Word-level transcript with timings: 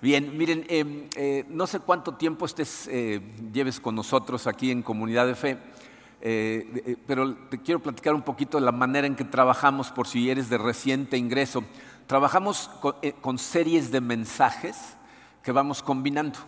Bien, 0.00 0.38
miren, 0.38 0.64
em, 0.68 1.08
eh, 1.16 1.44
no 1.48 1.66
sé 1.66 1.80
cuánto 1.80 2.14
tiempo 2.14 2.46
estés, 2.46 2.86
eh, 2.86 3.20
lleves 3.52 3.80
con 3.80 3.96
nosotros 3.96 4.46
aquí 4.46 4.70
en 4.70 4.80
Comunidad 4.80 5.26
de 5.26 5.34
Fe, 5.34 5.58
eh, 6.20 6.96
pero 7.04 7.34
te 7.34 7.60
quiero 7.60 7.82
platicar 7.82 8.14
un 8.14 8.22
poquito 8.22 8.60
de 8.60 8.64
la 8.64 8.70
manera 8.70 9.08
en 9.08 9.16
que 9.16 9.24
trabajamos 9.24 9.90
por 9.90 10.06
si 10.06 10.30
eres 10.30 10.48
de 10.50 10.56
reciente 10.56 11.16
ingreso. 11.16 11.64
Trabajamos 12.06 12.70
con 13.20 13.38
series 13.38 13.90
de 13.90 14.00
mensajes 14.00 14.76
que 15.42 15.50
vamos 15.50 15.82
combinando. 15.82 16.38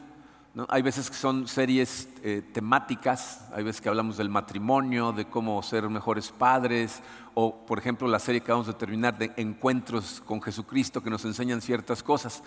Hay 0.68 0.82
veces 0.82 1.08
que 1.08 1.16
son 1.16 1.46
series 1.46 2.08
eh, 2.24 2.42
temáticas, 2.52 3.48
hay 3.54 3.62
veces 3.62 3.80
que 3.80 3.88
hablamos 3.88 4.16
del 4.16 4.28
matrimonio, 4.28 5.12
de 5.12 5.26
cómo 5.26 5.62
ser 5.62 5.88
mejores 5.88 6.32
padres, 6.32 7.02
o 7.34 7.64
por 7.64 7.78
ejemplo 7.78 8.08
la 8.08 8.18
serie 8.18 8.40
que 8.40 8.50
vamos 8.50 8.68
a 8.68 8.76
terminar 8.76 9.16
de 9.16 9.30
encuentros 9.36 10.20
con 10.26 10.42
Jesucristo 10.42 11.04
que 11.04 11.10
nos 11.10 11.24
enseñan 11.24 11.60
ciertas 11.60 12.02
cosas. 12.02 12.42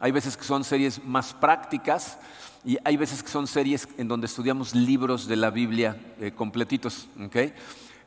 Hay 0.00 0.12
veces 0.12 0.34
que 0.34 0.44
son 0.44 0.64
series 0.64 1.04
más 1.04 1.34
prácticas 1.34 2.16
y 2.64 2.78
hay 2.84 2.96
veces 2.96 3.22
que 3.22 3.28
son 3.28 3.46
series 3.46 3.86
en 3.98 4.08
donde 4.08 4.28
estudiamos 4.28 4.74
libros 4.74 5.26
de 5.26 5.36
la 5.36 5.50
Biblia 5.50 6.00
eh, 6.20 6.32
completitos. 6.32 7.06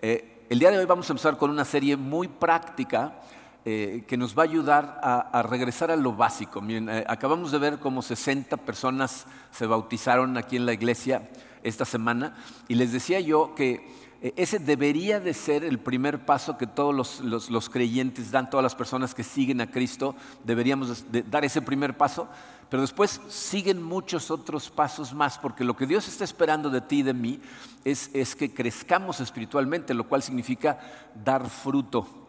Eh, 0.02 0.46
el 0.50 0.58
día 0.58 0.72
de 0.72 0.80
hoy 0.80 0.86
vamos 0.86 1.08
a 1.08 1.14
empezar 1.14 1.38
con 1.38 1.52
una 1.52 1.66
serie 1.66 1.96
muy 1.96 2.28
práctica 2.28 3.22
eh, 3.68 4.04
que 4.08 4.16
nos 4.16 4.38
va 4.38 4.44
a 4.44 4.46
ayudar 4.46 5.00
a, 5.02 5.42
regresar 5.42 5.90
a 5.90 5.96
lo 5.96 6.14
básico. 6.14 6.62
Eh, 6.70 7.04
acabamos 7.08 7.52
de 7.52 7.58
ver 7.58 7.80
cómo 7.80 8.04
60 8.04 8.58
personas 8.58 9.26
se 9.50 9.66
bautizaron 9.66 10.38
aquí 10.38 10.56
en 10.56 10.68
la 10.68 10.74
iglesia 10.74 11.28
esta 11.64 11.84
semana 11.84 12.36
y 12.68 12.76
les 12.76 12.92
decía 12.92 13.20
yo 13.20 13.56
que 13.56 13.92
eh, 14.22 14.34
ese 14.36 14.60
debería 14.60 15.20
de 15.20 15.34
ser 15.34 15.64
el 15.64 15.80
primer 15.80 16.28
paso 16.28 16.60
que 16.60 16.68
todos 16.68 17.22
los, 17.24 17.70
creyentes 17.72 18.30
dan, 18.30 18.52
todas 18.52 18.64
las 18.64 18.76
personas 18.76 19.16
que 19.16 19.24
siguen 19.24 19.60
a 19.62 19.72
Cristo, 19.72 20.16
deberíamos 20.44 21.04
dar 21.32 21.44
ese 21.44 21.64
primer 21.64 21.98
paso, 21.98 22.28
pero 22.70 22.82
después 22.82 23.20
siguen 23.30 23.82
muchos 23.82 24.30
otros 24.30 24.70
pasos 24.70 25.12
más, 25.12 25.40
porque 25.40 25.64
lo 25.64 25.76
que 25.76 25.88
Dios 25.88 26.08
está 26.08 26.24
esperando 26.24 26.70
de 26.70 26.82
ti 26.82 27.00
y 27.00 27.02
de 27.04 27.16
mí 27.16 27.40
es, 27.84 28.12
es 28.14 28.36
que 28.36 28.54
crezcamos 28.54 29.22
espiritualmente, 29.22 29.96
lo 29.96 30.08
cual 30.08 30.22
significa 30.22 30.80
dar 31.16 31.50
fruto 31.50 32.25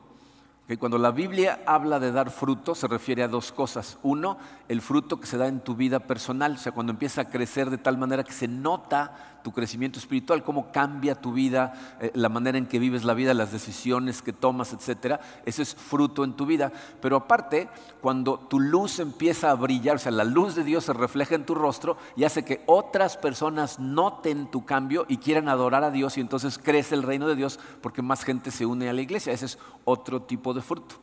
cuando 0.77 0.99
la 0.99 1.13
Biblia 1.13 1.61
habla 1.65 2.01
de 2.01 2.11
dar 2.11 2.31
fruto, 2.31 2.75
se 2.75 2.89
refiere 2.89 3.23
a 3.23 3.29
dos 3.29 3.53
cosas. 3.53 3.99
Uno, 4.03 4.37
el 4.69 4.83
fruto 4.83 5.21
que 5.21 5.29
se 5.29 5.39
da 5.39 5.47
en 5.47 5.61
tu 5.61 5.77
vida 5.77 6.01
personal, 6.01 6.55
o 6.55 6.59
sea, 6.59 6.73
cuando 6.73 6.91
empieza 6.91 7.21
a 7.21 7.29
crecer 7.31 7.71
de 7.71 7.79
tal 7.79 7.97
manera 7.99 8.25
que 8.25 8.33
se 8.33 8.49
nota 8.49 9.36
tu 9.47 9.53
crecimiento 9.53 10.01
espiritual, 10.01 10.43
cómo 10.43 10.73
cambia 10.73 11.15
tu 11.15 11.33
vida, 11.33 11.97
eh, 12.01 12.11
la 12.15 12.29
manera 12.29 12.59
en 12.59 12.67
que 12.67 12.81
vives 12.81 13.05
la 13.05 13.15
vida, 13.15 13.33
las 13.33 13.53
decisiones 13.53 14.21
que 14.21 14.33
tomas, 14.33 14.73
etcétera. 14.73 15.21
Eso 15.45 15.63
es 15.63 15.73
fruto 15.73 16.25
en 16.25 16.33
tu 16.33 16.47
vida. 16.47 16.73
Pero 17.01 17.15
aparte, 17.15 17.69
cuando 18.01 18.41
tu 18.41 18.59
luz 18.59 18.99
empieza 18.99 19.53
a 19.53 19.55
brillar, 19.55 19.95
o 19.95 19.99
sea, 20.01 20.11
la 20.11 20.25
luz 20.25 20.57
de 20.57 20.65
Dios 20.65 20.87
se 20.87 20.93
refleja 20.93 21.37
en 21.37 21.47
tu 21.47 21.55
rostro 21.55 21.97
y 22.17 22.25
hace 22.25 22.45
que 22.45 22.65
otras 22.67 23.17
personas 23.17 23.79
noten 23.79 24.51
tu 24.51 24.65
cambio 24.65 25.07
y 25.09 25.19
quieran 25.19 25.49
adorar 25.49 25.85
a 25.85 25.93
Dios 25.93 26.19
y 26.19 26.23
entonces 26.23 26.59
crece 26.59 26.97
el 26.97 27.05
reino 27.05 27.29
de 27.29 27.37
Dios 27.37 27.61
porque 27.83 28.03
más 28.03 28.25
gente 28.25 28.51
se 28.51 28.67
une 28.67 28.89
a 28.89 28.93
la 28.93 29.03
iglesia. 29.03 29.33
Ese 29.33 29.47
es 29.47 29.61
otro 29.85 30.23
tipo 30.23 30.55
de 30.55 30.61
fruto. 30.61 30.97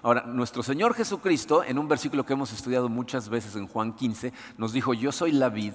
Ahora, 0.00 0.22
nuestro 0.22 0.62
Señor 0.62 0.94
Jesucristo, 0.94 1.62
en 1.62 1.78
un 1.78 1.86
versículo 1.86 2.24
que 2.24 2.32
hemos 2.32 2.50
estudiado 2.50 2.88
muchas 2.88 3.28
veces 3.28 3.56
en 3.56 3.68
Juan 3.68 3.92
15, 3.92 4.32
nos 4.56 4.72
dijo, 4.72 4.94
yo 4.94 5.12
soy 5.12 5.32
la 5.32 5.50
vid 5.50 5.74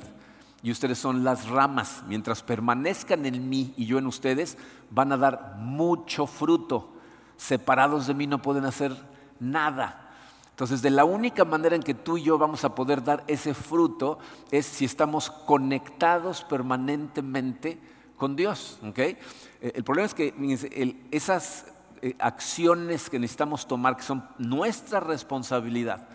y 0.63 0.71
ustedes 0.71 0.97
son 0.97 1.23
las 1.23 1.49
ramas. 1.49 2.03
Mientras 2.07 2.43
permanezcan 2.43 3.25
en 3.25 3.49
mí 3.49 3.73
y 3.77 3.85
yo 3.85 3.97
en 3.97 4.07
ustedes, 4.07 4.57
van 4.89 5.11
a 5.11 5.17
dar 5.17 5.55
mucho 5.59 6.27
fruto. 6.27 6.93
Separados 7.37 8.07
de 8.07 8.13
mí 8.13 8.27
no 8.27 8.41
pueden 8.41 8.65
hacer 8.65 8.95
nada. 9.39 10.03
Entonces, 10.49 10.81
de 10.81 10.89
la 10.89 11.05
única 11.05 11.45
manera 11.45 11.75
en 11.75 11.83
que 11.83 11.93
tú 11.93 12.17
y 12.17 12.23
yo 12.23 12.39
vamos 12.39 12.63
a 12.63 12.73
poder 12.73 13.03
dar 13.03 13.23
ese 13.27 13.53
fruto 13.53 14.17
es 14.49 14.65
si 14.65 14.85
estamos 14.85 15.29
conectados 15.29 16.43
permanentemente 16.43 17.79
con 18.17 18.35
Dios. 18.35 18.79
Eh, 18.95 19.17
el 19.61 19.83
problema 19.83 20.07
es 20.07 20.15
que 20.15 20.95
esas 21.11 21.67
eh, 22.01 22.15
acciones 22.17 23.09
que 23.09 23.19
necesitamos 23.19 23.67
tomar, 23.67 23.97
que 23.97 24.03
son 24.03 24.27
nuestra 24.39 24.99
responsabilidad, 24.99 26.07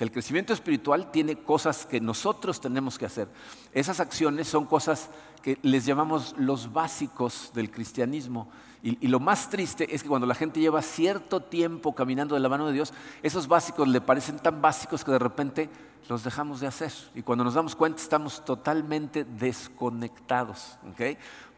el 0.00 0.10
crecimiento 0.10 0.52
espiritual 0.52 1.10
tiene 1.10 1.36
cosas 1.36 1.86
que 1.86 2.00
nosotros 2.00 2.60
tenemos 2.60 2.98
que 2.98 3.06
hacer. 3.06 3.28
Esas 3.72 4.00
acciones 4.00 4.48
son 4.48 4.64
cosas 4.64 5.10
que 5.42 5.58
les 5.62 5.84
llamamos 5.84 6.34
los 6.38 6.72
básicos 6.72 7.50
del 7.54 7.70
cristianismo. 7.70 8.48
Y, 8.82 9.06
lo 9.06 9.20
más 9.20 9.48
triste 9.48 9.94
es 9.94 10.02
que 10.02 10.08
cuando 10.08 10.26
la 10.26 10.34
gente 10.34 10.58
lleva 10.58 10.82
cierto 10.82 11.40
tiempo 11.40 11.94
caminando 11.94 12.34
de 12.34 12.40
la 12.40 12.48
mano 12.48 12.66
de 12.66 12.72
Dios, 12.72 12.92
esos 13.22 13.46
básicos 13.46 13.86
le 13.86 14.00
parecen 14.00 14.40
tan 14.40 14.60
básicos 14.60 15.04
que 15.04 15.12
de 15.12 15.20
repente 15.20 15.70
los 16.08 16.24
dejamos 16.24 16.58
de 16.58 16.66
hacer. 16.66 16.92
Y 17.14 17.22
cuando 17.22 17.44
nos 17.44 17.54
damos 17.54 17.76
cuenta 17.76 18.02
estamos 18.02 18.44
totalmente 18.44 19.24
desconectados. 19.24 20.78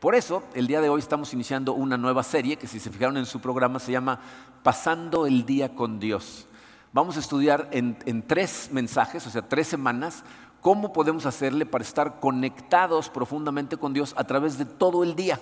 Por 0.01 0.15
eso, 0.15 0.43
el 0.53 0.67
día 0.67 0.83
de 0.83 0.91
hoy 0.91 1.01
estamos 1.01 1.33
iniciando 1.33 1.73
una 1.73 1.97
nueva 1.97 2.23
serie 2.23 2.57
que 2.57 2.67
si 2.67 2.79
se 2.79 2.91
fijaron 2.91 3.17
en 3.17 3.27
su 3.27 3.41
programa 3.41 3.79
se 3.79 3.93
llama 3.93 4.21
Pasando 4.63 5.27
el 5.27 5.47
día 5.47 5.75
con 5.75 5.99
Dios. 5.99 6.47
Vamos 6.95 7.17
a 7.17 7.21
estudiar 7.21 7.69
en, 7.73 8.23
tres 8.23 8.69
mensajes, 8.71 9.27
o 9.27 9.31
sea, 9.31 9.43
tres 9.43 9.67
semanas, 9.67 10.23
cómo 10.61 10.93
podemos 10.93 11.27
hacerle 11.27 11.67
para 11.67 11.83
estar 11.83 12.21
conectados 12.21 13.11
profundamente 13.11 13.77
con 13.77 13.93
Dios 13.93 14.15
a 14.17 14.23
través 14.23 14.59
de 14.59 14.65
todo 14.65 15.03
el 15.03 15.17
día. 15.17 15.41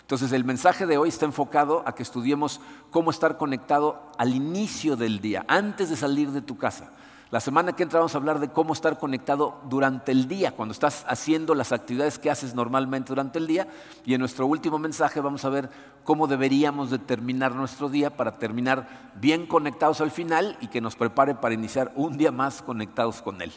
Entonces 0.00 0.32
el 0.32 0.44
mensaje 0.44 0.86
de 0.86 0.98
hoy 0.98 1.08
está 1.08 1.26
enfocado 1.26 1.84
a 1.86 1.94
que 1.94 2.02
estudiemos 2.02 2.60
cómo 2.90 3.12
estar 3.12 3.38
conectado 3.38 4.02
al 4.18 4.34
inicio 4.34 4.96
del 4.96 5.20
día, 5.20 5.44
antes 5.46 5.90
de 5.90 5.96
salir 5.96 6.32
de 6.32 6.42
tu 6.42 6.58
casa. 6.58 6.90
La 7.30 7.38
semana 7.38 7.76
que 7.76 7.84
entra 7.84 8.00
vamos 8.00 8.16
a 8.16 8.18
hablar 8.18 8.40
de 8.40 8.48
cómo 8.48 8.72
estar 8.72 8.98
conectado 8.98 9.60
durante 9.68 10.10
el 10.10 10.26
día, 10.26 10.50
cuando 10.50 10.72
estás 10.72 11.04
haciendo 11.06 11.54
las 11.54 11.70
actividades 11.70 12.18
que 12.18 12.28
haces 12.28 12.56
normalmente 12.56 13.10
durante 13.10 13.38
el 13.38 13.46
día. 13.46 13.68
Y 14.04 14.14
en 14.14 14.18
nuestro 14.18 14.48
último 14.48 14.80
mensaje 14.80 15.20
vamos 15.20 15.44
a 15.44 15.48
ver 15.48 15.70
cómo 16.02 16.26
deberíamos 16.26 16.90
de 16.90 16.98
terminar 16.98 17.54
nuestro 17.54 17.88
día 17.88 18.10
para 18.10 18.38
terminar 18.38 19.12
bien 19.20 19.46
conectados 19.46 20.00
al 20.00 20.10
final 20.10 20.58
y 20.60 20.66
que 20.66 20.80
nos 20.80 20.96
prepare 20.96 21.36
para 21.36 21.54
iniciar 21.54 21.92
un 21.94 22.16
día 22.16 22.32
más 22.32 22.62
conectados 22.62 23.22
con 23.22 23.40
Él. 23.42 23.52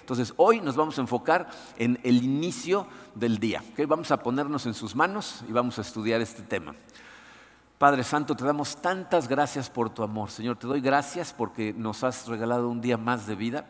Entonces 0.00 0.32
hoy 0.36 0.60
nos 0.60 0.76
vamos 0.76 0.96
a 0.98 1.00
enfocar 1.00 1.48
en 1.76 1.98
el 2.04 2.22
inicio 2.22 2.86
del 3.16 3.38
día. 3.38 3.64
Vamos 3.88 4.12
a 4.12 4.22
ponernos 4.22 4.64
en 4.66 4.74
sus 4.74 4.94
manos 4.94 5.42
y 5.48 5.52
vamos 5.52 5.76
a 5.78 5.80
estudiar 5.80 6.20
este 6.20 6.42
tema. 6.42 6.72
Padre 7.78 8.02
Santo, 8.02 8.34
te 8.34 8.44
damos 8.44 8.82
tantas 8.82 9.28
gracias 9.28 9.70
por 9.70 9.88
tu 9.88 10.02
amor. 10.02 10.32
Señor, 10.32 10.56
te 10.56 10.66
doy 10.66 10.80
gracias 10.80 11.32
porque 11.32 11.72
nos 11.72 12.02
has 12.02 12.26
regalado 12.26 12.68
un 12.68 12.80
día 12.80 12.96
más 12.96 13.28
de 13.28 13.36
vida, 13.36 13.66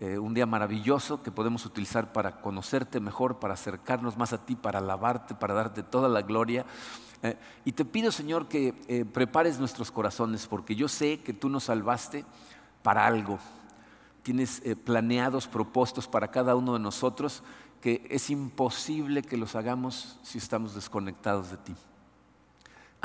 eh, 0.00 0.18
un 0.18 0.34
día 0.34 0.46
maravilloso 0.46 1.22
que 1.22 1.30
podemos 1.30 1.64
utilizar 1.64 2.12
para 2.12 2.40
conocerte 2.40 2.98
mejor, 2.98 3.38
para 3.38 3.54
acercarnos 3.54 4.16
más 4.16 4.32
a 4.32 4.44
ti, 4.44 4.56
para 4.56 4.80
alabarte, 4.80 5.36
para 5.36 5.54
darte 5.54 5.84
toda 5.84 6.08
la 6.08 6.22
gloria. 6.22 6.66
Eh, 7.22 7.36
y 7.64 7.70
te 7.70 7.84
pido, 7.84 8.10
Señor, 8.10 8.48
que 8.48 8.74
eh, 8.88 9.04
prepares 9.04 9.60
nuestros 9.60 9.92
corazones 9.92 10.48
porque 10.48 10.74
yo 10.74 10.88
sé 10.88 11.20
que 11.20 11.32
tú 11.32 11.48
nos 11.48 11.64
salvaste 11.64 12.24
para 12.82 13.06
algo. 13.06 13.38
Tienes 14.24 14.60
planeados, 14.82 15.46
propuestos 15.46 16.08
para 16.08 16.32
cada 16.32 16.56
uno 16.56 16.72
de 16.72 16.80
nosotros 16.80 17.44
que 17.80 18.04
es 18.10 18.28
imposible 18.28 19.22
que 19.22 19.36
los 19.36 19.54
hagamos 19.54 20.18
si 20.24 20.38
estamos 20.38 20.74
desconectados 20.74 21.52
de 21.52 21.58
ti. 21.58 21.76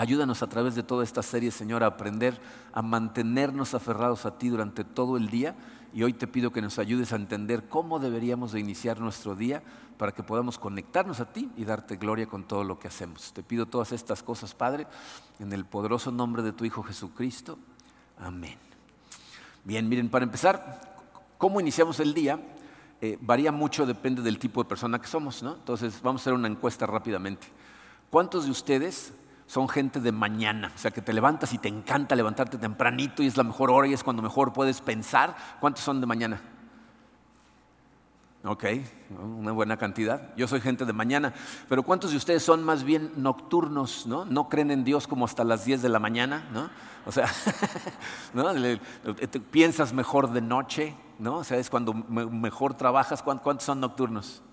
Ayúdanos 0.01 0.41
a 0.41 0.49
través 0.49 0.73
de 0.73 0.81
toda 0.81 1.03
esta 1.03 1.21
serie, 1.21 1.51
Señor, 1.51 1.83
a 1.83 1.85
aprender 1.85 2.41
a 2.73 2.81
mantenernos 2.81 3.75
aferrados 3.75 4.25
a 4.25 4.35
ti 4.35 4.49
durante 4.49 4.83
todo 4.83 5.15
el 5.15 5.29
día. 5.29 5.55
Y 5.93 6.01
hoy 6.01 6.13
te 6.13 6.25
pido 6.25 6.51
que 6.51 6.59
nos 6.59 6.79
ayudes 6.79 7.13
a 7.13 7.17
entender 7.17 7.69
cómo 7.69 7.99
deberíamos 7.99 8.51
de 8.51 8.59
iniciar 8.59 8.99
nuestro 8.99 9.35
día 9.35 9.61
para 9.99 10.11
que 10.11 10.23
podamos 10.23 10.57
conectarnos 10.57 11.19
a 11.19 11.31
ti 11.31 11.51
y 11.55 11.65
darte 11.65 11.97
gloria 11.97 12.25
con 12.25 12.45
todo 12.45 12.63
lo 12.63 12.79
que 12.79 12.87
hacemos. 12.87 13.31
Te 13.31 13.43
pido 13.43 13.67
todas 13.67 13.91
estas 13.91 14.23
cosas, 14.23 14.55
Padre, 14.55 14.87
en 15.37 15.53
el 15.53 15.65
poderoso 15.65 16.11
nombre 16.11 16.41
de 16.41 16.53
tu 16.53 16.65
Hijo 16.65 16.81
Jesucristo. 16.81 17.59
Amén. 18.17 18.57
Bien, 19.63 19.87
miren, 19.87 20.09
para 20.09 20.25
empezar, 20.25 20.97
cómo 21.37 21.61
iniciamos 21.61 21.99
el 21.99 22.15
día 22.15 22.39
eh, 23.01 23.19
varía 23.21 23.51
mucho, 23.51 23.85
depende 23.85 24.23
del 24.23 24.39
tipo 24.39 24.63
de 24.63 24.67
persona 24.67 24.99
que 24.99 25.05
somos, 25.05 25.43
¿no? 25.43 25.53
Entonces, 25.53 26.01
vamos 26.01 26.21
a 26.21 26.23
hacer 26.23 26.33
una 26.33 26.47
encuesta 26.47 26.87
rápidamente. 26.87 27.45
¿Cuántos 28.09 28.45
de 28.45 28.51
ustedes 28.51 29.13
son 29.51 29.67
gente 29.67 29.99
de 29.99 30.13
mañana, 30.13 30.71
o 30.73 30.77
sea 30.77 30.91
que 30.91 31.01
te 31.01 31.11
levantas 31.11 31.51
y 31.51 31.57
te 31.57 31.67
encanta 31.67 32.15
levantarte 32.15 32.57
tempranito 32.57 33.21
y 33.21 33.27
es 33.27 33.35
la 33.35 33.43
mejor 33.43 33.69
hora 33.69 33.85
y 33.85 33.91
es 33.91 34.01
cuando 34.01 34.21
mejor 34.21 34.53
puedes 34.53 34.79
pensar. 34.79 35.35
¿Cuántos 35.59 35.83
son 35.83 35.99
de 35.99 36.07
mañana? 36.07 36.41
Ok, 38.45 38.63
una 39.19 39.51
buena 39.51 39.75
cantidad. 39.75 40.33
Yo 40.37 40.47
soy 40.47 40.61
gente 40.61 40.85
de 40.85 40.93
mañana, 40.93 41.33
pero 41.67 41.83
¿cuántos 41.83 42.11
de 42.11 42.17
ustedes 42.17 42.43
son 42.43 42.63
más 42.63 42.85
bien 42.85 43.11
nocturnos? 43.17 44.07
¿No, 44.07 44.23
¿No 44.23 44.47
creen 44.47 44.71
en 44.71 44.85
Dios 44.85 45.05
como 45.05 45.25
hasta 45.25 45.43
las 45.43 45.65
10 45.65 45.81
de 45.81 45.89
la 45.89 45.99
mañana? 45.99 46.47
¿no? 46.53 46.69
O 47.05 47.11
sea, 47.11 47.27
¿no? 48.33 48.53
piensas 49.51 49.91
mejor 49.91 50.31
de 50.31 50.39
noche, 50.39 50.95
¿no? 51.19 51.39
O 51.39 51.43
sea, 51.43 51.57
es 51.57 51.69
cuando 51.69 51.93
mejor 51.93 52.75
trabajas. 52.75 53.21
¿Cuántos 53.21 53.63
son 53.65 53.81
nocturnos? 53.81 54.43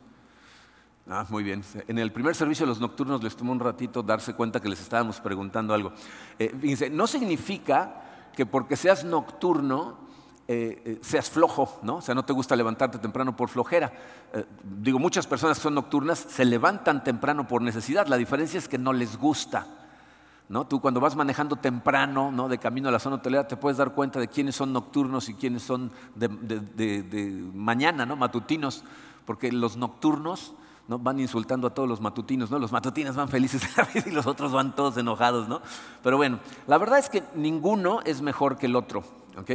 Ah, 1.11 1.25
muy 1.31 1.43
bien. 1.43 1.63
En 1.87 1.99
el 1.99 2.13
primer 2.13 2.35
servicio 2.35 2.67
de 2.67 2.71
los 2.71 2.81
nocturnos 2.81 3.23
les 3.23 3.35
tomó 3.35 3.53
un 3.53 3.61
ratito 3.61 4.03
darse 4.03 4.35
cuenta 4.35 4.61
que 4.61 4.69
les 4.69 4.81
estábamos 4.81 5.21
preguntando 5.21 5.73
algo. 5.73 5.93
Eh, 6.39 6.91
no 6.93 7.07
significa 7.07 8.03
que 8.35 8.45
porque 8.45 8.77
seas 8.77 9.05
nocturno 9.05 10.09
eh, 10.51 10.81
eh, 10.87 10.99
seas 11.03 11.29
flojo, 11.29 11.79
¿no? 11.83 11.97
O 11.97 12.01
sea, 12.01 12.15
no 12.15 12.25
te 12.25 12.33
gusta 12.33 12.57
levantarte 12.57 12.97
temprano 12.97 13.37
por 13.37 13.51
flojera. 13.51 13.93
Eh, 14.33 14.47
digo, 14.63 14.99
muchas 14.99 15.27
personas 15.27 15.59
que 15.59 15.65
son 15.65 15.75
nocturnas 15.75 16.21
se 16.21 16.47
levantan 16.47 17.05
temprano 17.05 17.47
por 17.47 17.61
necesidad. 17.61 18.07
La 18.07 18.17
diferencia 18.17 18.57
es 18.57 18.67
que 18.67 18.79
no 18.79 18.95
les 18.95 19.19
gusta. 19.19 19.67
¿no? 20.49 20.67
Tú 20.67 20.81
cuando 20.81 21.01
vas 21.01 21.15
manejando 21.17 21.57
temprano, 21.57 22.33
¿no? 22.33 22.49
de 22.49 22.57
camino 22.57 22.89
a 22.89 22.93
la 22.93 22.99
zona 22.99 23.17
hotelera, 23.17 23.47
te 23.47 23.59
puedes 23.59 23.77
dar 23.77 23.93
cuenta 23.93 24.19
de 24.19 24.29
quiénes 24.29 24.57
son 24.57 24.73
nocturnos 24.73 25.29
y 25.29 25.35
quiénes 25.35 25.63
son 25.63 25.93
de, 26.15 27.51
mañana, 27.53 28.07
¿no? 28.07 28.17
matutinos, 28.17 28.85
porque 29.27 29.53
los 29.53 29.77
nocturnos 29.77 30.55
¿no? 30.89 30.99
van 30.99 31.21
insultando 31.21 31.69
a 31.69 31.71
todos 31.75 31.89
los 31.89 32.01
matutinos, 32.01 32.51
¿no? 32.51 32.59
los 32.59 32.73
matutinos 32.73 33.15
van 33.15 33.29
felices 33.29 33.63
y 34.07 34.11
los 34.11 34.27
otros 34.27 34.53
van 34.53 34.75
todos 34.75 34.97
enojados. 34.97 35.49
¿no? 35.49 35.63
Pero 36.03 36.17
bueno, 36.17 36.41
la 36.67 36.79
verdad 36.79 36.99
es 36.99 37.09
que 37.09 37.23
ninguno 37.35 38.01
es 38.05 38.21
mejor 38.23 38.57
que 38.57 38.67
el 38.67 38.75
otro. 38.75 39.05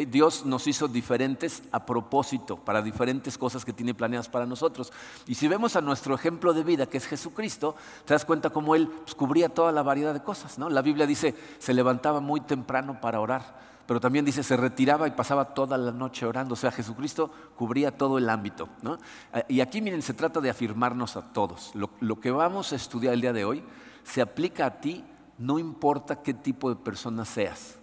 Dios 0.07 0.45
nos 0.45 0.67
hizo 0.67 0.87
diferentes 0.87 1.63
a 1.71 1.85
propósito, 1.85 2.57
para 2.57 2.81
diferentes 2.81 3.37
cosas 3.37 3.65
que 3.65 3.73
tiene 3.73 3.93
planeadas 3.93 4.29
para 4.29 4.45
nosotros. 4.45 4.93
Y 5.27 5.35
si 5.35 5.47
vemos 5.47 5.75
a 5.75 5.81
nuestro 5.81 6.15
ejemplo 6.15 6.53
de 6.53 6.63
vida, 6.63 6.85
que 6.85 6.97
es 6.97 7.05
Jesucristo, 7.05 7.75
te 8.05 8.13
das 8.13 8.25
cuenta 8.25 8.49
cómo 8.49 8.75
Él 8.75 8.87
pues, 8.87 9.15
cubría 9.15 9.49
toda 9.49 9.71
la 9.71 9.83
variedad 9.83 10.13
de 10.13 10.23
cosas. 10.23 10.57
¿no? 10.57 10.69
La 10.69 10.81
Biblia 10.81 11.05
dice, 11.05 11.35
se 11.59 11.73
levantaba 11.73 12.21
muy 12.21 12.41
temprano 12.41 12.99
para 13.01 13.19
orar, 13.19 13.72
pero 13.85 13.99
también 13.99 14.25
dice, 14.25 14.43
se 14.43 14.55
retiraba 14.57 15.07
y 15.07 15.11
pasaba 15.11 15.53
toda 15.53 15.77
la 15.77 15.91
noche 15.91 16.25
orando. 16.25 16.53
O 16.53 16.57
sea, 16.57 16.71
Jesucristo 16.71 17.31
cubría 17.55 17.97
todo 17.97 18.17
el 18.17 18.29
ámbito. 18.29 18.69
Y 19.47 19.59
aquí, 19.61 19.81
miren, 19.81 20.01
se 20.01 20.13
trata 20.13 20.39
de 20.39 20.49
afirmarnos 20.49 21.17
a 21.17 21.33
todos. 21.33 21.71
lo 21.73 22.19
que 22.19 22.31
vamos 22.31 22.71
a 22.71 22.75
estudiar 22.75 23.13
el 23.13 23.21
día 23.21 23.33
de 23.33 23.45
hoy 23.45 23.63
se 24.03 24.21
aplica 24.21 24.65
a 24.65 24.79
ti, 24.79 25.03
no 25.37 25.59
importa 25.59 26.21
qué 26.21 26.33
tipo 26.33 26.69
de 26.69 26.75
persona 26.75 27.25
seas 27.25 27.79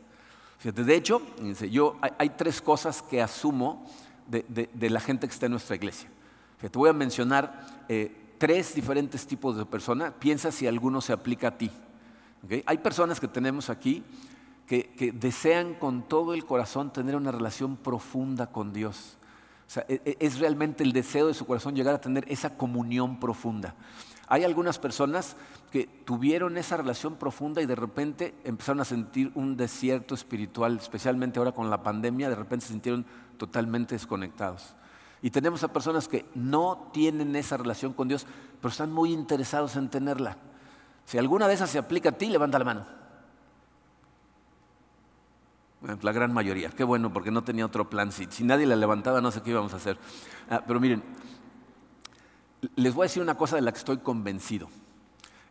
de 0.62 0.94
hecho, 0.94 1.22
yo, 1.70 1.96
hay, 2.18 2.30
tres 2.30 2.60
cosas 2.60 3.00
que 3.00 3.22
asumo 3.22 3.86
de, 4.26 4.90
la 4.90 5.00
gente 5.00 5.26
que 5.26 5.32
está 5.32 5.46
en 5.46 5.52
nuestra 5.52 5.74
iglesia. 5.74 6.10
te 6.60 6.78
voy 6.78 6.90
a 6.90 6.92
mencionar 6.92 7.84
eh, 7.88 8.34
tres 8.36 8.74
diferentes 8.74 9.26
tipos 9.26 9.56
de 9.56 9.64
personas. 9.64 10.12
Piensa 10.18 10.52
si 10.52 10.66
alguno 10.66 11.00
se 11.00 11.14
aplica 11.14 11.48
a 11.48 11.56
ti. 11.56 11.70
Hay 12.66 12.78
personas 12.78 13.18
que 13.18 13.28
tenemos 13.28 13.70
aquí 13.70 14.04
que, 14.70 15.10
desean 15.12 15.74
con 15.74 16.02
todo 16.02 16.32
el 16.32 16.44
corazón 16.44 16.92
tener 16.92 17.16
una 17.16 17.32
relación 17.32 17.76
profunda 17.76 18.46
con 18.46 18.72
Dios. 18.72 19.18
E, 19.88 20.00
e, 20.04 20.16
es 20.20 20.38
realmente 20.38 20.84
el 20.84 20.92
deseo 20.92 21.26
de 21.26 21.34
su 21.34 21.44
corazón 21.44 21.74
llegar 21.74 21.92
a 21.92 22.00
tener 22.00 22.24
esa 22.28 22.56
comunión 22.56 23.18
profunda. 23.18 23.74
Hay 24.28 24.44
algunas 24.44 24.78
personas 24.78 25.34
que 25.72 25.88
tuvieron 26.04 26.56
esa 26.56 26.76
relación 26.76 27.16
profunda 27.16 27.60
y 27.60 27.66
de 27.66 27.74
repente 27.74 28.32
empezaron 28.44 28.80
a 28.80 28.84
sentir 28.84 29.32
un 29.34 29.56
desierto 29.56 30.14
espiritual, 30.14 30.76
especialmente 30.76 31.40
ahora 31.40 31.50
con 31.50 31.68
la 31.68 31.82
pandemia, 31.82 32.28
de 32.28 32.36
repente 32.36 32.66
se 32.66 32.72
sintieron 32.72 33.04
totalmente 33.38 33.96
desconectados. 33.96 34.76
Y 35.20 35.30
tenemos 35.30 35.64
a 35.64 35.72
personas 35.72 36.06
que 36.06 36.26
no 36.36 36.90
tienen 36.92 37.34
esa 37.34 37.56
relación 37.56 37.92
con 37.92 38.06
Dios, 38.06 38.24
pero 38.60 38.70
están 38.70 38.92
muy 38.92 39.12
interesados 39.12 39.74
en 39.74 39.90
tenerla. 39.90 40.36
Si 41.06 41.18
alguna 41.18 41.48
de 41.48 41.54
esas 41.54 41.70
se 41.70 41.78
aplica 41.78 42.10
a 42.10 42.12
ti, 42.12 42.26
levanta 42.26 42.60
la 42.60 42.64
mano. 42.64 42.99
La 46.02 46.12
gran 46.12 46.32
mayoría. 46.32 46.70
Qué 46.70 46.84
bueno, 46.84 47.12
porque 47.12 47.30
no 47.30 47.42
tenía 47.42 47.66
otro 47.66 47.88
plan. 47.88 48.12
Si, 48.12 48.44
nadie 48.44 48.66
la 48.66 48.76
levantaba, 48.76 49.20
no 49.20 49.30
sé 49.30 49.42
qué 49.42 49.50
íbamos 49.50 49.72
a 49.72 49.76
hacer. 49.76 49.98
Ah, 50.48 50.62
pero 50.66 50.80
miren, 50.80 51.02
les 52.76 52.94
voy 52.94 53.04
a 53.04 53.06
decir 53.06 53.22
una 53.22 53.36
cosa 53.36 53.56
de 53.56 53.62
la 53.62 53.72
que 53.72 53.78
estoy 53.78 53.98
convencido. 53.98 54.68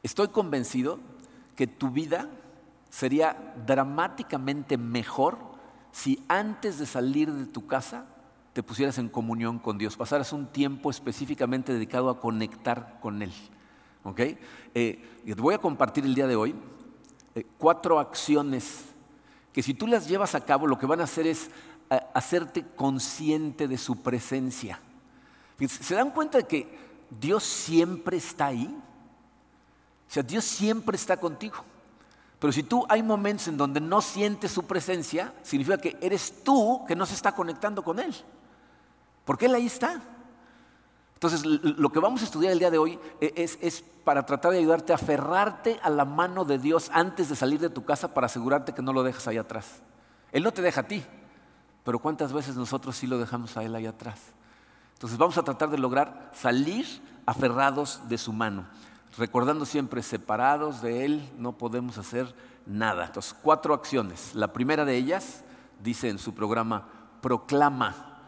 Estoy 0.04 0.30
convencido 0.30 1.00
que 1.56 1.68
tu 1.68 1.90
vida 1.90 2.30
sería 2.90 3.54
dramáticamente 3.66 4.78
mejor 4.78 5.38
si 5.92 6.24
antes 6.28 6.80
de 6.80 6.86
salir 6.86 7.32
de 7.32 7.46
tu 7.46 7.66
casa 7.68 8.06
te 8.54 8.64
pusieras 8.64 8.98
en 8.98 9.10
comunión 9.10 9.60
con 9.60 9.78
Dios, 9.78 9.98
pasaras 9.98 10.34
un 10.34 10.48
tiempo 10.48 10.90
específicamente 10.90 11.74
dedicado 11.74 12.10
a 12.10 12.20
conectar 12.20 13.00
con 13.02 13.22
Él. 13.22 13.32
¿Okay? 14.04 14.38
Eh, 14.74 15.04
voy 15.38 15.56
a 15.56 15.60
compartir 15.60 16.06
el 16.06 16.16
día 16.16 16.28
de 16.28 16.36
hoy 16.36 16.56
eh, 17.36 17.46
cuatro 17.58 18.00
acciones 18.00 18.89
que 19.60 19.64
si 19.64 19.74
tú 19.74 19.88
las 19.88 20.08
llevas 20.08 20.36
a 20.36 20.46
cabo 20.46 20.68
lo 20.68 20.80
que 20.80 20.86
van 20.86 21.02
a 21.02 21.04
hacer 21.04 21.28
es 21.28 21.50
eh, 21.90 22.00
hacerte 22.14 22.64
consciente 22.78 23.68
de 23.68 23.78
su 23.78 24.02
presencia. 24.02 24.80
¿Se 25.68 25.96
dan 25.96 26.12
cuenta 26.12 26.38
de 26.38 26.46
que 26.46 26.80
Dios 27.10 27.44
siempre 27.44 28.16
está 28.16 28.46
ahí. 28.46 28.74
O 30.08 30.12
sea, 30.14 30.24
Dios 30.24 30.46
siempre 30.46 30.96
está 30.96 31.18
contigo. 31.18 31.58
Pero 32.40 32.54
si 32.54 32.64
tú 32.64 32.86
hay 32.88 33.04
momentos 33.04 33.50
en 33.50 33.58
donde 33.58 33.82
no 33.82 34.00
sientes 34.00 34.50
su 34.50 34.64
presencia, 34.64 35.34
significa 35.44 35.78
que 35.78 35.98
eres 36.00 36.42
tú 36.42 36.86
que 36.88 36.96
no 36.96 37.06
se 37.06 37.16
está 37.16 37.34
conectando 37.34 37.84
con 37.84 38.00
Él. 38.00 38.16
Porque 39.26 39.48
Él 39.48 39.56
ahí 39.56 39.66
está. 39.66 40.02
Entonces, 41.20 41.44
lo 41.44 41.90
que 41.90 42.00
vamos 42.00 42.22
a 42.22 42.24
estudiar 42.24 42.54
el 42.54 42.60
día 42.60 42.72
de 42.72 42.78
hoy 42.78 42.98
e, 43.20 43.34
es, 43.36 43.84
para 44.06 44.26
tratar 44.26 44.54
de 44.54 44.60
ayudarte 44.60 44.94
a 44.94 44.96
aferrarte 44.96 45.78
a 45.84 45.90
la 45.90 46.06
mano 46.06 46.46
de 46.46 46.58
Dios 46.58 46.90
antes 46.94 47.28
de 47.28 47.36
salir 47.36 47.60
de 47.60 47.70
tu 47.70 47.84
casa 47.84 48.14
para 48.14 48.28
asegurarte 48.28 48.74
que 48.74 48.82
no 48.82 48.94
lo 48.94 49.04
dejas 49.04 49.28
ahí 49.28 49.38
atrás. 49.38 49.82
Él 50.32 50.44
no 50.44 50.54
te 50.54 50.62
deja 50.62 50.80
a 50.80 50.88
ti, 50.88 51.04
pero 51.84 52.00
¿cuántas 52.00 52.32
veces 52.32 52.56
nosotros 52.56 52.96
sí 52.96 53.06
lo 53.06 53.18
dejamos 53.18 53.58
a 53.58 53.64
Él 53.64 53.76
ahí 53.76 53.86
atrás? 53.86 54.18
Entonces 54.94 55.18
vamos 55.18 55.38
a 55.38 55.44
tratar 55.44 55.70
de 55.70 55.78
lograr 55.78 56.32
salir 56.34 56.86
aferrados 57.26 58.00
de 58.08 58.18
su 58.18 58.32
mano, 58.32 58.66
recordando 59.18 59.66
siempre 59.66 60.02
separados 60.02 60.82
de 60.82 61.04
Él 61.04 61.30
no 61.38 61.52
podemos 61.58 61.98
hacer 61.98 62.34
nada. 62.66 63.08
Entonces, 63.08 63.36
cuatro 63.42 63.74
acciones. 63.74 64.34
La 64.36 64.54
primera 64.54 64.86
de 64.86 64.96
ellas, 64.96 65.44
dice 65.84 66.08
en 66.08 66.18
su 66.18 66.34
programa, 66.34 66.88
proclama. 67.20 68.22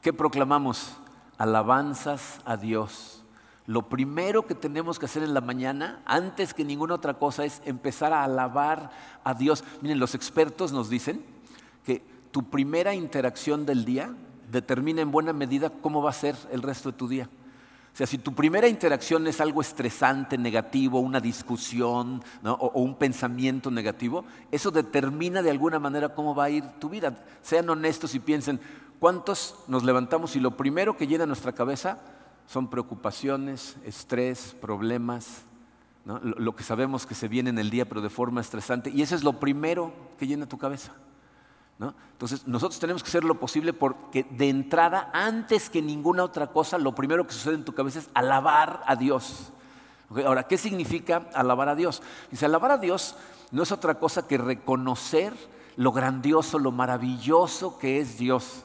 ¿Qué 0.00 0.14
proclamamos? 0.14 0.96
Alabanzas 1.38 2.40
a 2.44 2.56
Dios. 2.56 3.24
Lo 3.66 3.88
primero 3.88 4.46
que 4.46 4.54
tenemos 4.54 4.98
que 4.98 5.06
hacer 5.06 5.22
en 5.22 5.34
la 5.34 5.40
mañana, 5.40 6.02
antes 6.06 6.54
que 6.54 6.64
ninguna 6.64 6.94
otra 6.94 7.14
cosa, 7.14 7.44
es 7.44 7.62
empezar 7.64 8.12
a 8.12 8.24
alabar 8.24 8.90
a 9.24 9.34
Dios. 9.34 9.62
Miren, 9.82 9.98
los 9.98 10.14
expertos 10.14 10.72
nos 10.72 10.88
dicen 10.88 11.22
que 11.84 12.02
tu 12.30 12.44
primera 12.44 12.94
interacción 12.94 13.66
del 13.66 13.84
día 13.84 14.14
determina 14.50 15.02
en 15.02 15.10
buena 15.10 15.32
medida 15.32 15.70
cómo 15.70 16.02
va 16.02 16.10
a 16.10 16.14
ser 16.14 16.34
el 16.50 16.62
resto 16.62 16.90
de 16.90 16.98
tu 16.98 17.08
día. 17.08 17.28
O 17.92 17.96
sea, 17.98 18.06
si 18.06 18.18
tu 18.18 18.32
primera 18.32 18.68
interacción 18.68 19.26
es 19.26 19.40
algo 19.40 19.60
estresante, 19.60 20.38
negativo, 20.38 21.00
una 21.00 21.20
discusión 21.20 22.22
o, 22.44 22.70
un 22.74 22.94
pensamiento 22.94 23.70
negativo, 23.70 24.24
eso 24.52 24.70
determina 24.70 25.42
de 25.42 25.50
alguna 25.50 25.78
manera 25.78 26.14
cómo 26.14 26.34
va 26.34 26.44
a 26.44 26.50
ir 26.50 26.64
tu 26.78 26.88
vida. 26.88 27.12
Sean 27.42 27.68
honestos 27.68 28.14
y 28.14 28.20
piensen, 28.20 28.60
¿cuántos 28.98 29.54
nos 29.68 29.84
levantamos 29.84 30.36
y 30.36 30.40
lo 30.40 30.56
primero 30.56 30.96
que 30.96 31.06
llena 31.06 31.26
nuestra 31.26 31.52
cabeza 31.52 31.98
son 32.46 32.68
preocupaciones, 32.68 33.76
estrés, 33.84 34.56
problemas, 34.60 35.42
lo 36.04 36.56
que 36.56 36.62
sabemos 36.62 37.04
que 37.04 37.14
se 37.14 37.28
viene 37.28 37.50
en 37.50 37.58
el 37.58 37.70
día 37.70 37.88
pero 37.88 38.00
de 38.00 38.10
forma 38.10 38.40
estresante? 38.40 38.90
Y 38.90 39.02
eso 39.02 39.14
es 39.14 39.24
lo 39.24 39.34
primero 39.34 39.92
que 40.18 40.26
llena 40.26 40.46
tu 40.46 40.58
cabeza. 40.58 40.92
Entonces, 42.12 42.46
nosotros 42.48 42.80
tenemos 42.80 43.02
que 43.04 43.08
hacer 43.08 43.22
lo 43.22 43.38
posible 43.38 43.72
porque 43.72 44.24
de 44.30 44.48
entrada, 44.48 45.10
antes 45.12 45.70
que 45.70 45.80
ninguna 45.80 46.24
otra 46.24 46.48
cosa, 46.48 46.76
lo 46.76 46.94
primero 46.94 47.24
que 47.26 47.32
sucede 47.32 47.54
en 47.54 47.64
tu 47.64 47.72
cabeza 47.72 48.00
es 48.00 48.10
alabar 48.14 48.82
a 48.86 48.96
Dios. 48.96 49.52
Ahora, 50.26 50.42
¿qué 50.48 50.58
significa 50.58 51.28
alabar 51.34 51.68
a 51.68 51.76
Dios? 51.76 52.02
Dice, 52.30 52.46
alabar 52.46 52.72
a 52.72 52.78
Dios 52.78 53.14
no 53.52 53.62
es 53.62 53.70
otra 53.70 53.94
cosa 53.98 54.26
que 54.26 54.38
reconocer 54.38 55.34
lo 55.76 55.92
grandioso, 55.92 56.58
lo 56.58 56.72
maravilloso 56.72 57.78
que 57.78 58.00
es 58.00 58.18
Dios. 58.18 58.64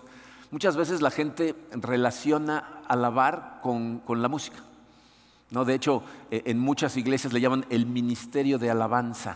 Muchas 0.54 0.76
veces 0.76 1.02
la 1.02 1.10
gente 1.10 1.56
relaciona 1.72 2.84
alabar 2.88 3.60
con, 3.64 4.04
la 4.08 4.28
música. 4.28 4.60
¿no? 5.50 5.66
De 5.66 5.74
hecho, 5.74 6.04
eh, 6.30 6.44
en 6.46 6.60
muchas 6.60 6.96
iglesias 6.96 7.34
le 7.34 7.42
llaman 7.42 7.66
el 7.72 7.88
ministerio 7.88 8.60
de 8.60 8.70
alabanza. 8.70 9.36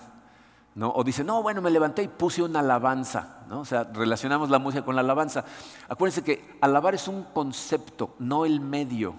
O 0.79 1.03
dice, 1.03 1.23
no, 1.23 1.41
bueno, 1.41 1.59
me 1.59 1.71
levanté 1.71 2.03
y 2.03 2.07
puse 2.07 2.43
una 2.43 2.59
alabanza. 2.59 3.39
¿no? 3.49 3.61
O 3.61 3.65
sea, 3.65 3.83
relacionamos 3.83 4.51
la 4.51 4.59
música 4.59 4.85
con 4.85 4.93
la 4.93 5.01
alabanza. 5.01 5.43
Acuérdense 5.89 6.23
que 6.23 6.55
alabar 6.61 6.93
es 6.93 7.07
un 7.07 7.23
concepto, 7.23 8.13
no 8.19 8.45
el 8.45 8.59
medio. 8.59 9.15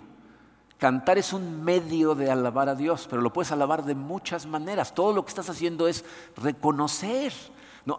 Cantar 0.79 1.19
es 1.19 1.33
un 1.33 1.65
medio 1.65 2.15
de 2.15 2.31
alabar 2.31 2.69
a 2.69 2.77
Dios, 2.77 3.09
pero 3.11 3.23
lo 3.23 3.33
puedes 3.33 3.51
alabar 3.51 3.85
de 3.85 3.97
muchas 3.97 4.47
maneras. 4.47 4.95
Todo 4.95 5.13
lo 5.13 5.25
que 5.25 5.31
estás 5.31 5.51
haciendo 5.51 5.89
es 5.89 6.05
reconocer. 6.37 7.33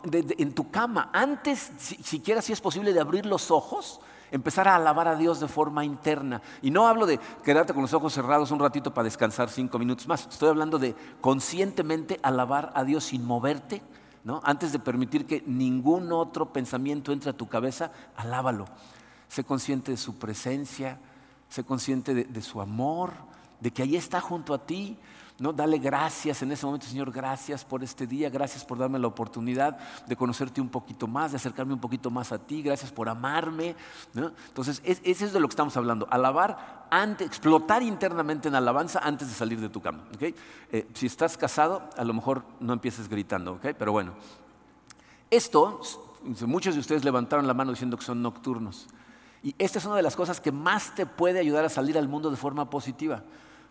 En 0.04 0.54
tu 0.54 0.70
cama, 0.70 1.10
antes, 1.14 1.72
siquiera 1.78 2.42
si 2.42 2.54
es 2.54 2.62
posible, 2.62 2.94
de 2.94 3.00
abrir 3.00 3.26
los 3.26 3.50
ojos, 3.52 4.02
empezar 4.32 4.68
a 4.68 4.76
alabar 4.76 5.08
a 5.08 5.16
Dios 5.16 5.40
de 5.40 5.48
forma 5.48 5.84
interna. 5.84 6.42
Y 6.62 6.72
no 6.72 6.88
hablo 6.88 7.06
de 7.06 7.20
quedarte 7.44 7.74
con 7.74 7.82
los 7.82 7.94
ojos 7.94 8.14
cerrados 8.14 8.52
un 8.52 8.60
ratito 8.60 8.94
para 8.94 9.06
descansar 9.06 9.50
cinco 9.50 9.80
minutos 9.80 10.08
más. 10.08 10.28
Estoy 10.30 10.50
hablando 10.50 10.78
de 10.78 10.96
conscientemente 11.22 12.20
alabar 12.22 12.72
a 12.76 12.84
Dios 12.84 13.06
sin 13.06 13.26
moverte, 13.26 13.82
¿no? 14.24 14.42
Antes 14.44 14.72
de 14.72 14.80
permitir 14.80 15.26
que 15.26 15.44
ningún 15.46 16.12
otro 16.12 16.52
pensamiento 16.52 17.12
entre 17.12 17.32
a 17.32 17.38
tu 17.38 17.48
cabeza, 17.48 17.92
alábalo. 18.16 18.66
Sé 19.28 19.44
consciente 19.44 19.92
de 19.92 19.98
su 19.98 20.18
presencia, 20.18 21.00
sé 21.50 21.64
consciente 21.64 22.14
de, 22.14 22.42
su 22.42 22.62
amor, 22.62 23.14
de 23.60 23.72
que 23.72 23.84
ahí 23.84 23.96
está 23.96 24.22
junto 24.22 24.54
a 24.54 24.66
ti. 24.66 24.98
¿No? 25.42 25.54
Dale 25.54 25.78
gracias 25.78 26.42
en 26.42 26.52
ese 26.52 26.66
momento, 26.66 26.88
Señor, 26.88 27.12
gracias 27.12 27.64
por 27.64 27.84
este 27.84 28.06
día, 28.06 28.30
gracias 28.30 28.64
por 28.66 28.78
darme 28.78 29.00
la 29.00 29.08
oportunidad 29.08 29.78
de 30.06 30.16
conocerte 30.16 30.62
un 30.62 30.70
poquito 30.70 31.08
más, 31.08 31.32
de 31.32 31.38
acercarme 31.38 31.74
un 31.74 31.80
poquito 31.80 32.10
más 32.10 32.32
a 32.32 32.38
ti, 32.38 32.62
gracias 32.62 32.92
por 32.92 33.10
amarme. 33.10 33.76
Entonces, 34.16 34.82
eso 34.84 35.26
es 35.26 35.34
de 35.34 35.40
lo 35.40 35.48
que 35.48 35.54
estamos 35.54 35.76
hablando, 35.78 36.08
alabar 36.10 36.88
antes, 36.92 37.28
explotar 37.28 37.84
internamente 37.84 38.48
en 38.48 38.56
alabanza 38.56 39.00
antes 39.04 39.28
de 39.28 39.34
salir 39.34 39.60
de 39.60 39.70
tu 39.70 39.82
cama. 39.82 40.04
Eh, 40.20 40.88
si 40.94 41.06
estás 41.06 41.38
casado, 41.38 41.90
a 41.98 42.04
lo 42.04 42.14
mejor 42.14 42.44
no 42.60 42.74
empieces 42.74 43.08
gritando, 43.08 43.60
pero 43.78 43.92
bueno. 43.92 44.14
Esto, 45.30 45.80
muchos 46.46 46.74
de 46.74 46.80
ustedes 46.80 47.04
levantaron 47.04 47.46
la 47.46 47.54
mano 47.54 47.72
diciendo 47.72 47.98
que 47.98 48.04
son 48.04 48.22
nocturnos. 48.22 48.88
Y 49.44 49.56
esta 49.58 49.80
es 49.80 49.86
una 49.86 49.96
de 49.96 50.02
las 50.02 50.16
cosas 50.16 50.42
que 50.42 50.52
más 50.52 50.96
te 50.96 51.06
puede 51.06 51.40
ayudar 51.40 51.64
a 51.64 51.70
salir 51.70 51.98
al 51.98 52.08
mundo 52.08 52.30
de 52.30 52.38
forma 52.38 52.70
positiva. 52.70 53.24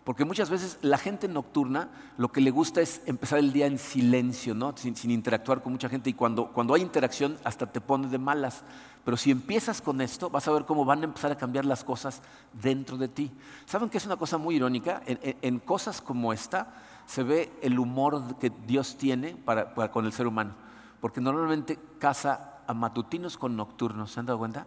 Porque 0.03 0.25
muchas 0.25 0.49
veces 0.49 0.79
la 0.81 0.97
gente 0.97 1.27
nocturna 1.27 1.89
lo 2.17 2.31
que 2.31 2.41
le 2.41 2.51
gusta 2.51 2.81
es 2.81 3.01
empezar 3.05 3.39
el 3.39 3.53
día 3.53 3.67
en 3.67 3.77
silencio, 3.77 4.55
¿no? 4.55 4.73
sin, 4.75 5.11
interactuar 5.11 5.61
con 5.61 5.71
mucha 5.71 5.89
gente. 5.89 6.09
Y 6.09 6.13
cuando, 6.13 6.47
cuando 6.47 6.73
hay 6.73 6.81
interacción 6.81 7.37
hasta 7.43 7.67
te 7.67 7.81
pone 7.81 8.07
de 8.07 8.17
malas. 8.17 8.63
Pero 9.03 9.17
si 9.17 9.31
empiezas 9.31 9.81
con 9.81 10.01
esto, 10.01 10.29
vas 10.29 10.47
a 10.47 10.51
ver 10.51 10.65
cómo 10.65 10.85
van 10.85 11.01
a 11.01 11.05
empezar 11.05 11.31
a 11.31 11.37
cambiar 11.37 11.65
las 11.65 11.83
cosas 11.83 12.21
dentro 12.53 12.97
de 12.97 13.07
ti. 13.07 13.31
¿Saben 13.65 13.89
que 13.89 13.97
es 13.97 14.05
una 14.05 14.17
cosa 14.17 14.37
muy 14.37 14.55
irónica? 14.55 15.01
En, 15.05 15.59
cosas 15.59 16.01
como 16.01 16.33
esta 16.33 16.73
se 17.05 17.23
ve 17.23 17.51
el 17.61 17.79
humor 17.79 18.37
que 18.37 18.51
Dios 18.67 18.97
tiene 18.97 19.35
para, 19.35 19.73
con 19.91 20.05
el 20.05 20.13
ser 20.13 20.27
humano. 20.27 20.53
Porque 21.01 21.21
normalmente 21.21 21.79
casa 21.97 22.59
a 22.67 22.73
matutinos 22.73 23.37
con 23.37 23.55
nocturnos. 23.55 24.11
¿Se 24.11 24.19
han 24.19 24.25
dado 24.25 24.39
cuenta? 24.39 24.65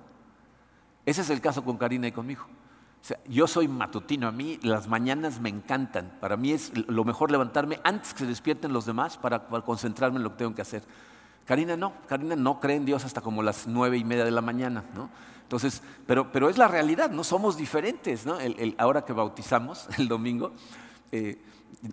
Ese 1.04 1.20
es 1.20 1.30
el 1.30 1.40
caso 1.40 1.64
con 1.64 1.76
Karina 1.76 2.06
y 2.06 2.12
conmigo. 2.12 2.46
Yo 3.28 3.46
soy 3.46 3.66
matutino, 3.66 4.28
a 4.28 4.32
mí 4.32 4.58
las 4.62 4.86
mañanas 4.86 5.40
me 5.40 5.48
encantan. 5.48 6.12
Para 6.20 6.36
mí 6.36 6.52
es 6.52 6.72
lo 6.88 7.04
mejor 7.04 7.30
levantarme 7.30 7.80
antes 7.82 8.12
que 8.12 8.20
se 8.20 8.26
despierten 8.26 8.72
los 8.72 8.86
demás 8.86 9.16
para, 9.16 9.40
concentrarme 9.64 10.18
en 10.18 10.24
lo 10.24 10.30
que 10.30 10.38
tengo 10.38 10.54
que 10.54 10.62
hacer. 10.62 10.82
Karina 11.44 11.76
no, 11.76 11.92
Karina 12.06 12.36
no 12.36 12.60
cree 12.60 12.76
en 12.76 12.84
Dios 12.84 13.04
hasta 13.04 13.20
como 13.20 13.42
las 13.42 13.66
nueve 13.66 13.98
y 13.98 14.04
media 14.04 14.24
de 14.24 14.30
la 14.30 14.40
mañana, 14.40 14.84
¿no? 14.94 15.10
Entonces, 15.42 15.82
pero, 16.06 16.30
pero 16.30 16.48
es 16.48 16.56
la 16.56 16.68
realidad, 16.68 17.10
no 17.10 17.24
somos 17.24 17.56
diferentes, 17.56 18.24
¿no? 18.24 18.38
ahora 18.78 19.04
que 19.04 19.12
bautizamos 19.12 19.86
el 19.98 20.08
domingo, 20.08 20.52
eh, 21.10 21.42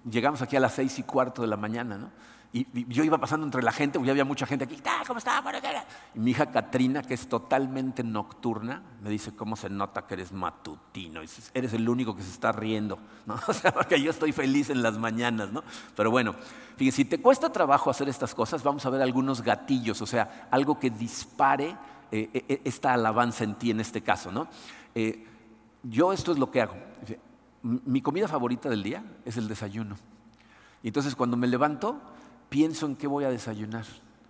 llegamos 0.09 0.41
aquí 0.41 0.55
a 0.55 0.59
las 0.59 0.75
seis 0.75 0.97
y 0.99 1.03
cuarto 1.03 1.41
de 1.41 1.47
la 1.47 1.57
mañana, 1.57 1.97
¿no? 1.97 2.11
Y, 2.51 2.65
yo 2.91 3.03
iba 3.03 3.19
pasando 3.19 3.45
entre 3.45 3.61
la 3.61 3.71
gente, 3.71 3.99
ya 4.03 4.11
había 4.11 4.25
mucha 4.25 4.47
gente 4.47 4.65
aquí, 4.65 4.81
¿cómo 5.05 5.19
está? 5.19 5.43
Y 6.15 6.19
mi 6.19 6.31
hija 6.31 6.47
Katrina, 6.49 7.03
que 7.03 7.13
es 7.13 7.27
totalmente 7.27 8.03
nocturna, 8.03 8.81
me 9.03 9.09
dice, 9.11 9.35
¿cómo 9.35 9.55
se 9.55 9.69
nota 9.69 10.07
que 10.07 10.15
eres 10.15 10.31
matutino? 10.31 11.23
Y 11.23 11.29
eres 11.53 11.73
el 11.73 11.87
único 11.87 12.15
que 12.15 12.23
se 12.23 12.31
está 12.31 12.51
riendo, 12.51 12.97
¿no? 13.27 13.39
O 13.47 13.53
sea, 13.53 13.71
porque 13.71 14.01
yo 14.01 14.09
estoy 14.09 14.31
feliz 14.31 14.71
en 14.71 14.81
las 14.81 14.97
mañanas, 14.97 15.51
¿no? 15.51 15.63
Pero 15.95 16.09
bueno, 16.09 16.33
fíjate, 16.77 16.95
si 16.95 17.05
te 17.05 17.21
cuesta 17.21 17.51
trabajo 17.51 17.91
hacer 17.91 18.09
estas 18.09 18.33
cosas, 18.33 18.63
vamos 18.63 18.83
a 18.85 18.89
ver 18.89 19.03
algunos 19.03 19.43
gatillos, 19.43 20.01
o 20.01 20.07
sea, 20.07 20.47
algo 20.49 20.79
que 20.79 20.89
dispare 20.89 21.77
eh, 22.11 22.29
eh, 22.33 22.45
eh, 22.47 22.61
esta 22.63 22.93
alabanza 22.93 23.43
en 23.43 23.55
ti 23.55 23.69
en 23.69 23.79
este 23.79 24.01
caso, 24.01 24.31
¿no? 24.31 24.47
yo 25.83 26.11
esto 26.11 26.33
es 26.33 26.37
lo 26.37 26.51
que 26.51 26.61
hago. 26.61 26.73
Mi 27.61 28.01
comida 28.01 28.27
favorita 28.27 28.67
del 28.69 28.83
día 28.83 29.01
es 29.23 29.37
el 29.37 29.47
desayuno. 29.47 29.95
Y 30.83 30.87
entonces 30.87 31.15
cuando 31.15 31.37
me 31.37 31.47
levanto, 31.47 32.01
pienso 32.49 32.85
en 32.85 32.95
qué 32.95 33.07
voy 33.07 33.23
a 33.23 33.29
desayunar. 33.29 33.85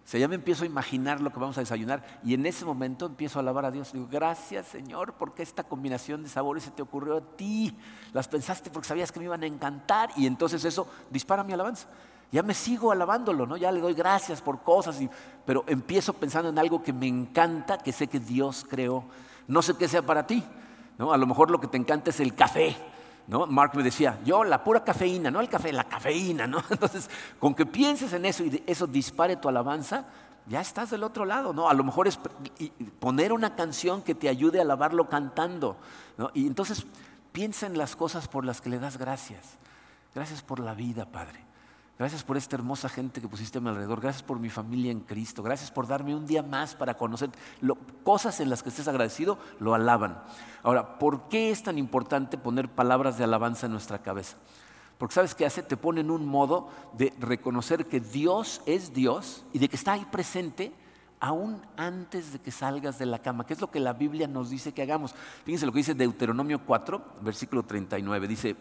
O 0.10 0.12
sea, 0.12 0.20
ya 0.20 0.28
me 0.28 0.36
empiezo 0.36 0.64
a 0.64 0.68
imaginar 0.68 1.22
lo 1.22 1.32
que 1.32 1.40
vamos 1.40 1.58
a 1.58 1.62
desayunar 1.62 2.04
y 2.24 2.34
en 2.34 2.44
ese 2.48 2.66
momento 2.66 3.06
empiezo 3.06 3.38
a 3.38 3.42
alabar 3.42 3.66
a 3.66 3.72
Dios. 3.72 3.94
Digo, 3.94 4.08
gracias 4.10 4.66
Señor, 4.66 5.14
porque 5.20 5.44
esta 5.44 5.64
combinación 5.64 6.24
de 6.24 6.30
sabores 6.30 6.64
se 6.64 6.72
te 6.72 6.82
ocurrió 6.82 7.18
a 7.18 7.22
ti. 7.22 7.78
Las 8.12 8.28
pensaste 8.28 8.72
porque 8.72 8.88
sabías 8.88 9.12
que 9.12 9.20
me 9.20 9.26
iban 9.26 9.44
a 9.44 9.46
encantar 9.46 10.10
y 10.16 10.26
entonces 10.26 10.66
eso 10.66 10.88
dispara 11.12 11.44
mi 11.44 11.54
alabanza. 11.54 11.88
Ya 12.32 12.42
me 12.42 12.56
sigo 12.56 12.92
alabándolo, 12.92 13.46
¿no? 13.46 13.56
Ya 13.58 13.72
le 13.72 13.82
doy 13.82 13.94
gracias 13.94 14.42
por 14.42 14.62
cosas, 14.64 15.00
pero 15.46 15.64
empiezo 15.68 16.14
pensando 16.14 16.50
en 16.50 16.58
algo 16.58 16.82
que 16.82 16.94
me 16.94 17.08
encanta, 17.08 17.78
que 17.78 17.92
sé 17.92 18.08
que 18.08 18.20
Dios 18.20 18.66
creó. 18.68 19.04
No 19.48 19.62
sé 19.62 19.76
qué 19.76 19.88
sea 19.88 20.04
para 20.04 20.26
ti, 20.26 20.44
¿no? 20.98 21.14
A 21.14 21.18
lo 21.18 21.28
mejor 21.28 21.52
lo 21.52 21.60
que 21.60 21.68
te 21.68 21.78
encanta 21.78 22.10
es 22.10 22.20
el 22.20 22.34
café, 22.34 22.76
¿no? 23.29 23.45
Mark 23.45 23.75
me 23.75 23.83
decía, 23.83 24.19
yo 24.25 24.43
la 24.43 24.63
pura 24.63 24.83
cafeína, 24.83 25.29
no 25.29 25.39
el 25.39 25.48
café, 25.48 25.71
la 25.71 25.83
cafeína, 25.83 26.48
¿no? 26.48 26.63
Entonces, 26.69 27.09
con 27.38 27.53
que 27.53 27.65
pienses 27.65 28.12
en 28.13 28.25
eso 28.25 28.43
y 28.43 28.63
eso 28.65 28.88
dispare 28.88 29.36
tu 29.36 29.48
alabanza, 29.48 30.05
ya 30.48 30.59
estás 30.59 30.89
del 30.89 31.03
otro 31.03 31.25
lado, 31.25 31.53
¿no? 31.53 31.69
A 31.69 31.75
lo 31.75 31.83
mejor 31.83 32.07
es 32.07 32.19
poner 33.00 33.31
una 33.31 33.55
canción 33.55 34.01
que 34.01 34.15
te 34.15 34.29
ayude 34.29 34.57
a 34.57 34.63
alabarlo 34.63 35.07
cantando, 35.07 35.77
¿no? 36.17 36.31
Y 36.33 36.48
entonces 36.48 36.88
piensa 37.31 37.67
en 37.67 37.77
las 37.77 37.95
cosas 37.95 38.27
por 38.27 38.45
las 38.45 38.62
que 38.62 38.71
le 38.71 38.79
das 38.79 38.98
gracias. 38.98 39.59
Gracias 40.15 40.41
por 40.41 40.59
la 40.59 40.74
vida, 40.74 41.05
Padre. 41.05 41.49
Gracias 42.00 42.24
por 42.24 42.38
esta 42.38 42.56
hermosa 42.56 42.88
gente 42.88 43.20
que 43.20 43.27
pusiste 43.27 43.58
a 43.58 43.62
mi 43.62 43.68
alrededor. 43.68 44.00
Gracias 44.00 44.24
por 44.24 44.39
mi 44.39 44.50
familia 44.50 44.89
en 44.89 45.01
Cristo. 45.01 45.44
Gracias 45.44 45.70
por 45.70 45.86
darme 45.86 46.15
un 46.15 46.25
día 46.25 46.41
más 46.41 46.74
para 46.74 46.96
conocer 46.96 47.29
cosas 48.06 48.39
en 48.39 48.50
las 48.50 48.63
que 48.63 48.70
estés 48.70 48.88
agradecido, 48.88 49.38
lo 49.60 49.74
alaban. 49.74 50.24
Ahora, 50.63 50.98
¿por 50.98 51.27
qué 51.27 51.51
es 51.51 51.62
tan 51.62 51.77
importante 51.77 52.38
poner 52.38 52.70
palabras 52.70 53.18
de 53.18 53.25
alabanza 53.25 53.65
en 53.65 53.74
nuestra 53.74 54.01
cabeza? 54.01 54.38
Porque 54.98 55.13
sabes 55.13 55.36
qué 55.36 55.46
hace? 55.46 55.62
Te 55.62 55.75
pone 55.75 56.00
en 56.00 56.10
un 56.10 56.25
modo 56.25 56.70
de 56.94 57.13
reconocer 57.20 57.86
que 57.88 58.00
Dios 58.00 58.62
es 58.65 58.94
Dios 58.94 59.44
y 59.51 59.60
de 59.60 59.68
que 59.68 59.75
está 59.75 59.91
ahí 59.91 60.06
presente 60.10 60.72
aún 61.20 61.62
antes 61.75 62.32
de 62.32 62.39
que 62.39 62.51
salgas 62.51 62.98
de 62.98 63.08
la 63.08 63.20
cama, 63.20 63.46
que 63.46 63.56
es 63.56 63.60
lo 63.60 63.72
que 63.72 63.82
la 63.82 63.91
Biblia 63.91 64.25
nos 64.25 64.50
dice 64.50 64.72
que 64.72 64.84
hagamos. 64.84 65.13
Fíjense 65.44 65.65
lo 65.65 65.74
que 65.74 65.79
dice 65.79 65.96
Deuteronomio 65.96 66.65
4, 66.65 67.15
versículo 67.24 67.63
39. 67.63 68.25
Dice, 68.25 68.56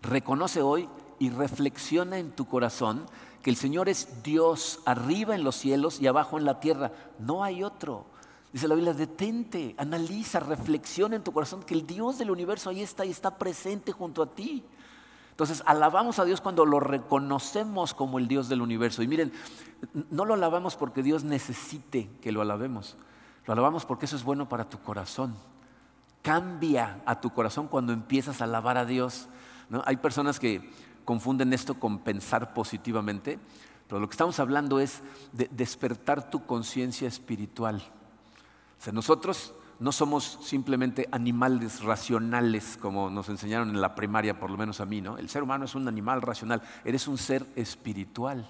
reconoce 0.00 0.62
hoy 0.62 0.88
y 1.18 1.30
reflexiona 1.30 2.18
en 2.18 2.32
tu 2.32 2.46
corazón 2.46 3.06
que 3.42 3.50
el 3.50 3.56
Señor 3.56 3.88
es 3.88 4.22
Dios 4.22 4.80
arriba 4.86 5.34
en 5.34 5.44
los 5.44 5.56
cielos 5.56 6.00
y 6.00 6.06
abajo 6.06 6.38
en 6.38 6.46
la 6.46 6.60
tierra. 6.60 6.92
No 7.18 7.44
hay 7.44 7.62
otro. 7.62 8.06
Dice 8.52 8.68
la 8.68 8.74
Biblia, 8.74 8.94
detente, 8.94 9.74
analiza, 9.78 10.40
reflexiona 10.40 11.16
en 11.16 11.24
tu 11.24 11.32
corazón 11.32 11.62
que 11.62 11.74
el 11.74 11.86
Dios 11.86 12.18
del 12.18 12.30
universo 12.30 12.70
ahí 12.70 12.82
está 12.82 13.04
y 13.04 13.10
está 13.10 13.36
presente 13.36 13.92
junto 13.92 14.22
a 14.22 14.30
ti. 14.30 14.64
Entonces, 15.30 15.64
alabamos 15.66 16.20
a 16.20 16.24
Dios 16.24 16.40
cuando 16.40 16.64
lo 16.64 16.78
reconocemos 16.78 17.92
como 17.92 18.20
el 18.20 18.28
Dios 18.28 18.48
del 18.48 18.62
universo. 18.62 19.02
Y 19.02 19.08
miren, 19.08 19.32
no 20.08 20.24
lo 20.24 20.34
alabamos 20.34 20.76
porque 20.76 21.02
Dios 21.02 21.24
necesite 21.24 22.08
que 22.22 22.30
lo 22.30 22.40
alabemos. 22.40 22.96
Lo 23.44 23.52
alabamos 23.52 23.84
porque 23.84 24.06
eso 24.06 24.14
es 24.14 24.22
bueno 24.22 24.48
para 24.48 24.70
tu 24.70 24.78
corazón. 24.78 25.34
Cambia 26.22 27.02
a 27.04 27.20
tu 27.20 27.30
corazón 27.30 27.66
cuando 27.66 27.92
empiezas 27.92 28.40
a 28.40 28.44
alabar 28.44 28.78
a 28.78 28.84
Dios. 28.86 29.28
¿no? 29.68 29.82
Hay 29.84 29.96
personas 29.96 30.38
que 30.38 30.70
confunden 31.04 31.52
esto 31.52 31.74
con 31.74 31.98
pensar 31.98 32.54
positivamente, 32.54 33.38
pero 33.88 34.00
lo 34.00 34.08
que 34.08 34.14
estamos 34.14 34.40
hablando 34.40 34.80
es 34.80 35.02
de 35.32 35.48
despertar 35.52 36.30
tu 36.30 36.46
conciencia 36.46 37.06
espiritual. 37.06 37.82
O 38.78 38.82
sea, 38.82 38.92
nosotros 38.92 39.54
no 39.78 39.92
somos 39.92 40.38
simplemente 40.42 41.08
animales 41.10 41.82
racionales 41.82 42.78
como 42.80 43.10
nos 43.10 43.28
enseñaron 43.28 43.70
en 43.70 43.80
la 43.80 43.94
primaria, 43.94 44.38
por 44.38 44.50
lo 44.50 44.56
menos 44.56 44.80
a 44.80 44.86
mí, 44.86 45.00
¿no? 45.00 45.18
El 45.18 45.28
ser 45.28 45.42
humano 45.42 45.64
es 45.64 45.74
un 45.74 45.88
animal 45.88 46.22
racional, 46.22 46.62
eres 46.84 47.08
un 47.08 47.18
ser 47.18 47.46
espiritual. 47.56 48.48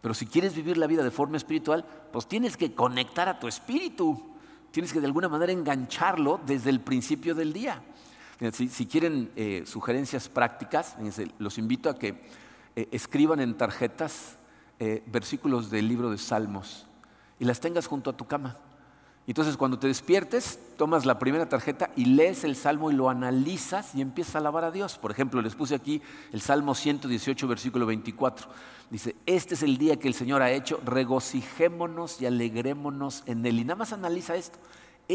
Pero 0.00 0.14
si 0.14 0.26
quieres 0.26 0.54
vivir 0.54 0.78
la 0.78 0.86
vida 0.86 1.02
de 1.02 1.10
forma 1.10 1.36
espiritual, 1.36 1.84
pues 2.12 2.26
tienes 2.26 2.56
que 2.56 2.74
conectar 2.74 3.28
a 3.28 3.38
tu 3.38 3.48
espíritu, 3.48 4.34
tienes 4.70 4.92
que 4.92 5.00
de 5.00 5.06
alguna 5.06 5.28
manera 5.28 5.52
engancharlo 5.52 6.40
desde 6.46 6.70
el 6.70 6.80
principio 6.80 7.34
del 7.34 7.52
día. 7.52 7.82
Si, 8.52 8.86
quieren 8.86 9.30
eh, 9.36 9.64
sugerencias 9.66 10.30
prácticas, 10.30 10.96
los 11.38 11.58
invito 11.58 11.90
a 11.90 11.98
que 11.98 12.22
eh, 12.74 12.88
escriban 12.90 13.38
en 13.40 13.54
tarjetas 13.54 14.38
eh, 14.78 15.02
versículos 15.06 15.70
del 15.70 15.86
libro 15.86 16.10
de 16.10 16.16
Salmos 16.16 16.86
y 17.38 17.44
las 17.44 17.60
tengas 17.60 17.86
junto 17.86 18.08
a 18.08 18.16
tu 18.16 18.26
cama. 18.26 18.56
Entonces 19.26 19.58
cuando 19.58 19.78
te 19.78 19.88
despiertes, 19.88 20.58
tomas 20.78 21.04
la 21.04 21.18
primera 21.18 21.50
tarjeta 21.50 21.90
y 21.96 22.06
lees 22.06 22.42
el 22.44 22.56
Salmo 22.56 22.90
y 22.90 22.94
lo 22.94 23.10
analizas 23.10 23.94
y 23.94 24.00
empiezas 24.00 24.36
a 24.36 24.38
alabar 24.38 24.64
a 24.64 24.70
Dios. 24.70 24.96
Por 24.96 25.10
ejemplo, 25.10 25.42
les 25.42 25.54
puse 25.54 25.74
aquí 25.74 26.00
el 26.32 26.40
Salmo 26.40 26.74
118, 26.74 27.46
versículo 27.46 27.84
24. 27.84 28.48
Dice, 28.88 29.16
este 29.26 29.52
es 29.52 29.62
el 29.62 29.76
día 29.76 29.98
que 29.98 30.08
el 30.08 30.14
Señor 30.14 30.40
ha 30.40 30.50
hecho, 30.50 30.80
regocijémonos 30.82 32.22
y 32.22 32.26
alegrémonos 32.26 33.22
en 33.26 33.44
él. 33.44 33.58
Y 33.60 33.64
nada 33.64 33.76
más 33.76 33.92
analiza 33.92 34.34
esto 34.34 34.58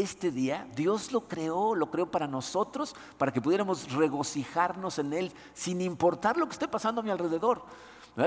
este 0.00 0.30
día 0.30 0.68
Dios 0.76 1.12
lo 1.12 1.22
creó, 1.28 1.74
lo 1.74 1.90
creó 1.90 2.10
para 2.10 2.26
nosotros, 2.26 2.94
para 3.18 3.32
que 3.32 3.40
pudiéramos 3.40 3.92
regocijarnos 3.92 4.98
en 4.98 5.12
Él, 5.12 5.32
sin 5.54 5.80
importar 5.80 6.36
lo 6.36 6.46
que 6.46 6.52
esté 6.52 6.68
pasando 6.68 7.00
a 7.00 7.04
mi 7.04 7.10
alrededor. 7.10 7.64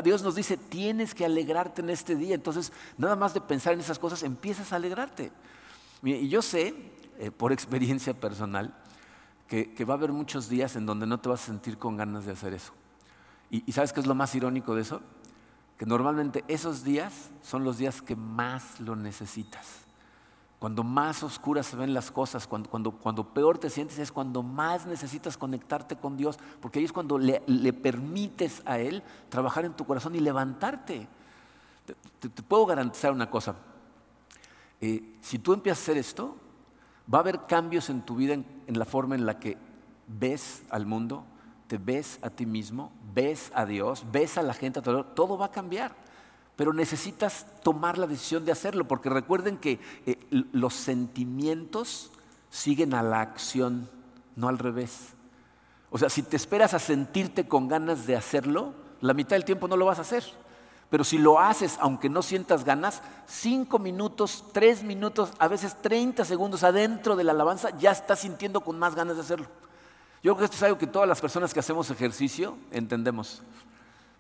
Dios 0.04 0.22
nos 0.22 0.36
dice, 0.36 0.56
tienes 0.56 1.16
que 1.16 1.26
alegrarte 1.26 1.82
en 1.82 1.90
este 1.90 2.16
día. 2.16 2.36
Entonces, 2.36 2.72
nada 2.98 3.16
más 3.16 3.34
de 3.34 3.42
pensar 3.42 3.74
en 3.74 3.80
esas 3.80 3.98
cosas, 3.98 4.22
empiezas 4.22 4.72
a 4.72 4.76
alegrarte. 4.76 5.32
Y 6.04 6.30
yo 6.30 6.44
sé, 6.44 6.76
eh, 7.18 7.32
por 7.32 7.52
experiencia 7.52 8.14
personal, 8.14 8.76
que, 9.48 9.74
va 9.86 9.96
a 9.96 9.98
haber 9.98 10.12
muchos 10.12 10.48
días 10.48 10.76
en 10.76 10.86
donde 10.86 11.08
no 11.08 11.20
te 11.20 11.30
vas 11.30 11.42
a 11.42 11.48
sentir 11.48 11.80
con 11.80 11.98
ganas 11.98 12.26
de 12.26 12.34
hacer 12.34 12.54
eso. 12.54 12.74
y 13.50 13.72
¿sabes 13.72 13.92
qué 13.92 14.00
es 14.00 14.06
lo 14.06 14.14
más 14.14 14.36
irónico 14.36 14.76
de 14.76 14.84
eso? 14.84 15.02
Que 15.76 15.88
normalmente 15.88 16.44
esos 16.48 16.84
días 16.84 17.32
son 17.42 17.64
los 17.64 17.80
días 17.80 18.04
que 18.04 18.16
más 18.16 18.80
lo 18.80 18.96
necesitas 18.96 19.89
Cuando 20.60 20.84
más 20.84 21.24
oscuras 21.24 21.68
se 21.68 21.78
ven 21.78 21.94
las 21.94 22.12
cosas, 22.12 22.46
cuando, 22.46 22.70
cuando, 22.70 22.92
cuando 22.92 23.34
peor 23.34 23.58
te 23.58 23.70
sientes, 23.70 23.98
es 23.98 24.12
cuando 24.12 24.44
más 24.44 24.86
necesitas 24.86 25.38
conectarte 25.38 25.96
con 25.96 26.18
Dios, 26.18 26.38
porque 26.60 26.80
ahí 26.80 26.86
es 26.86 26.92
cuando 26.92 27.18
le, 27.18 27.74
permites 27.74 28.62
a 28.66 28.78
Él 28.78 29.02
trabajar 29.30 29.64
en 29.64 29.74
tu 29.74 29.86
corazón 29.86 30.16
y 30.16 30.20
levantarte. 30.20 31.08
Te, 32.20 32.30
puedo 32.44 32.66
garantizar 32.66 33.14
una 33.14 33.30
cosa, 33.30 33.56
eh, 34.82 35.18
si 35.22 35.40
tú 35.40 35.54
empiezas 35.54 35.80
a 35.80 35.84
hacer 35.84 35.98
esto, 35.98 36.36
va 37.12 37.20
a 37.20 37.22
haber 37.22 37.46
cambios 37.46 37.90
en 37.90 38.02
tu 38.02 38.18
vida 38.18 38.34
en, 38.34 38.46
la 38.68 38.86
forma 38.86 39.16
en 39.16 39.26
la 39.26 39.40
que 39.40 39.58
ves 40.08 40.64
al 40.70 40.86
mundo, 40.86 41.24
te 41.68 41.78
ves 41.78 42.20
a 42.22 42.30
ti 42.30 42.46
mismo, 42.46 42.92
ves 43.14 43.50
a 43.56 43.66
Dios, 43.66 44.06
ves 44.12 44.38
a 44.38 44.44
la 44.44 44.54
gente, 44.54 44.82
todo 44.82 45.38
va 45.38 45.46
a 45.46 45.52
cambiar 45.52 46.09
pero 46.60 46.74
necesitas 46.74 47.46
tomar 47.64 47.98
la 47.98 48.06
decisión 48.06 48.44
de 48.44 48.52
hacerlo, 48.52 48.86
porque 48.86 49.10
recuerden 49.10 49.56
que 49.56 49.80
eh, 50.06 50.20
los 50.52 50.74
sentimientos 50.74 52.12
siguen 52.50 52.94
a 52.94 53.02
la 53.02 53.22
acción, 53.22 53.90
no 54.36 54.50
al 54.50 54.60
revés. 54.60 55.14
O 55.90 55.98
sea, 55.98 56.10
si 56.10 56.22
te 56.22 56.36
esperas 56.36 56.74
a 56.74 56.80
sentirte 56.80 57.48
con 57.48 57.70
ganas 57.70 58.06
de 58.06 58.18
hacerlo, 58.18 58.74
la 59.00 59.14
mitad 59.14 59.38
del 59.38 59.46
tiempo 59.46 59.70
no 59.70 59.78
lo 59.78 59.86
vas 59.86 60.00
a 60.00 60.02
hacer. 60.02 60.26
Pero 60.90 61.06
si 61.06 61.18
lo 61.18 61.40
haces 61.40 61.78
aunque 61.80 62.10
no 62.10 62.22
sientas 62.22 62.66
ganas, 62.66 63.04
cinco 63.26 63.80
minutos, 63.80 64.44
tres 64.52 64.84
minutos, 64.84 65.32
a 65.40 65.48
veces 65.48 65.82
treinta 65.82 66.26
segundos 66.26 66.66
adentro 66.66 67.16
de 67.16 67.24
la 67.24 67.32
alabanza, 67.32 67.70
ya 67.78 67.92
estás 67.92 68.20
sintiendo 68.20 68.60
con 68.60 68.78
más 68.78 68.96
ganas 68.96 69.16
de 69.16 69.22
hacerlo. 69.22 69.48
Yo 70.22 70.36
creo 70.36 70.40
que 70.40 70.44
esto 70.44 70.58
es 70.58 70.64
algo 70.64 70.78
que 70.78 70.88
todas 70.88 71.08
las 71.08 71.22
personas 71.22 71.54
que 71.54 71.62
hacemos 71.62 71.90
ejercicio 71.90 72.58
entendemos. 72.70 73.44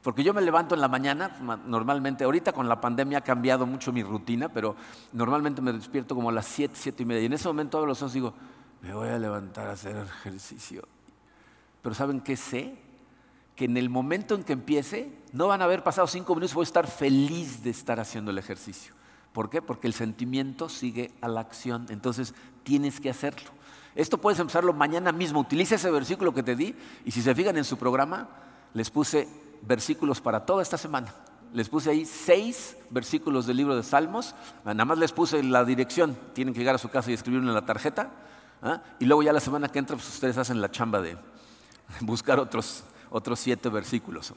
Porque 0.02 0.24
yo 0.24 0.34
me 0.34 0.42
levanto 0.42 0.76
en 0.76 0.82
la 0.82 0.88
mañana, 0.88 1.36
normalmente, 1.66 2.24
ahorita 2.24 2.54
con 2.54 2.70
la 2.70 2.80
pandemia 2.80 3.18
ha 3.18 3.22
cambiado 3.22 3.66
mucho 3.66 3.92
mi 3.92 4.02
rutina, 4.02 4.48
pero 4.48 4.76
normalmente 5.12 5.62
me 5.62 5.74
despierto 5.74 6.16
como 6.16 6.30
a 6.30 6.32
las 6.32 6.46
7, 6.46 6.74
7 6.76 7.04
y 7.04 7.06
media. 7.06 7.22
Y 7.24 7.26
en 7.26 7.34
ese 7.34 7.48
momento 7.50 7.78
abro 7.78 7.90
los 7.90 8.02
ojos 8.02 8.14
y 8.14 8.20
digo, 8.20 8.34
me 8.82 8.94
voy 8.94 9.10
a 9.10 9.20
levantar 9.20 9.68
a 9.68 9.74
hacer 9.74 9.98
ejercicio. 9.98 10.88
Pero 11.82 11.94
¿saben 11.96 12.22
qué 12.22 12.38
sé? 12.38 12.78
Que 13.58 13.66
en 13.66 13.76
el 13.76 13.90
momento 13.90 14.36
en 14.36 14.46
que 14.46 14.54
empiece, 14.54 15.12
no 15.34 15.48
van 15.48 15.62
a 15.62 15.66
haber 15.66 15.84
pasado 15.84 16.08
cinco 16.08 16.34
minutos, 16.34 16.54
voy 16.54 16.64
a 16.64 16.64
estar 16.64 16.88
feliz 16.88 17.62
de 17.62 17.72
estar 17.72 18.00
haciendo 18.00 18.32
el 18.32 18.38
ejercicio. 18.38 18.94
¿Por 19.34 19.50
qué? 19.50 19.62
Porque 19.62 19.88
el 19.88 19.94
sentimiento 19.94 20.70
sigue 20.70 21.12
a 21.20 21.28
la 21.28 21.42
acción. 21.42 21.88
Entonces 21.90 22.34
tienes 22.64 23.02
que 23.02 23.10
hacerlo. 23.10 23.52
Esto 23.96 24.18
puedes 24.18 24.40
empezarlo 24.40 24.72
mañana 24.72 25.12
mismo. 25.12 25.42
Utiliza 25.42 25.76
ese 25.76 25.92
versículo 25.92 26.34
que 26.34 26.42
te 26.42 26.56
di 26.56 26.74
y 27.04 27.12
si 27.12 27.22
se 27.22 27.36
fijan 27.36 27.58
en 27.58 27.66
su 27.66 27.78
programa, 27.78 28.30
les 28.74 28.90
puse 28.90 29.28
versículos 29.62 30.22
para 30.22 30.46
toda 30.46 30.62
esta 30.62 30.78
semana. 30.78 31.14
Les 31.54 31.68
puse 31.68 31.90
ahí 31.90 32.06
seis 32.06 32.78
versículos 32.90 33.48
del 33.48 33.58
libro 33.58 33.76
de 33.76 33.84
Salmos. 33.84 34.36
Nada 34.64 34.86
más 34.86 34.98
les 34.98 35.12
puse 35.12 35.42
la 35.42 35.66
dirección. 35.66 36.18
Tienen 36.34 36.54
que 36.54 36.60
llegar 36.60 36.76
a 36.76 36.80
su 36.80 36.90
casa 36.90 37.10
y 37.10 37.16
escribirlo 37.16 37.48
en 37.50 37.56
la 37.56 37.66
tarjeta. 37.66 38.12
¿ah? 38.62 38.82
Y 39.00 39.06
luego 39.06 39.24
ya 39.24 39.34
la 39.34 39.40
semana 39.40 39.68
que 39.70 39.80
entra, 39.80 39.96
pues 39.96 40.08
ustedes 40.08 40.38
hacen 40.38 40.62
la 40.62 40.70
chamba 40.70 41.02
de 41.02 41.18
buscar 42.02 42.40
otros, 42.40 42.84
otros 43.10 43.40
siete 43.40 43.70
versículos. 43.70 44.34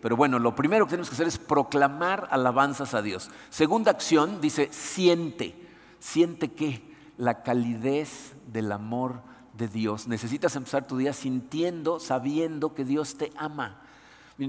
Pero 0.00 0.16
bueno, 0.16 0.38
lo 0.38 0.54
primero 0.54 0.86
que 0.86 0.90
tenemos 0.90 1.08
que 1.08 1.14
hacer 1.14 1.26
es 1.26 1.38
proclamar 1.38 2.28
alabanzas 2.30 2.94
a 2.94 3.02
Dios. 3.02 3.30
Segunda 3.50 3.90
acción 3.90 4.40
dice, 4.40 4.68
siente. 4.70 5.56
¿Siente 5.98 6.52
qué? 6.52 6.82
La 7.16 7.42
calidez 7.42 8.34
del 8.46 8.70
amor 8.70 9.22
de 9.54 9.66
Dios. 9.66 10.06
Necesitas 10.06 10.54
empezar 10.54 10.86
tu 10.86 10.96
día 10.96 11.12
sintiendo, 11.12 11.98
sabiendo 11.98 12.74
que 12.74 12.84
Dios 12.84 13.16
te 13.16 13.32
ama. 13.36 13.81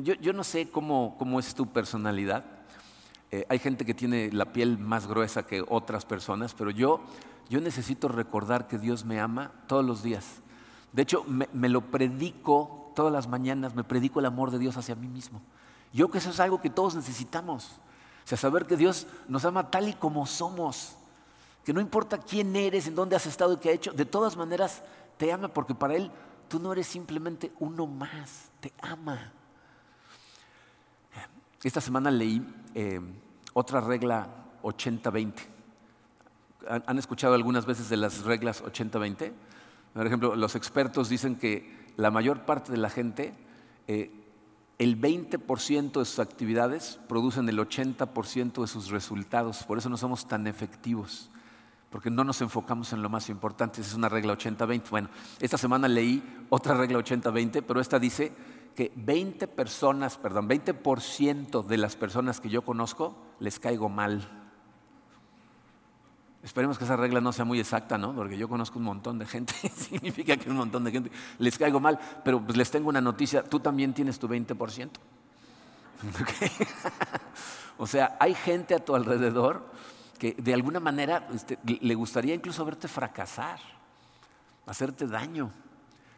Yo, 0.02 0.34
no 0.34 0.44
sé 0.44 0.70
cómo, 0.70 1.40
es 1.40 1.54
tu 1.54 1.68
personalidad. 1.68 2.44
Eh, 3.32 3.46
hay 3.50 3.60
gente 3.60 3.86
que 3.86 3.94
tiene 3.94 4.32
la 4.32 4.52
piel 4.52 4.80
más 4.80 5.06
gruesa 5.06 5.46
que 5.46 5.64
otras 5.68 6.06
personas, 6.06 6.56
pero 6.56 6.72
yo, 6.72 7.02
necesito 7.50 8.08
recordar 8.08 8.68
que 8.68 8.80
Dios 8.80 9.06
me 9.06 9.20
ama 9.20 9.52
todos 9.68 9.86
los 9.86 10.02
días. 10.02 10.26
De 10.92 11.04
hecho, 11.04 11.24
me, 11.28 11.70
lo 11.70 11.82
predico 11.82 12.92
todas 12.96 13.14
las 13.14 13.28
mañanas, 13.28 13.76
me 13.76 13.84
predico 13.84 14.20
el 14.20 14.26
amor 14.26 14.50
de 14.50 14.58
Dios 14.58 14.78
hacia 14.78 14.96
mí 14.96 15.08
mismo. 15.08 15.42
Yo 15.92 16.08
creo 16.08 16.12
que 16.14 16.18
eso 16.18 16.32
es 16.32 16.40
algo 16.40 16.60
que 16.60 16.72
todos 16.72 16.96
necesitamos. 16.96 17.80
O 18.26 18.28
sea, 18.28 18.38
saber 18.38 18.66
que 18.66 18.78
Dios 18.78 19.06
nos 19.28 19.46
ama 19.46 19.70
tal 19.70 19.90
y 19.90 19.94
como 19.94 20.26
somos. 20.26 20.96
Que 21.64 21.74
no 21.74 21.82
importa 21.82 22.18
quién 22.18 22.56
eres, 22.56 22.88
en 22.88 22.96
dónde 22.96 23.16
has 23.16 23.28
estado 23.28 23.54
y 23.54 23.58
qué 23.58 23.70
has 23.70 23.76
hecho, 23.76 23.94
de 23.94 24.06
todas 24.06 24.36
maneras 24.36 24.82
te 25.18 25.32
ama 25.32 25.50
porque 25.50 25.76
para 25.76 25.96
Él 25.96 26.12
tú 26.48 26.60
no 26.60 26.72
eres 26.72 26.88
simplemente 26.88 27.52
uno 27.60 27.86
más, 27.86 28.50
te 28.60 28.74
ama. 28.82 29.32
Esta 31.64 31.80
semana 31.80 32.12
leí 32.12 32.46
eh, 32.76 33.00
otra 33.54 33.80
regla 33.80 34.28
80-20. 34.64 35.34
¿Han 36.86 36.98
escuchado 36.98 37.36
algunas 37.36 37.66
veces 37.66 37.88
de 37.88 37.96
las 37.96 38.24
reglas 38.24 38.64
80-20? 38.64 39.32
Por 39.94 40.06
ejemplo, 40.06 40.36
los 40.36 40.56
expertos 40.56 41.08
dicen 41.08 41.38
que 41.38 41.88
la 41.96 42.12
mayor 42.12 42.42
parte 42.42 42.72
de 42.72 42.78
la 42.78 42.90
gente, 42.90 43.34
eh, 43.88 44.12
el 44.78 45.00
20% 45.00 46.00
de 46.00 46.06
sus 46.06 46.20
actividades 46.20 47.00
producen 47.08 47.48
el 47.48 47.58
80% 47.58 48.62
de 48.62 48.68
sus 48.68 48.90
resultados. 48.90 49.64
Por 49.64 49.78
eso 49.78 49.90
no 49.90 49.96
somos 49.96 50.28
tan 50.28 50.48
efectivos, 50.48 51.30
porque 51.90 52.10
no 52.10 52.26
nos 52.26 52.42
enfocamos 52.42 52.92
en 52.92 53.02
lo 53.02 53.10
más 53.10 53.30
importante. 53.30 53.80
Esa 53.80 53.92
es 53.92 53.96
una 53.96 54.10
regla 54.10 54.38
80-20. 54.38 54.90
Bueno, 54.90 55.10
esta 55.40 55.58
semana 55.58 55.88
leí 55.88 56.22
otra 56.50 56.76
regla 56.76 57.00
80-20, 57.00 57.64
pero 57.66 57.80
esta 57.80 58.00
dice 58.00 58.34
que 58.76 58.92
20 58.96 59.48
personas, 59.48 60.18
perdón, 60.18 60.50
20% 60.50 61.64
de 61.64 61.78
las 61.78 61.96
personas 61.96 62.40
que 62.40 62.50
yo 62.50 62.64
conozco 62.64 63.16
les 63.40 63.60
caigo 63.60 63.90
mal. 63.90 64.28
Esperemos 66.44 66.78
que 66.78 66.84
esa 66.84 66.98
regla 66.98 67.22
no 67.22 67.32
sea 67.32 67.46
muy 67.46 67.60
exacta, 67.60 67.98
¿no? 67.98 68.14
Porque 68.14 68.38
yo 68.38 68.50
conozco 68.50 68.78
un 68.78 68.86
montón 68.86 69.18
de 69.18 69.26
gente, 69.26 69.54
significa 69.76 70.36
que 70.36 70.50
un 70.50 70.58
montón 70.58 70.84
de 70.84 70.92
gente 70.92 71.12
les 71.40 71.58
caigo 71.58 71.80
mal, 71.80 71.98
pero 72.24 72.42
pues 72.42 72.58
les 72.58 72.70
tengo 72.70 72.90
una 72.90 73.02
noticia, 73.02 73.44
tú 73.44 73.60
también 73.60 73.94
tienes 73.94 74.20
tu 74.20 74.28
20%. 74.28 74.90
o 77.78 77.88
sea, 77.88 78.18
hay 78.20 78.36
gente 78.36 78.76
a 78.76 78.84
tu 78.84 78.94
alrededor 78.94 79.72
que 80.20 80.34
de 80.34 80.54
alguna 80.54 80.82
manera 80.82 81.28
este, 81.34 81.58
le 81.64 81.96
gustaría 81.96 82.36
incluso 82.36 82.66
verte 82.66 82.88
fracasar, 82.88 83.60
hacerte 84.66 85.08
daño. 85.08 85.52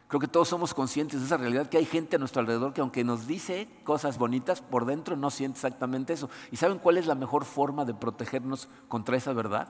Creo 0.08 0.20
que 0.20 0.28
todos 0.28 0.48
somos 0.48 0.72
conscientes 0.72 1.18
de 1.18 1.26
esa 1.26 1.36
realidad, 1.36 1.68
que 1.68 1.78
hay 1.78 1.84
gente 1.84 2.14
a 2.14 2.18
nuestro 2.18 2.40
alrededor 2.40 2.72
que 2.72 2.80
aunque 2.80 3.02
nos 3.02 3.26
dice 3.26 3.68
cosas 3.82 4.18
bonitas, 4.18 4.60
por 4.60 4.84
dentro 4.84 5.16
no 5.16 5.30
siente 5.30 5.56
exactamente 5.56 6.12
eso. 6.12 6.30
¿Y 6.52 6.56
saben 6.56 6.78
cuál 6.78 6.98
es 6.98 7.06
la 7.06 7.16
mejor 7.16 7.44
forma 7.44 7.84
de 7.84 7.94
protegernos 7.94 8.68
contra 8.86 9.16
esa 9.16 9.32
verdad? 9.32 9.68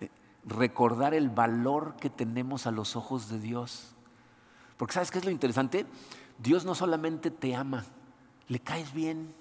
Eh, 0.00 0.10
recordar 0.44 1.14
el 1.14 1.30
valor 1.30 1.94
que 2.00 2.10
tenemos 2.10 2.66
a 2.66 2.72
los 2.72 2.96
ojos 2.96 3.28
de 3.28 3.38
Dios. 3.38 3.94
Porque 4.76 4.94
¿sabes 4.94 5.12
qué 5.12 5.18
es 5.18 5.24
lo 5.24 5.30
interesante? 5.30 5.86
Dios 6.38 6.64
no 6.64 6.74
solamente 6.74 7.30
te 7.30 7.54
ama, 7.54 7.84
le 8.48 8.60
caes 8.60 8.92
bien. 8.92 9.34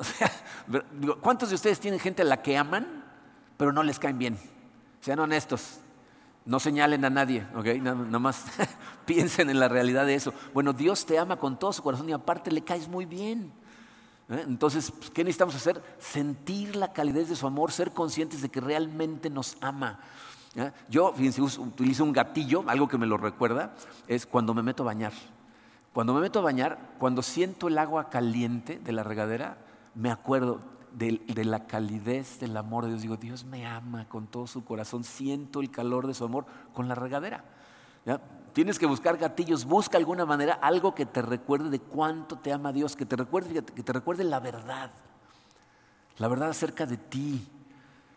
O 0.00 0.04
sea, 0.04 0.30
¿cuántos 1.20 1.48
de 1.48 1.56
ustedes 1.56 1.80
tienen 1.80 1.98
gente 1.98 2.22
a 2.22 2.24
la 2.24 2.40
que 2.40 2.56
aman, 2.56 3.04
pero 3.56 3.72
no 3.72 3.82
les 3.82 3.98
caen 3.98 4.16
bien? 4.16 4.38
Sean 5.00 5.18
honestos. 5.18 5.80
No 6.48 6.58
señalen 6.58 7.04
a 7.04 7.10
nadie, 7.10 7.46
¿ok? 7.54 7.66
Nada 7.82 8.18
más 8.18 8.46
piensen 9.04 9.50
en 9.50 9.60
la 9.60 9.68
realidad 9.68 10.06
de 10.06 10.14
eso. 10.14 10.32
Bueno, 10.54 10.72
Dios 10.72 11.04
te 11.04 11.18
ama 11.18 11.36
con 11.36 11.58
todo 11.58 11.74
su 11.74 11.82
corazón 11.82 12.08
y 12.08 12.12
aparte 12.12 12.50
le 12.50 12.64
caes 12.64 12.88
muy 12.88 13.04
bien. 13.04 13.52
¿eh? 14.30 14.44
Entonces, 14.46 14.90
pues, 14.90 15.10
¿qué 15.10 15.24
necesitamos 15.24 15.54
hacer? 15.54 15.82
Sentir 15.98 16.74
la 16.74 16.94
calidez 16.94 17.28
de 17.28 17.36
su 17.36 17.46
amor, 17.46 17.70
ser 17.70 17.92
conscientes 17.92 18.40
de 18.40 18.48
que 18.48 18.62
realmente 18.62 19.28
nos 19.28 19.58
ama. 19.60 20.00
¿eh? 20.56 20.72
Yo, 20.88 21.12
fíjense, 21.12 21.42
utilizo 21.42 22.02
un 22.02 22.14
gatillo, 22.14 22.64
algo 22.66 22.88
que 22.88 22.96
me 22.96 23.04
lo 23.04 23.18
recuerda, 23.18 23.74
es 24.06 24.24
cuando 24.24 24.54
me 24.54 24.62
meto 24.62 24.84
a 24.84 24.86
bañar. 24.86 25.12
Cuando 25.92 26.14
me 26.14 26.22
meto 26.22 26.38
a 26.38 26.42
bañar, 26.42 26.94
cuando 26.98 27.20
siento 27.20 27.68
el 27.68 27.76
agua 27.76 28.08
caliente 28.08 28.78
de 28.78 28.92
la 28.92 29.02
regadera, 29.02 29.58
me 29.94 30.10
acuerdo, 30.10 30.62
de, 30.92 31.44
la 31.44 31.66
calidez 31.66 32.40
del 32.40 32.56
amor 32.56 32.84
de 32.84 32.90
Dios. 32.90 33.02
Digo, 33.02 33.16
Dios 33.16 33.44
me 33.44 33.66
ama 33.66 34.08
con 34.08 34.26
todo 34.26 34.46
su 34.46 34.64
corazón, 34.64 35.04
siento 35.04 35.60
el 35.60 35.70
calor 35.70 36.06
de 36.06 36.14
su 36.14 36.24
amor 36.24 36.46
con 36.72 36.88
la 36.88 36.94
regadera. 36.94 37.44
Tienes 38.52 38.78
que 38.78 38.86
buscar 38.86 39.18
gatillos, 39.18 39.64
busca 39.64 39.98
alguna 39.98 40.24
manera 40.24 40.54
algo 40.54 40.94
que 40.94 41.06
te 41.06 41.22
recuerde 41.22 41.70
de 41.70 41.80
cuánto 41.80 42.38
te 42.38 42.52
ama 42.52 42.72
Dios, 42.72 42.96
que 42.96 43.06
te 43.06 43.16
recuerde, 43.16 43.62
que 43.62 43.82
te 43.82 43.92
recuerde 43.92 44.24
la 44.24 44.40
verdad, 44.40 44.90
la 46.16 46.28
verdad 46.28 46.50
acerca 46.50 46.86
de 46.86 46.96
ti, 46.96 47.46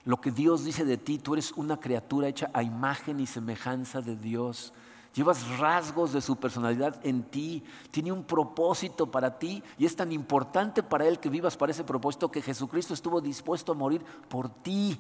lo 0.04 0.20
que 0.20 0.32
Dios 0.32 0.64
dice 0.64 0.86
de 0.86 0.98
ti. 0.98 1.20
Tú 1.20 1.34
eres 1.34 1.52
una 1.52 1.80
criatura 1.80 2.28
hecha 2.28 2.50
a 2.54 2.64
imagen 2.64 3.20
y 3.20 3.28
semejanza 3.28 4.02
de 4.02 4.16
Dios. 4.16 4.74
Llevas 5.14 5.58
rasgos 5.58 6.14
de 6.14 6.22
su 6.22 6.38
personalidad 6.38 7.06
en 7.06 7.24
ti, 7.24 7.64
tiene 7.92 8.14
un 8.14 8.24
propósito 8.24 9.12
para 9.12 9.38
ti 9.38 9.62
y 9.78 9.86
es 9.86 9.96
tan 9.96 10.12
importante 10.14 10.84
para 10.84 11.06
Él 11.06 11.20
que 11.20 11.30
vivas 11.30 11.58
para 11.58 11.74
ese 11.74 11.84
propósito 11.84 12.32
que 12.32 12.42
Jesucristo 12.42 12.94
estuvo 12.94 13.20
dispuesto 13.20 13.74
a 13.74 13.76
morir 13.76 14.02
por 14.30 14.50
ti. 14.50 14.98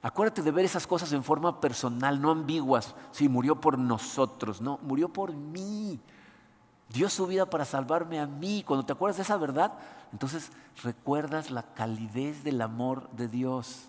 Acuérdate 0.00 0.42
de 0.42 0.52
ver 0.52 0.64
esas 0.64 0.86
cosas 0.86 1.12
en 1.12 1.24
forma 1.24 1.60
personal, 1.60 2.20
no 2.20 2.30
ambiguas. 2.30 2.94
Sí, 3.10 3.28
murió 3.28 3.60
por 3.60 3.76
nosotros, 3.76 4.60
no, 4.60 4.78
murió 4.82 5.08
por 5.08 5.32
mí. 5.32 5.98
Dio 6.90 7.08
su 7.10 7.26
vida 7.26 7.46
para 7.46 7.64
salvarme 7.64 8.20
a 8.20 8.26
mí. 8.28 8.62
Cuando 8.64 8.86
te 8.86 8.92
acuerdas 8.92 9.16
de 9.16 9.24
esa 9.24 9.36
verdad, 9.36 9.76
entonces 10.12 10.52
recuerdas 10.84 11.50
la 11.50 11.64
calidez 11.74 12.44
del 12.44 12.62
amor 12.62 13.10
de 13.10 13.26
Dios. 13.26 13.88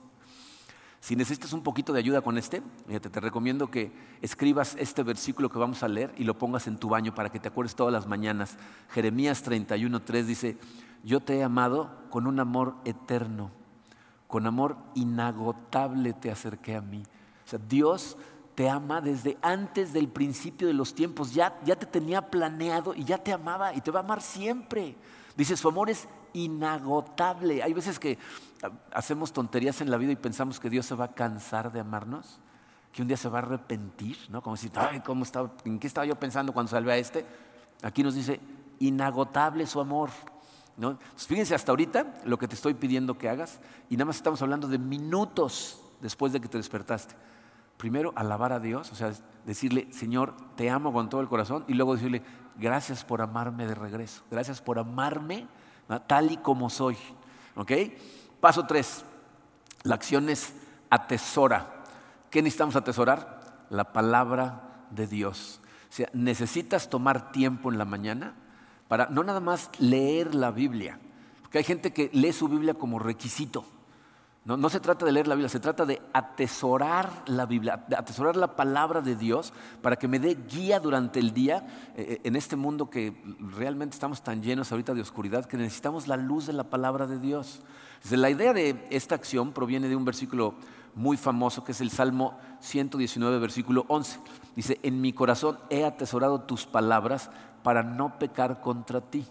Si 0.99 1.15
necesitas 1.15 1.53
un 1.53 1.61
poquito 1.61 1.93
de 1.93 1.99
ayuda 1.99 2.21
con 2.21 2.37
este, 2.37 2.61
te 2.87 3.19
recomiendo 3.19 3.69
que 3.69 3.91
escribas 4.21 4.75
este 4.79 5.03
versículo 5.03 5.49
que 5.49 5.59
vamos 5.59 5.83
a 5.83 5.87
leer 5.87 6.13
y 6.17 6.23
lo 6.23 6.37
pongas 6.37 6.67
en 6.67 6.77
tu 6.77 6.89
baño 6.89 7.13
para 7.13 7.29
que 7.29 7.39
te 7.39 7.47
acuerdes 7.47 7.75
todas 7.75 7.93
las 7.93 8.07
mañanas. 8.07 8.57
Jeremías 8.89 9.45
31.3 9.45 10.23
dice, 10.23 10.57
yo 11.03 11.19
te 11.19 11.37
he 11.37 11.43
amado 11.43 11.91
con 12.09 12.27
un 12.27 12.39
amor 12.39 12.75
eterno, 12.83 13.51
con 14.27 14.47
amor 14.47 14.77
inagotable 14.95 16.13
te 16.13 16.31
acerqué 16.31 16.75
a 16.75 16.81
mí. 16.81 17.03
O 17.45 17.49
sea, 17.49 17.59
Dios 17.69 18.17
te 18.55 18.67
ama 18.67 18.99
desde 19.01 19.37
antes 19.43 19.93
del 19.93 20.07
principio 20.07 20.67
de 20.67 20.73
los 20.73 20.95
tiempos, 20.95 21.31
ya, 21.31 21.59
ya 21.63 21.75
te 21.75 21.85
tenía 21.85 22.29
planeado 22.29 22.95
y 22.95 23.03
ya 23.03 23.19
te 23.19 23.31
amaba 23.31 23.73
y 23.75 23.81
te 23.81 23.91
va 23.91 23.99
a 23.99 24.03
amar 24.03 24.19
siempre. 24.19 24.97
Dice, 25.37 25.55
su 25.55 25.67
amor 25.67 25.89
es 25.89 26.07
inagotable. 26.33 27.61
Hay 27.61 27.73
veces 27.73 27.99
que 27.99 28.17
hacemos 28.91 29.31
tonterías 29.31 29.79
en 29.81 29.91
la 29.91 29.97
vida 29.97 30.11
y 30.11 30.15
pensamos 30.15 30.59
que 30.59 30.69
Dios 30.69 30.85
se 30.85 30.95
va 30.95 31.05
a 31.05 31.13
cansar 31.13 31.71
de 31.71 31.79
amarnos, 31.79 32.39
que 32.91 33.03
un 33.03 33.07
día 33.07 33.17
se 33.17 33.29
va 33.29 33.39
a 33.39 33.41
arrepentir, 33.43 34.17
¿no? 34.29 34.41
Como 34.41 34.57
si, 34.57 34.71
ay, 34.75 35.01
¿cómo 35.01 35.23
estaba, 35.23 35.51
¿en 35.63 35.77
qué 35.77 35.85
estaba 35.85 36.05
yo 36.05 36.15
pensando 36.15 36.53
cuando 36.53 36.71
salvé 36.71 36.93
a 36.93 36.97
este? 36.97 37.23
Aquí 37.83 38.01
nos 38.01 38.15
dice, 38.15 38.39
inagotable 38.79 39.67
su 39.67 39.79
amor. 39.79 40.09
¿no? 40.75 40.99
fíjense 41.15 41.55
hasta 41.55 41.71
ahorita 41.71 42.21
lo 42.25 42.37
que 42.37 42.47
te 42.47 42.53
estoy 42.53 42.75
pidiendo 42.75 43.17
que 43.17 43.27
hagas 43.27 43.59
y 43.89 43.97
nada 43.97 44.05
más 44.05 44.17
estamos 44.17 44.39
hablando 44.43 44.67
de 44.67 44.77
minutos 44.77 45.81
después 46.01 46.33
de 46.33 46.39
que 46.39 46.47
te 46.47 46.57
despertaste. 46.57 47.15
Primero, 47.77 48.11
alabar 48.15 48.53
a 48.53 48.59
Dios, 48.59 48.91
o 48.91 48.95
sea, 48.95 49.11
decirle, 49.45 49.87
Señor, 49.91 50.33
te 50.55 50.69
amo 50.69 50.91
con 50.91 51.09
todo 51.09 51.21
el 51.21 51.27
corazón, 51.27 51.63
y 51.67 51.75
luego 51.75 51.95
decirle, 51.95 52.23
gracias 52.57 53.03
por 53.03 53.21
amarme 53.21 53.67
de 53.67 53.75
regreso, 53.75 54.23
gracias 54.29 54.61
por 54.61 54.79
amarme 54.79 55.47
tal 56.07 56.31
y 56.31 56.37
como 56.37 56.69
soy. 56.69 56.97
¿Ok? 57.55 57.71
Paso 58.39 58.65
tres, 58.65 59.03
la 59.83 59.95
acción 59.95 60.29
es 60.29 60.53
atesora. 60.89 61.83
¿Qué 62.29 62.41
necesitamos 62.41 62.75
atesorar? 62.75 63.65
La 63.69 63.93
palabra 63.93 64.85
de 64.91 65.07
Dios. 65.07 65.61
O 65.89 65.93
sea, 65.93 66.09
necesitas 66.13 66.89
tomar 66.89 67.31
tiempo 67.31 67.71
en 67.71 67.77
la 67.77 67.85
mañana 67.85 68.35
para 68.87 69.07
no 69.07 69.23
nada 69.23 69.39
más 69.39 69.69
leer 69.79 70.35
la 70.35 70.51
Biblia, 70.51 70.99
porque 71.41 71.59
hay 71.59 71.63
gente 71.63 71.91
que 71.91 72.09
lee 72.13 72.33
su 72.33 72.47
Biblia 72.47 72.73
como 72.73 72.99
requisito. 72.99 73.65
No, 74.47 74.69
se 74.69 74.79
trata 74.79 75.05
de 75.05 75.11
leer 75.11 75.27
la 75.27 75.35
Biblia, 75.35 75.49
se 75.49 75.59
trata 75.59 75.85
de 75.85 76.01
atesorar 76.13 77.23
la 77.25 77.45
Biblia, 77.45 77.83
de 77.85 77.97
atesorar 77.97 78.37
la 78.37 78.55
palabra 78.55 79.01
de 79.01 79.17
Dios 79.17 79.51
para 79.81 79.97
que 79.97 80.07
me 80.07 80.19
dé 80.19 80.37
guía 80.49 80.79
durante 80.79 81.19
el 81.19 81.33
día 81.33 81.67
eh, 81.97 82.05
eh, 82.07 82.21
en 82.23 82.37
este 82.37 82.55
mundo 82.55 82.89
que 82.89 83.21
realmente 83.57 83.95
estamos 83.95 84.21
tan 84.21 84.41
llenos 84.41 84.71
ahorita 84.71 84.93
de 84.93 85.01
oscuridad 85.01 85.43
que 85.43 85.57
necesitamos 85.57 86.07
la 86.07 86.15
luz 86.15 86.47
de 86.47 86.53
la 86.53 86.63
palabra 86.63 87.07
de 87.07 87.19
Dios. 87.19 87.59
la 88.09 88.29
idea 88.29 88.53
de 88.53 88.87
esta 88.89 89.15
acción 89.15 89.51
proviene 89.51 89.89
de 89.89 89.97
un 89.97 90.05
versículo 90.05 90.53
muy 90.95 91.17
famoso 91.17 91.65
que 91.65 91.73
es 91.73 91.81
el 91.81 91.91
Salmo 91.91 92.39
119, 92.61 93.39
versículo 93.39 93.83
11. 93.89 94.21
Dice, 94.55 94.79
en 94.81 95.01
mi 95.01 95.11
corazón 95.11 95.59
he 95.69 95.83
atesorado 95.83 96.39
tus 96.39 96.65
palabras 96.65 97.31
para 97.63 97.83
no 97.83 98.17
pecar 98.17 98.61
contra 98.61 99.01
ti 99.01 99.25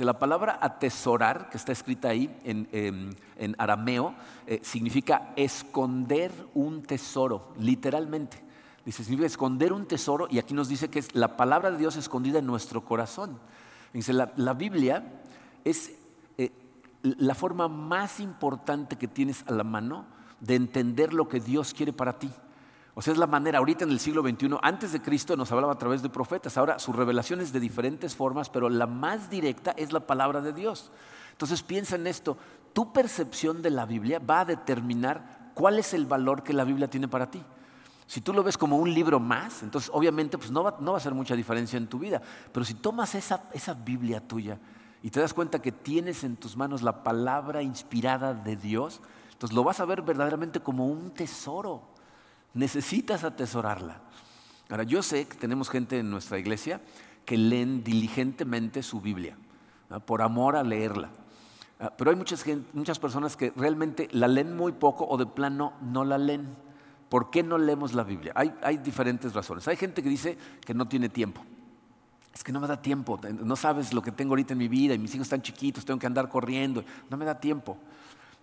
la 0.00 0.18
palabra 0.18 0.58
atesorar, 0.60 1.48
que 1.50 1.56
está 1.56 1.72
escrita 1.72 2.08
ahí 2.08 2.34
en, 2.44 3.54
arameo, 3.58 4.14
eh, 4.46 4.60
significa 4.62 5.32
esconder 5.36 6.32
un 6.54 6.82
tesoro, 6.82 7.52
literalmente. 7.58 8.42
Dice, 8.84 9.02
significa 9.02 9.26
esconder 9.26 9.72
un 9.72 9.86
tesoro 9.86 10.28
y 10.30 10.38
aquí 10.38 10.54
nos 10.54 10.68
dice 10.68 10.88
que 10.88 10.98
es 10.98 11.14
la 11.14 11.36
palabra 11.36 11.70
de 11.70 11.78
Dios 11.78 11.96
escondida 11.96 12.38
en 12.38 12.46
nuestro 12.46 12.84
corazón. 12.84 13.38
Dice, 13.92 14.12
la, 14.12 14.54
Biblia 14.54 15.20
es 15.64 15.92
eh, 16.38 16.52
la 17.02 17.34
forma 17.34 17.68
más 17.68 18.20
importante 18.20 18.96
que 18.96 19.08
tienes 19.08 19.44
a 19.46 19.52
la 19.52 19.64
mano 19.64 20.06
de 20.40 20.54
entender 20.54 21.12
lo 21.12 21.28
que 21.28 21.40
Dios 21.40 21.74
quiere 21.74 21.92
para 21.92 22.18
ti. 22.18 22.30
O 22.98 23.00
sea, 23.00 23.12
es 23.12 23.18
la 23.20 23.28
manera, 23.28 23.60
ahorita 23.60 23.84
en 23.84 23.92
el 23.92 24.00
siglo 24.00 24.22
XXI, 24.22 24.56
antes 24.60 24.90
de 24.90 25.00
Cristo 25.00 25.36
nos 25.36 25.52
hablaba 25.52 25.72
a 25.72 25.78
través 25.78 26.02
de 26.02 26.08
profetas, 26.08 26.58
ahora 26.58 26.80
su 26.80 26.92
revelación 26.92 27.40
es 27.40 27.52
de 27.52 27.60
diferentes 27.60 28.16
formas, 28.16 28.50
pero 28.50 28.68
la 28.68 28.88
más 28.88 29.30
directa 29.30 29.70
es 29.76 29.92
la 29.92 30.00
palabra 30.00 30.40
de 30.40 30.52
Dios. 30.52 30.90
Entonces 31.30 31.62
piensa 31.62 31.94
en 31.94 32.08
esto, 32.08 32.36
tu 32.72 32.92
percepción 32.92 33.62
de 33.62 33.70
la 33.70 33.86
Biblia 33.86 34.18
va 34.18 34.40
a 34.40 34.44
determinar 34.44 35.52
cuál 35.54 35.78
es 35.78 35.94
el 35.94 36.06
valor 36.06 36.42
que 36.42 36.52
la 36.52 36.64
Biblia 36.64 36.90
tiene 36.90 37.06
para 37.06 37.30
ti. 37.30 37.40
Si 38.08 38.20
tú 38.20 38.32
lo 38.32 38.42
ves 38.42 38.58
como 38.58 38.78
un 38.78 38.92
libro 38.92 39.20
más, 39.20 39.62
entonces 39.62 39.92
obviamente 39.94 40.36
pues 40.36 40.50
no, 40.50 40.64
va, 40.64 40.76
no 40.80 40.90
va 40.90 40.96
a 40.96 41.00
hacer 41.00 41.14
mucha 41.14 41.36
diferencia 41.36 41.76
en 41.76 41.86
tu 41.86 42.00
vida, 42.00 42.20
pero 42.52 42.66
si 42.66 42.74
tomas 42.74 43.14
esa, 43.14 43.44
esa 43.52 43.74
Biblia 43.74 44.26
tuya 44.26 44.58
y 45.04 45.10
te 45.10 45.20
das 45.20 45.34
cuenta 45.34 45.62
que 45.62 45.70
tienes 45.70 46.24
en 46.24 46.34
tus 46.34 46.56
manos 46.56 46.82
la 46.82 47.04
palabra 47.04 47.62
inspirada 47.62 48.34
de 48.34 48.56
Dios, 48.56 49.00
entonces 49.30 49.54
lo 49.54 49.62
vas 49.62 49.78
a 49.78 49.84
ver 49.84 50.02
verdaderamente 50.02 50.58
como 50.58 50.88
un 50.88 51.12
tesoro. 51.12 51.96
Necesitas 52.54 53.24
atesorarla. 53.24 54.00
Ahora, 54.68 54.82
yo 54.82 55.02
sé 55.02 55.26
que 55.26 55.36
tenemos 55.36 55.70
gente 55.70 55.98
en 55.98 56.10
nuestra 56.10 56.38
iglesia 56.38 56.80
que 57.24 57.36
leen 57.36 57.84
diligentemente 57.84 58.82
su 58.82 59.00
Biblia, 59.00 59.36
por 60.06 60.22
amor 60.22 60.56
a 60.56 60.62
leerla. 60.62 61.10
Ah, 61.80 61.92
pero 61.96 62.10
hay 62.10 62.16
muchas, 62.16 62.44
muchas 62.72 62.98
personas 62.98 63.36
que 63.36 63.52
realmente 63.54 64.08
la 64.12 64.28
leen 64.28 64.56
muy 64.56 64.72
poco 64.72 65.06
o 65.06 65.16
de 65.16 65.26
plano 65.26 65.74
no 65.80 66.04
la 66.04 66.18
leen. 66.18 66.56
¿Por 67.08 67.30
qué 67.30 67.42
no 67.42 67.56
leemos 67.56 67.94
la 67.94 68.02
Biblia? 68.02 68.32
Hay, 68.34 68.52
hay 68.62 68.78
diferentes 68.78 69.32
razones. 69.32 69.66
Hay 69.68 69.76
gente 69.76 70.02
que 70.02 70.08
dice 70.08 70.36
que 70.64 70.74
no 70.74 70.86
tiene 70.86 71.08
tiempo. 71.08 71.42
Es 72.34 72.44
que 72.44 72.52
no 72.52 72.60
me 72.60 72.68
da 72.68 72.80
tiempo, 72.80 73.18
no 73.42 73.56
sabes 73.56 73.92
lo 73.92 74.00
que 74.00 74.12
tengo 74.12 74.32
ahorita 74.32 74.52
en 74.52 74.58
mi 74.58 74.68
vida 74.68 74.94
y 74.94 74.98
mis 74.98 75.12
hijos 75.12 75.26
están 75.26 75.42
chiquitos, 75.42 75.84
tengo 75.84 75.98
que 75.98 76.06
andar 76.06 76.28
corriendo, 76.28 76.84
no 77.10 77.16
me 77.16 77.24
da 77.24 77.40
tiempo. 77.40 77.76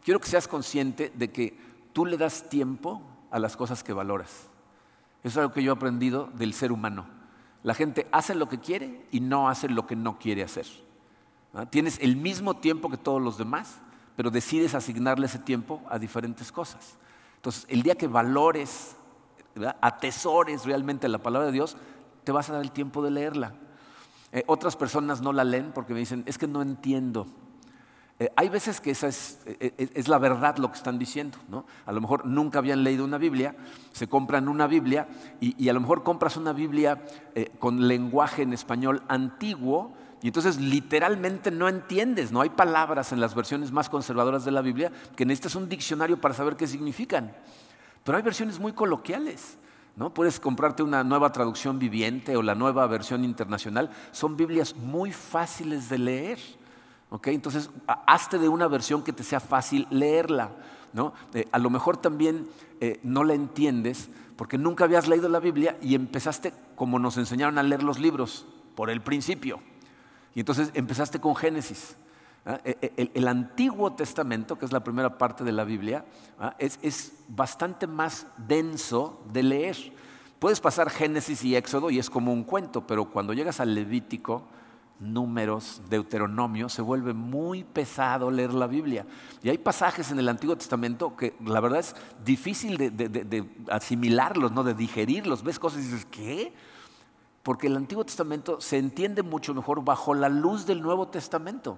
Quiero 0.03 0.19
que 0.19 0.27
seas 0.27 0.49
consciente 0.49 1.13
de 1.15 1.31
que 1.31 1.57
tú 1.93 2.05
le 2.05 2.17
das 2.17 2.49
tiempo 2.49 3.01
a 3.35 3.39
las 3.39 3.57
cosas 3.57 3.83
que 3.83 3.91
valoras. 3.91 4.47
Eso 5.21 5.27
es 5.27 5.37
algo 5.37 5.51
que 5.51 5.61
yo 5.61 5.73
he 5.73 5.75
aprendido 5.75 6.29
del 6.35 6.53
ser 6.53 6.71
humano. 6.71 7.05
La 7.63 7.73
gente 7.73 8.07
hace 8.13 8.33
lo 8.33 8.47
que 8.47 8.61
quiere 8.61 9.05
y 9.11 9.19
no 9.19 9.49
hace 9.49 9.67
lo 9.67 9.85
que 9.85 9.97
no 9.97 10.17
quiere 10.17 10.41
hacer. 10.41 10.65
Tienes 11.69 11.99
el 11.99 12.15
mismo 12.15 12.55
tiempo 12.55 12.89
que 12.89 12.95
todos 12.95 13.21
los 13.21 13.37
demás, 13.37 13.81
pero 14.15 14.31
decides 14.31 14.73
asignarle 14.73 15.25
ese 15.25 15.39
tiempo 15.39 15.81
a 15.89 15.99
diferentes 15.99 16.49
cosas. 16.49 16.97
Entonces, 17.35 17.65
el 17.67 17.83
día 17.83 17.95
que 17.95 18.07
valores, 18.07 18.95
atesores 19.81 20.63
realmente 20.63 21.09
la 21.09 21.17
palabra 21.17 21.47
de 21.47 21.51
Dios, 21.51 21.75
te 22.23 22.31
vas 22.31 22.49
a 22.49 22.53
dar 22.53 22.61
el 22.61 22.71
tiempo 22.71 23.03
de 23.03 23.11
leerla. 23.11 23.51
Eh, 24.31 24.45
otras 24.47 24.77
personas 24.77 25.19
no 25.19 25.33
la 25.33 25.43
leen 25.43 25.73
porque 25.73 25.93
me 25.93 25.99
dicen, 25.99 26.23
es 26.25 26.37
que 26.37 26.47
no 26.47 26.61
entiendo. 26.61 27.27
Eh, 28.17 28.31
hay 28.37 28.47
veces 28.47 28.79
que 28.79 28.91
esa 28.91 29.09
eh, 29.09 29.73
eh, 29.77 29.89
es, 29.93 30.07
la 30.07 30.17
verdad 30.17 30.57
lo 30.57 30.69
que 30.69 30.77
están 30.77 30.97
diciendo. 30.97 31.37
¿no? 31.49 31.65
A 31.85 31.91
lo 31.91 31.99
mejor 31.99 32.25
nunca 32.25 32.59
habían 32.59 32.83
leído 32.83 33.03
una 33.03 33.17
Biblia, 33.17 33.55
se 33.91 34.07
compran 34.07 34.47
una 34.47 34.67
Biblia 34.67 35.07
y, 35.41 35.67
a 35.67 35.73
lo 35.73 35.81
mejor 35.81 36.03
compras 36.03 36.37
una 36.37 36.53
Biblia 36.53 37.01
con 37.59 37.87
lenguaje 37.87 38.43
en 38.43 38.53
español 38.53 39.03
antiguo 39.09 39.93
y 40.21 40.27
entonces 40.27 40.57
literalmente 40.57 41.51
no 41.51 41.67
entiendes, 41.67 42.31
no 42.31 42.41
hay 42.41 42.49
palabras 42.49 43.11
en 43.11 43.19
las 43.19 43.35
versiones 43.35 43.71
más 43.71 43.89
conservadoras 43.89 44.45
de 44.45 44.51
la 44.51 44.61
Biblia 44.61 44.91
que 45.15 45.25
necesitas 45.25 45.55
un 45.55 45.67
diccionario 45.67 46.19
para 46.19 46.33
saber 46.33 46.55
qué 46.55 46.67
significan. 46.67 47.35
Pero 48.03 48.17
hay 48.17 48.23
versiones 48.23 48.59
muy 48.59 48.73
coloquiales. 48.73 49.57
¿No? 49.97 50.13
Puedes 50.13 50.41
comprarte 50.41 50.83
una 50.83 51.05
nueva 51.05 51.31
traducción 51.31 51.79
viviente 51.79 52.35
o 52.35 52.41
la 52.41 52.53
nueva 52.53 52.85
versión 52.85 53.23
internacional. 53.23 53.89
Son 54.11 54.35
Biblias 54.35 54.75
muy 54.75 55.13
fáciles 55.13 55.87
de 55.87 55.97
leer. 55.97 56.39
Entonces, 57.23 57.69
hazte 57.87 58.37
de 58.39 58.49
una 58.49 58.67
versión 58.67 59.03
que 59.03 59.13
te 59.13 59.23
sea 59.23 59.39
fácil 59.39 59.87
leerla. 59.89 60.51
¿no? 60.93 61.13
Eh, 61.33 61.47
a 61.51 61.59
lo 61.59 61.69
mejor 61.69 61.97
también 61.97 62.47
eh, 62.79 62.99
no 63.03 63.23
la 63.23 63.33
entiendes 63.33 64.09
porque 64.35 64.57
nunca 64.57 64.83
habías 64.83 65.07
leído 65.07 65.29
la 65.29 65.39
Biblia 65.39 65.77
y 65.81 65.95
empezaste 65.95 66.53
como 66.75 66.99
nos 66.99 67.17
enseñaron 67.17 67.57
a 67.57 67.63
leer 67.63 67.83
los 67.83 67.99
libros, 67.99 68.45
por 68.75 68.89
el 68.89 69.01
principio. 69.01 69.59
Y 70.33 70.41
entonces 70.41 70.71
empezaste 70.73 71.19
con 71.19 71.35
Génesis. 71.35 71.95
¿ah? 72.45 72.59
E, 72.65 73.11
el, 73.13 73.27
Antiguo 73.27 73.93
Testamento, 73.93 74.57
que 74.57 74.65
es 74.65 74.73
la 74.73 74.83
primera 74.83 75.17
parte 75.17 75.43
de 75.43 75.53
la 75.53 75.63
Biblia, 75.63 76.05
¿ah? 76.39 76.55
es, 76.59 76.79
es 76.81 77.13
bastante 77.29 77.87
más 77.87 78.27
denso 78.37 79.23
de 79.31 79.43
leer. 79.43 79.77
Puedes 80.39 80.59
pasar 80.59 80.89
Génesis 80.89 81.43
y 81.45 81.55
Éxodo 81.55 81.89
y 81.89 81.99
es 81.99 82.09
como 82.09 82.33
un 82.33 82.43
cuento, 82.43 82.85
pero 82.85 83.05
cuando 83.09 83.33
llegas 83.33 83.61
al 83.61 83.73
Levítico, 83.73 84.43
números, 84.99 85.81
Deuteronomio, 85.89 86.69
se 86.69 86.81
vuelve 86.81 87.13
muy 87.13 87.63
pesado 87.63 88.31
leer 88.31 88.53
la 88.53 88.67
Biblia. 88.67 89.05
Y 89.43 89.49
hay 89.49 89.57
pasajes 89.57 90.11
en 90.11 90.19
el 90.19 90.29
Antiguo 90.29 90.55
Testamento 90.55 91.15
que 91.15 91.35
la 91.45 91.59
verdad 91.59 91.79
es 91.79 91.95
difícil 92.23 92.77
de, 92.77 93.45
asimilarlos, 93.69 94.51
¿no? 94.51 94.63
de 94.63 94.73
digerirlos. 94.73 95.43
Ves 95.43 95.59
cosas 95.59 95.81
y 95.81 95.83
dices, 95.83 96.07
¿qué? 96.09 96.53
Porque 97.43 97.67
el 97.67 97.75
Antiguo 97.75 98.05
Testamento 98.05 98.59
se 98.61 98.77
entiende 98.77 99.21
mucho 99.21 99.53
mejor 99.53 99.83
bajo 99.83 100.13
la 100.13 100.29
luz 100.29 100.65
del 100.65 100.81
Nuevo 100.81 101.07
Testamento. 101.07 101.77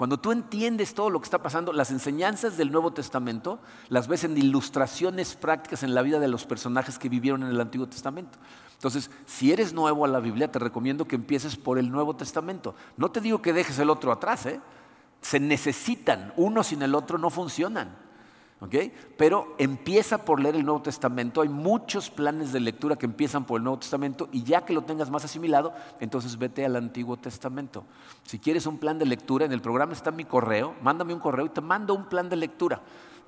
Cuando 0.00 0.18
tú 0.18 0.32
entiendes 0.32 0.94
todo 0.94 1.10
lo 1.10 1.20
que 1.20 1.26
está 1.26 1.42
pasando, 1.42 1.74
las 1.74 1.90
enseñanzas 1.90 2.56
del 2.56 2.72
Nuevo 2.72 2.90
Testamento 2.90 3.58
las 3.90 4.08
ves 4.08 4.24
en 4.24 4.34
ilustraciones 4.34 5.34
prácticas 5.34 5.82
en 5.82 5.94
la 5.94 6.00
vida 6.00 6.18
de 6.18 6.26
los 6.26 6.46
personajes 6.46 6.98
que 6.98 7.10
vivieron 7.10 7.42
en 7.42 7.50
el 7.50 7.60
Antiguo 7.60 7.86
Testamento. 7.86 8.38
Entonces, 8.72 9.10
si 9.26 9.52
eres 9.52 9.74
nuevo 9.74 10.06
a 10.06 10.08
la 10.08 10.20
Biblia, 10.20 10.50
te 10.50 10.58
recomiendo 10.58 11.06
que 11.06 11.16
empieces 11.16 11.54
por 11.56 11.78
el 11.78 11.90
Nuevo 11.90 12.16
Testamento. 12.16 12.74
No 12.96 13.10
te 13.10 13.20
digo 13.20 13.42
que 13.42 13.52
dejes 13.52 13.78
el 13.78 13.90
otro 13.90 14.10
atrás, 14.10 14.46
¿eh? 14.46 14.58
Se 15.20 15.38
necesitan, 15.38 16.32
uno 16.38 16.64
sin 16.64 16.80
el 16.80 16.94
otro 16.94 17.18
no 17.18 17.28
funcionan. 17.28 17.94
Pero 19.16 19.54
empieza 19.56 20.18
por 20.18 20.38
leer 20.38 20.54
el 20.54 20.64
Nuevo 20.64 20.82
Testamento. 20.82 21.40
Hay 21.40 21.48
muchos 21.48 22.10
planes 22.10 22.52
de 22.52 22.60
lectura 22.60 22.96
que 22.96 23.06
empiezan 23.06 23.44
por 23.46 23.58
el 23.58 23.64
Nuevo 23.64 23.78
Testamento 23.78 24.28
y 24.32 24.42
ya 24.42 24.66
que 24.66 24.74
lo 24.74 24.82
tengas 24.82 25.10
más 25.10 25.24
asimilado, 25.24 25.72
entonces 25.98 26.36
vete 26.36 26.64
al 26.66 26.76
Antiguo 26.76 27.16
Testamento. 27.16 27.84
Si 28.24 28.38
quieres 28.38 28.66
un 28.66 28.76
plan 28.76 28.98
de 28.98 29.06
lectura, 29.06 29.46
en 29.46 29.52
el 29.52 29.62
programa 29.62 29.94
está 29.94 30.10
mi 30.10 30.24
correo, 30.24 30.74
mándame 30.82 31.14
un 31.14 31.20
correo 31.20 31.46
y 31.46 31.50
te 31.50 31.62
mando 31.62 31.94
un 31.94 32.06
plan 32.06 32.28
de 32.28 32.36
lectura. 32.36 32.82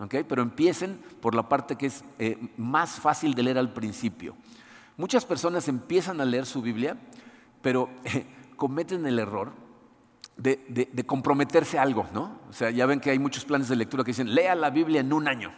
Pero 0.08 0.42
empiecen 0.42 1.00
por 1.20 1.34
la 1.34 1.48
parte 1.48 1.76
que 1.76 1.86
es 1.86 2.04
eh, 2.18 2.36
más 2.56 3.00
fácil 3.00 3.34
de 3.34 3.42
leer 3.44 3.58
al 3.58 3.72
principio. 3.72 4.34
Muchas 4.98 5.24
personas 5.24 5.68
empiezan 5.68 6.20
a 6.20 6.24
leer 6.24 6.44
su 6.44 6.60
Biblia, 6.60 6.98
pero 7.62 7.88
cometen 8.56 9.06
el 9.06 9.18
error 9.18 9.62
de, 10.36 11.04
comprometerse 11.06 11.78
a 11.78 11.82
algo, 11.82 12.06
¿no? 12.12 12.38
O 12.48 12.52
sea, 12.52 12.70
ya 12.70 12.86
ven 12.86 13.00
que 13.00 13.10
hay 13.10 13.18
muchos 13.18 13.44
planes 13.44 13.68
de 13.68 13.76
lectura 13.76 14.04
que 14.04 14.10
dicen, 14.10 14.34
lea 14.34 14.54
la 14.54 14.70
Biblia 14.70 15.00
en 15.00 15.12
un 15.12 15.28
año. 15.28 15.52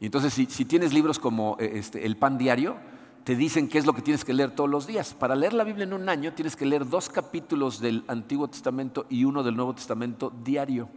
Y 0.00 0.06
entonces, 0.06 0.34
si, 0.34 0.64
tienes 0.64 0.92
libros 0.92 1.18
como 1.18 1.56
eh, 1.58 1.72
este, 1.74 2.04
El 2.04 2.16
Pan 2.16 2.36
Diario, 2.36 2.76
te 3.24 3.34
dicen 3.34 3.68
qué 3.68 3.78
es 3.78 3.86
lo 3.86 3.92
que 3.92 4.02
tienes 4.02 4.24
que 4.24 4.34
leer 4.34 4.50
todos 4.50 4.70
los 4.70 4.86
días. 4.86 5.14
Para 5.14 5.34
leer 5.34 5.52
la 5.52 5.64
Biblia 5.64 5.84
en 5.84 5.92
un 5.92 6.08
año, 6.08 6.32
tienes 6.32 6.54
que 6.54 6.66
leer 6.66 6.88
dos 6.88 7.08
capítulos 7.08 7.80
del 7.80 8.04
Antiguo 8.06 8.48
Testamento 8.48 9.06
y 9.08 9.24
uno 9.24 9.42
del 9.42 9.56
Nuevo 9.56 9.74
Testamento 9.74 10.32
diario. 10.44 10.88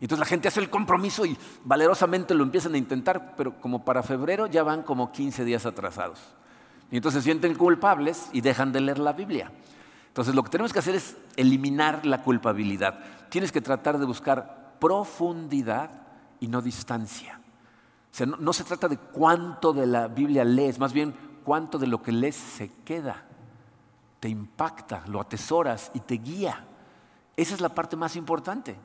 Y 0.00 0.04
entonces 0.04 0.20
la 0.20 0.26
gente 0.26 0.48
hace 0.48 0.60
el 0.60 0.70
compromiso 0.70 1.26
y 1.26 1.36
valerosamente 1.64 2.34
lo 2.34 2.42
empiezan 2.42 2.74
a 2.74 2.78
intentar, 2.78 3.34
pero 3.36 3.60
como 3.60 3.84
para 3.84 4.02
febrero 4.02 4.46
ya 4.46 4.62
van 4.62 4.82
como 4.82 5.12
15 5.12 5.44
días 5.44 5.66
atrasados. 5.66 6.18
Y 6.90 6.96
entonces 6.96 7.22
se 7.22 7.28
sienten 7.28 7.54
culpables 7.54 8.30
y 8.32 8.40
dejan 8.40 8.72
de 8.72 8.80
leer 8.80 8.98
la 8.98 9.12
Biblia. 9.12 9.52
Entonces 10.20 10.34
lo 10.34 10.42
que 10.42 10.50
tenemos 10.50 10.74
que 10.74 10.80
hacer 10.80 10.96
es 10.96 11.16
eliminar 11.34 12.04
la 12.04 12.22
culpabilidad. 12.22 12.98
Tienes 13.30 13.50
que 13.50 13.62
tratar 13.62 13.98
de 13.98 14.04
buscar 14.04 14.74
profundidad 14.78 15.90
y 16.40 16.46
no 16.46 16.60
distancia. 16.60 17.40
O 18.12 18.14
sea, 18.14 18.26
no, 18.26 18.52
se 18.52 18.64
trata 18.64 18.86
de 18.86 18.98
cuánto 18.98 19.72
de 19.72 19.86
la 19.86 20.08
Biblia 20.08 20.44
lees, 20.44 20.78
más 20.78 20.92
bien 20.92 21.14
cuánto 21.42 21.78
de 21.78 21.86
lo 21.86 22.02
que 22.02 22.12
lees 22.12 22.36
se 22.36 22.70
queda, 22.84 23.24
te 24.20 24.28
impacta, 24.28 25.04
lo 25.06 25.22
atesoras 25.22 25.90
y 25.94 26.00
te 26.00 26.16
guía. 26.16 26.66
Esa 27.34 27.54
es 27.54 27.62
la 27.62 27.70
parte 27.70 27.96
más 27.96 28.14
importante. 28.14 28.76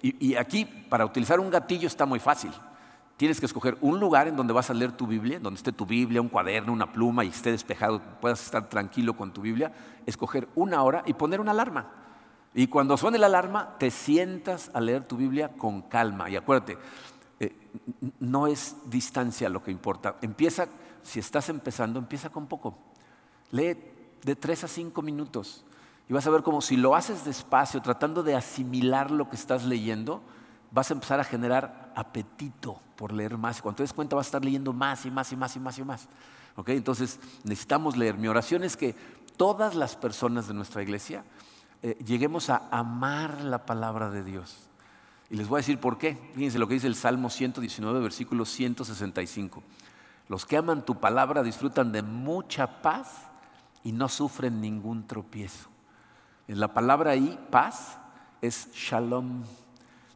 y 0.00 0.36
aquí, 0.36 0.64
para 0.64 1.06
utilizar 1.06 1.40
un 1.40 1.50
gatillo 1.50 1.88
está 1.88 2.06
muy 2.06 2.20
fácil. 2.20 2.52
Tienes 3.16 3.38
que 3.38 3.46
escoger 3.46 3.78
un 3.80 4.00
lugar 4.00 4.26
en 4.26 4.34
donde 4.34 4.52
vas 4.52 4.70
a 4.70 4.74
leer 4.74 4.92
tu 4.92 5.06
Biblia, 5.06 5.38
donde 5.38 5.58
esté 5.58 5.70
tu 5.70 5.86
Biblia, 5.86 6.20
un 6.20 6.28
cuaderno, 6.28 6.72
una 6.72 6.92
pluma 6.92 7.24
y 7.24 7.28
esté 7.28 7.52
despejado, 7.52 8.00
puedas 8.20 8.42
estar 8.42 8.68
tranquilo 8.68 9.16
con 9.16 9.32
tu 9.32 9.40
Biblia. 9.40 9.72
Escoger 10.04 10.48
una 10.56 10.82
hora 10.82 11.04
y 11.06 11.14
poner 11.14 11.40
una 11.40 11.52
alarma. 11.52 11.90
Y 12.54 12.66
cuando 12.66 12.96
suene 12.96 13.18
la 13.18 13.26
alarma, 13.26 13.76
te 13.78 13.90
sientas 13.90 14.70
a 14.74 14.80
leer 14.80 15.04
tu 15.04 15.16
Biblia 15.16 15.50
con 15.56 15.82
calma. 15.82 16.28
Y 16.28 16.36
acuérdate, 16.36 16.78
eh, 17.38 17.54
no 18.18 18.46
es 18.46 18.76
distancia 18.86 19.48
lo 19.48 19.62
que 19.62 19.70
importa. 19.70 20.16
Empieza, 20.20 20.66
si 21.02 21.20
estás 21.20 21.48
empezando, 21.48 21.98
empieza 21.98 22.30
con 22.30 22.46
poco. 22.46 22.76
Lee 23.50 23.76
de 24.22 24.36
tres 24.36 24.64
a 24.64 24.68
cinco 24.68 25.02
minutos. 25.02 25.64
Y 26.08 26.12
vas 26.12 26.26
a 26.26 26.30
ver 26.30 26.42
cómo 26.42 26.60
si 26.60 26.76
lo 26.76 26.94
haces 26.94 27.24
despacio, 27.24 27.80
tratando 27.80 28.22
de 28.22 28.34
asimilar 28.34 29.10
lo 29.10 29.28
que 29.28 29.36
estás 29.36 29.64
leyendo, 29.64 30.22
vas 30.70 30.90
a 30.90 30.94
empezar 30.94 31.20
a 31.20 31.24
generar 31.24 31.83
apetito 31.94 32.80
por 32.96 33.12
leer 33.12 33.36
más. 33.36 33.62
Cuando 33.62 33.78
te 33.78 33.82
des 33.82 33.92
cuenta 33.92 34.16
vas 34.16 34.26
a 34.26 34.28
estar 34.28 34.44
leyendo 34.44 34.72
más 34.72 35.04
y 35.06 35.10
más 35.10 35.32
y 35.32 35.36
más 35.36 35.56
y 35.56 35.60
más 35.60 35.78
y 35.78 35.84
más. 35.84 36.08
Entonces 36.66 37.18
necesitamos 37.42 37.96
leer. 37.96 38.16
Mi 38.16 38.28
oración 38.28 38.64
es 38.64 38.76
que 38.76 38.94
todas 39.36 39.74
las 39.74 39.96
personas 39.96 40.46
de 40.46 40.54
nuestra 40.54 40.82
iglesia 40.82 41.24
eh, 41.82 41.98
lleguemos 42.04 42.50
a 42.50 42.68
amar 42.70 43.42
la 43.42 43.66
palabra 43.66 44.10
de 44.10 44.24
Dios. 44.24 44.68
Y 45.30 45.36
les 45.36 45.48
voy 45.48 45.58
a 45.58 45.60
decir 45.60 45.80
por 45.80 45.98
qué. 45.98 46.16
Fíjense 46.34 46.58
lo 46.58 46.68
que 46.68 46.74
dice 46.74 46.86
el 46.86 46.94
Salmo 46.94 47.30
119, 47.30 48.00
versículo 48.00 48.44
165. 48.44 49.62
Los 50.28 50.46
que 50.46 50.56
aman 50.56 50.84
tu 50.84 51.00
palabra 51.00 51.42
disfrutan 51.42 51.92
de 51.92 52.02
mucha 52.02 52.82
paz 52.82 53.28
y 53.82 53.92
no 53.92 54.08
sufren 54.08 54.60
ningún 54.60 55.06
tropiezo. 55.06 55.68
En 56.48 56.60
la 56.60 56.72
palabra 56.72 57.12
ahí, 57.12 57.38
paz, 57.50 57.98
es 58.40 58.70
shalom. 58.72 59.42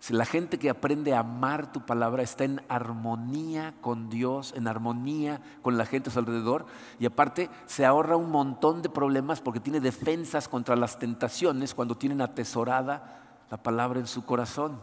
Si 0.01 0.13
la 0.13 0.25
gente 0.25 0.59
que 0.59 0.71
aprende 0.71 1.15
a 1.15 1.21
amar 1.21 1.73
tu 1.73 1.85
palabra 1.85 2.23
está 2.23 2.45
en 2.45 2.63
armonía 2.69 3.75
con 3.81 4.09
Dios, 4.09 4.55
en 4.57 4.69
armonía 4.69 5.41
con 5.61 5.77
la 5.77 5.87
gente 5.87 6.09
a 6.09 6.13
su 6.13 6.21
alrededor, 6.21 6.67
y 7.01 7.07
aparte 7.07 7.51
se 7.67 7.85
ahorra 7.85 8.17
un 8.17 8.31
montón 8.31 8.81
de 8.81 8.91
problemas 8.91 9.41
porque 9.41 9.61
tiene 9.61 9.81
defensas 9.81 10.49
contra 10.49 10.77
las 10.77 10.99
tentaciones 10.99 11.75
cuando 11.75 11.97
tienen 11.97 12.21
atesorada 12.21 13.19
la 13.51 13.57
palabra 13.63 13.99
en 13.99 14.07
su 14.07 14.25
corazón. 14.25 14.81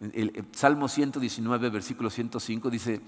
El, 0.00 0.46
Salmo 0.52 0.88
119, 0.88 1.70
versículo 1.70 2.10
105 2.10 2.68
dice, 2.68 3.00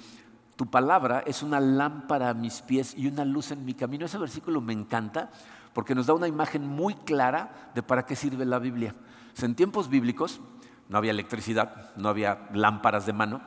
tu 0.57 0.66
palabra 0.66 1.22
es 1.27 1.42
una 1.42 1.61
lámpara 1.61 2.31
a 2.31 2.35
mis 2.35 2.62
pies 2.62 2.94
y 2.96 3.09
una 3.09 3.27
luz 3.27 3.51
en 3.51 3.62
mi 3.64 3.75
camino. 3.75 4.07
Ese 4.07 4.16
versículo 4.16 4.62
me 4.62 4.72
encanta 4.72 5.31
porque 5.75 5.94
nos 5.94 6.07
da 6.07 6.14
una 6.14 6.29
imagen 6.29 6.66
muy 6.66 6.94
clara 6.94 7.70
de 7.75 7.83
para 7.83 8.07
qué 8.07 8.16
sirve 8.16 8.46
la 8.46 8.59
Biblia. 8.59 8.94
en 9.42 9.55
tiempos 9.55 9.90
bíblicos, 9.90 10.40
no 10.88 10.99
había 10.99 11.11
electricidad, 11.11 11.94
no 11.96 12.09
había 12.09 12.49
lámparas 12.53 13.07
de 13.07 13.12
mano. 13.12 13.40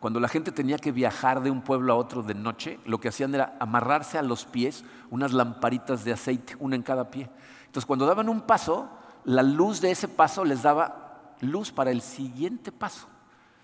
Cuando 0.00 0.20
la 0.20 0.28
gente 0.28 0.52
tenía 0.52 0.78
que 0.78 0.92
viajar 0.92 1.42
de 1.42 1.50
un 1.50 1.62
pueblo 1.62 1.92
a 1.92 1.96
otro 1.96 2.22
de 2.22 2.34
noche, 2.34 2.78
lo 2.84 3.00
que 3.00 3.08
hacían 3.08 3.34
era 3.34 3.56
amarrarse 3.60 4.18
a 4.18 4.22
los 4.22 4.44
pies 4.44 4.84
unas 5.10 5.32
lamparitas 5.32 6.04
de 6.04 6.12
aceite, 6.12 6.56
una 6.58 6.76
en 6.76 6.82
cada 6.82 7.10
pie. 7.10 7.30
Entonces 7.66 7.86
cuando 7.86 8.06
daban 8.06 8.28
un 8.28 8.42
paso, 8.42 8.88
la 9.24 9.42
luz 9.42 9.80
de 9.80 9.90
ese 9.90 10.08
paso 10.08 10.44
les 10.44 10.62
daba 10.62 11.34
luz 11.40 11.72
para 11.72 11.90
el 11.90 12.02
siguiente 12.02 12.72
paso. 12.72 13.08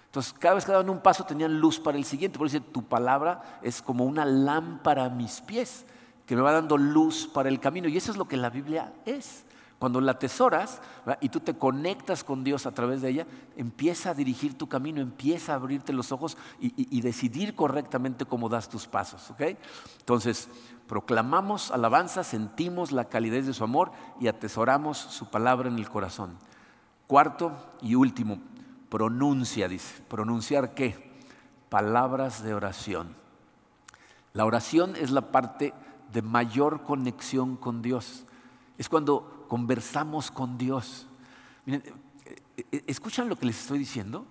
Entonces 0.07 0.35
cada 0.35 0.57
vez 0.57 0.64
que 0.64 0.73
daban 0.73 0.90
un 0.90 1.01
paso 1.01 1.25
tenían 1.25 1.59
luz 1.59 1.79
para 1.79 1.97
el 1.97 2.05
siguiente. 2.05 2.38
Por 2.38 2.47
eso 2.47 2.61
tu 2.61 2.85
palabra 2.85 3.61
es 3.62 3.81
como 3.81 4.05
una 4.05 4.25
lámpara 4.25 5.07
a 5.07 5.11
mis 5.11 5.40
pies, 5.40 5.87
que 6.27 6.37
me 6.37 6.42
va 6.42 6.53
dando 6.53 6.77
luz 6.77 7.27
para 7.33 7.49
el 7.49 7.61
camino. 7.61 7.88
Y 7.88 7.97
eso 7.97 8.11
es 8.11 8.16
lo 8.16 8.27
que 8.27 8.37
la 8.37 8.51
Biblia 8.51 8.92
es. 9.05 9.47
Cuando 9.83 10.01
la 10.01 10.12
atesoras 10.12 10.81
y 11.21 11.29
tú 11.29 11.40
te 11.40 11.59
conectas 11.59 12.23
con 12.23 12.45
Dios 12.45 12.66
a 12.66 12.71
través 12.71 13.03
de 13.03 13.09
ella, 13.09 13.27
empieza 13.57 14.11
a 14.11 14.14
dirigir 14.14 14.57
tu 14.57 14.68
camino, 14.68 15.01
empieza 15.01 15.51
a 15.51 15.57
abrirte 15.57 15.92
los 15.92 16.12
ojos 16.12 16.38
y, 16.61 17.01
decidir 17.01 17.57
correctamente 17.57 18.25
cómo 18.25 18.49
das 18.49 18.68
tus 18.68 18.87
pasos. 18.87 19.33
Entonces, 19.99 20.49
proclamamos 20.87 21.73
alabanza, 21.73 22.23
sentimos 22.23 22.92
la 22.92 23.07
calidez 23.07 23.45
de 23.45 23.55
su 23.55 23.64
amor 23.64 23.90
y 24.21 24.29
atesoramos 24.29 24.99
su 24.99 25.29
palabra 25.31 25.68
en 25.68 25.75
el 25.75 25.90
corazón. 25.90 26.38
Cuarto 27.09 27.51
y 27.81 27.97
último, 27.97 28.38
pronuncia, 28.88 29.66
dice. 29.66 30.01
¿Pronunciar 30.07 30.75
qué? 30.75 31.11
Palabras 31.68 32.45
de 32.45 32.55
oración. 32.55 33.16
La 34.33 34.45
oración 34.45 34.95
es 34.95 35.11
la 35.11 35.33
parte 35.33 35.75
de 36.12 36.23
mayor 36.23 36.85
conexión 36.85 37.57
con 37.57 37.83
Dios. 37.83 38.27
Es 38.79 38.89
cuando 38.89 39.45
conversamos 39.49 40.31
con 40.31 40.57
Dios. 40.57 41.07
Miren, 41.67 41.83
eh, 42.25 42.65
eh, 42.73 42.85
¿escuchan 42.87 43.29
lo 43.29 43.37
que 43.37 43.47
les 43.47 43.61
estoy 43.61 43.79
diciendo? 43.79 44.27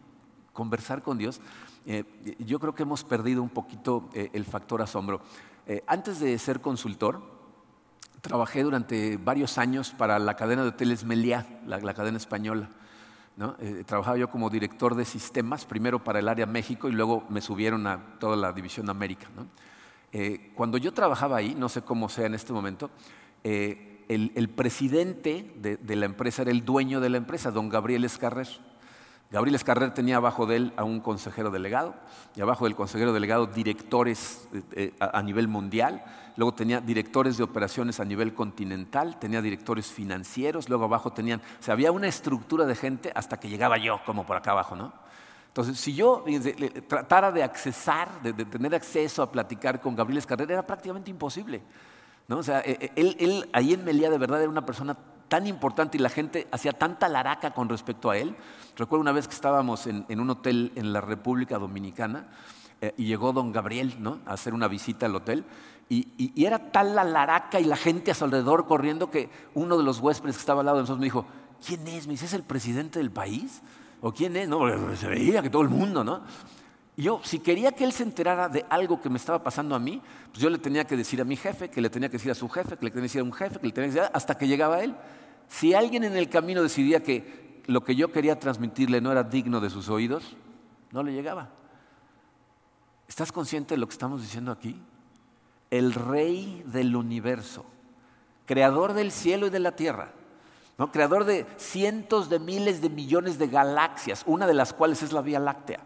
Conversar 0.54 1.02
con 1.02 1.18
Dios. 1.18 1.40
Eh, 1.86 2.36
yo 2.40 2.60
creo 2.60 2.76
que 2.76 2.84
hemos 2.84 3.04
perdido 3.04 3.42
un 3.42 3.50
poquito 3.50 4.10
el 4.14 4.46
factor 4.46 4.82
asombro. 4.82 5.22
antes 5.88 6.20
de 6.20 6.38
ser 6.38 6.60
consultor, 6.60 7.22
trabajé 8.22 8.64
durante 8.64 9.18
varios 9.18 9.58
años 9.58 9.92
para 9.92 10.20
la 10.20 10.36
cadena 10.36 10.64
de 10.64 10.70
hoteles 10.70 11.06
Meliá, 11.06 11.48
la, 11.66 11.94
cadena 11.94 12.18
española. 12.18 12.70
trabajaba 13.86 14.18
yo 14.18 14.30
como 14.30 14.50
director 14.50 14.96
de 14.96 15.06
sistemas, 15.06 15.66
primero 15.66 16.04
para 16.04 16.20
el 16.20 16.28
área 16.28 16.46
México 16.46 16.90
y 16.90 16.92
luego 16.92 17.24
me 17.30 17.42
subieron 17.42 17.88
a 17.88 18.20
toda 18.20 18.36
la 18.36 18.52
división 18.52 18.90
América. 18.90 19.28
cuando 20.54 20.78
yo 20.78 20.94
trabajaba 20.94 21.38
ahí, 21.38 21.56
no 21.56 21.70
sé 21.70 21.82
cómo 21.84 22.10
sea 22.10 22.26
en 22.26 22.34
este 22.34 22.54
momento, 22.54 22.92
el, 24.08 24.50
presidente 24.50 25.54
de, 25.58 25.96
la 25.96 26.06
empresa 26.06 26.42
era 26.42 26.52
el 26.52 26.66
dueño 26.66 27.00
de 27.00 27.10
la 27.10 27.18
empresa, 27.18 27.52
don 27.52 27.70
Gabriel 27.70 28.04
Escarrer. 28.06 28.48
Gabriel 29.32 29.56
Escarrer 29.56 29.94
tenía 29.94 30.18
abajo 30.18 30.46
de 30.46 30.58
él 30.58 30.74
a 30.76 30.84
un 30.84 31.00
consejero 31.00 31.52
delegado 31.52 31.96
y 32.36 32.42
abajo 32.42 32.66
del 32.66 32.76
consejero 32.76 33.14
delegado 33.14 33.46
directores 33.46 34.48
eh, 34.54 34.62
eh, 34.74 34.94
a, 35.00 35.22
nivel 35.24 35.48
mundial, 35.48 36.04
luego 36.36 36.54
tenía 36.54 36.82
directores 36.82 37.38
de 37.38 37.44
operaciones 37.44 38.02
a 38.02 38.06
nivel 38.06 38.34
continental, 38.34 39.18
tenía 39.20 39.42
directores 39.42 39.88
financieros, 39.88 40.68
luego 40.68 40.84
abajo 40.84 41.14
tenían, 41.14 41.40
o 41.40 41.64
sea, 41.64 41.74
había 41.74 41.94
una 41.94 42.10
estructura 42.10 42.66
de 42.66 42.76
gente 42.76 43.12
hasta 43.16 43.40
que 43.40 43.48
llegaba 43.48 43.78
yo 43.78 44.02
como 44.06 44.26
por 44.26 44.36
acá 44.36 44.52
abajo, 44.52 44.76
¿no? 44.76 44.92
Entonces, 45.48 45.78
si 45.80 45.94
yo 45.94 46.24
tratara 46.88 47.32
de 47.32 47.44
accesar, 47.44 48.22
de, 48.22 48.32
de 48.32 48.46
tener 48.46 48.74
acceso 48.74 49.22
a 49.22 49.32
platicar 49.32 49.82
con 49.82 49.96
Gabriel 49.96 50.20
Escarrer, 50.20 50.50
era 50.50 50.66
prácticamente 50.66 51.12
imposible. 51.12 51.62
O 52.38 52.44
sea, 52.44 52.62
e, 52.62 52.92
e, 52.96 53.16
él, 53.20 53.50
ahí 53.54 53.74
en 53.74 53.84
Melía 53.84 54.10
de 54.10 54.18
verdad 54.18 54.42
era 54.42 54.50
una 54.50 54.66
persona 54.66 54.98
tan 55.28 55.48
importante 55.48 55.98
y 55.98 56.02
la 56.02 56.10
gente 56.10 56.48
hacía 56.52 56.74
tanta 56.74 57.08
laraca 57.08 57.54
con 57.54 57.70
respecto 57.70 58.10
a 58.10 58.18
él. 58.18 58.36
Recuerdo 58.76 59.02
una 59.02 59.14
vez 59.14 59.28
que 59.28 59.34
estábamos 59.34 59.88
en, 59.88 60.06
un 60.20 60.30
hotel 60.30 60.72
en 60.76 60.92
la 60.92 61.02
República 61.02 61.58
Dominicana 61.58 62.28
eh, 62.82 62.94
y 62.98 63.06
llegó 63.06 63.32
don 63.32 63.52
Gabriel 63.52 63.96
¿no? 64.00 64.20
a 64.26 64.34
hacer 64.34 64.54
una 64.54 64.68
visita 64.68 65.06
al 65.06 65.16
hotel 65.16 65.46
y, 65.94 66.46
era 66.46 66.72
tal 66.72 66.96
la 66.96 67.04
laraca 67.04 67.60
y 67.60 67.66
la 67.66 67.76
gente 67.76 68.12
a 68.12 68.14
su 68.14 68.24
alrededor 68.24 68.66
corriendo 68.66 69.12
que 69.12 69.30
uno 69.54 69.78
de 69.78 69.84
los 69.84 70.00
huéspedes 70.00 70.38
que 70.38 70.40
estaba 70.40 70.62
al 70.62 70.68
lado 70.68 70.78
de 70.78 70.84
nosotros 70.84 71.00
me 71.00 71.06
dijo, 71.06 71.26
¿quién 71.66 71.86
es? 71.88 72.08
Me 72.08 72.14
dice, 72.14 72.28
¿es 72.28 72.34
el 72.34 72.44
presidente 72.44 73.00
del 73.00 73.12
país? 73.12 73.62
¿O 74.00 74.14
quién 74.14 74.38
es? 74.38 74.48
No, 74.48 74.62
se 74.96 75.08
veía 75.08 75.42
que 75.42 75.50
todo 75.50 75.62
el 75.62 75.70
mundo, 75.70 76.04
¿no? 76.04 76.22
Yo, 76.98 77.22
si 77.24 77.40
quería 77.40 77.72
que 77.72 77.84
él 77.84 77.94
se 77.94 78.04
enterara 78.04 78.50
de 78.50 78.66
algo 78.70 79.02
que 79.02 79.10
me 79.10 79.18
estaba 79.18 79.42
pasando 79.42 79.76
a 79.76 79.80
mí, 79.80 80.02
pues 80.32 80.42
yo 80.42 80.50
le 80.50 80.58
tenía 80.58 80.86
que 80.86 80.98
decir 80.98 81.22
a 81.22 81.24
mi 81.24 81.38
jefe, 81.38 81.70
que 81.70 81.82
le 81.82 81.90
tenía 81.90 82.10
que 82.10 82.18
decir 82.18 82.32
a 82.32 82.36
su 82.36 82.50
jefe, 82.50 82.78
que 82.78 82.86
le 82.86 82.92
tenía 82.92 83.02
que 83.02 83.02
decir 83.02 83.22
a 83.22 83.24
un 83.24 83.34
jefe, 83.34 83.60
que 83.60 83.68
le 83.68 83.74
tenía 83.74 83.90
que 83.90 83.96
decir 83.96 84.12
hasta 84.14 84.38
que 84.38 84.48
llegaba 84.48 84.84
él. 84.84 84.96
Si 85.48 85.74
alguien 85.74 86.04
en 86.04 86.16
el 86.16 86.30
camino 86.30 86.62
decidía 86.62 87.02
que 87.02 87.62
lo 87.66 87.84
que 87.84 87.96
yo 87.96 88.12
quería 88.12 88.40
transmitirle 88.40 89.02
no 89.02 89.12
era 89.12 89.24
digno 89.24 89.62
de 89.62 89.70
sus 89.70 89.90
oídos, 89.90 90.36
no 90.92 91.04
le 91.04 91.14
llegaba. 91.14 91.50
¿Estás 93.08 93.32
consciente 93.32 93.74
de 93.74 93.80
lo 93.80 93.88
que 93.88 93.94
estamos 93.94 94.22
diciendo 94.22 94.52
aquí? 94.52 94.82
El 95.70 95.94
rey 95.94 96.64
del 96.66 96.96
universo, 96.96 97.66
creador 98.46 98.94
del 98.94 99.12
cielo 99.12 99.48
y 99.48 99.50
de 99.50 99.60
la 99.60 99.76
tierra, 99.76 100.12
¿no? 100.78 100.92
creador 100.92 101.26
de 101.26 101.46
cientos 101.58 102.30
de 102.30 102.40
miles 102.40 102.82
de 102.82 102.90
millones 102.90 103.38
de 103.38 103.48
galaxias, 103.48 104.24
una 104.26 104.48
de 104.48 104.54
las 104.54 104.74
cuales 104.74 105.04
es 105.04 105.14
la 105.14 105.22
Vía 105.22 105.40
Láctea, 105.40 105.82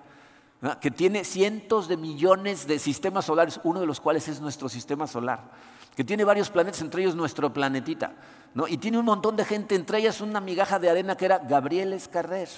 que 0.82 0.92
tiene 0.92 1.24
cientos 1.24 1.88
de 1.88 1.98
millones 1.98 2.68
de 2.68 2.80
sistemas 2.80 3.26
solares, 3.26 3.60
uno 3.64 3.80
de 3.80 3.86
los 3.86 4.00
cuales 4.00 4.28
es 4.28 4.42
nuestro 4.42 4.70
sistema 4.70 5.06
solar, 5.06 5.52
que 5.96 6.04
tiene 6.04 6.24
varios 6.24 6.50
planetas, 6.50 6.82
entre 6.82 7.04
ellos 7.04 7.16
nuestro 7.16 7.54
planetita, 7.54 8.16
¿no? 8.54 8.68
y 8.68 8.78
tiene 8.78 8.98
un 8.98 9.06
montón 9.06 9.36
de 9.36 9.46
gente, 9.46 9.76
entre 9.76 10.00
ellas 10.00 10.22
una 10.22 10.42
migaja 10.42 10.80
de 10.80 10.90
arena 10.90 11.16
que 11.16 11.26
era 11.26 11.40
Gabriel 11.40 11.94
Escarrer. 11.94 12.50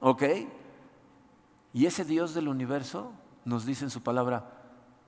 ¿Ok? 0.00 0.22
Y 1.72 1.86
ese 1.86 2.04
Dios 2.04 2.34
del 2.34 2.48
universo 2.48 3.12
nos 3.44 3.64
dice 3.64 3.84
en 3.84 3.90
su 3.90 4.02
palabra, 4.02 4.50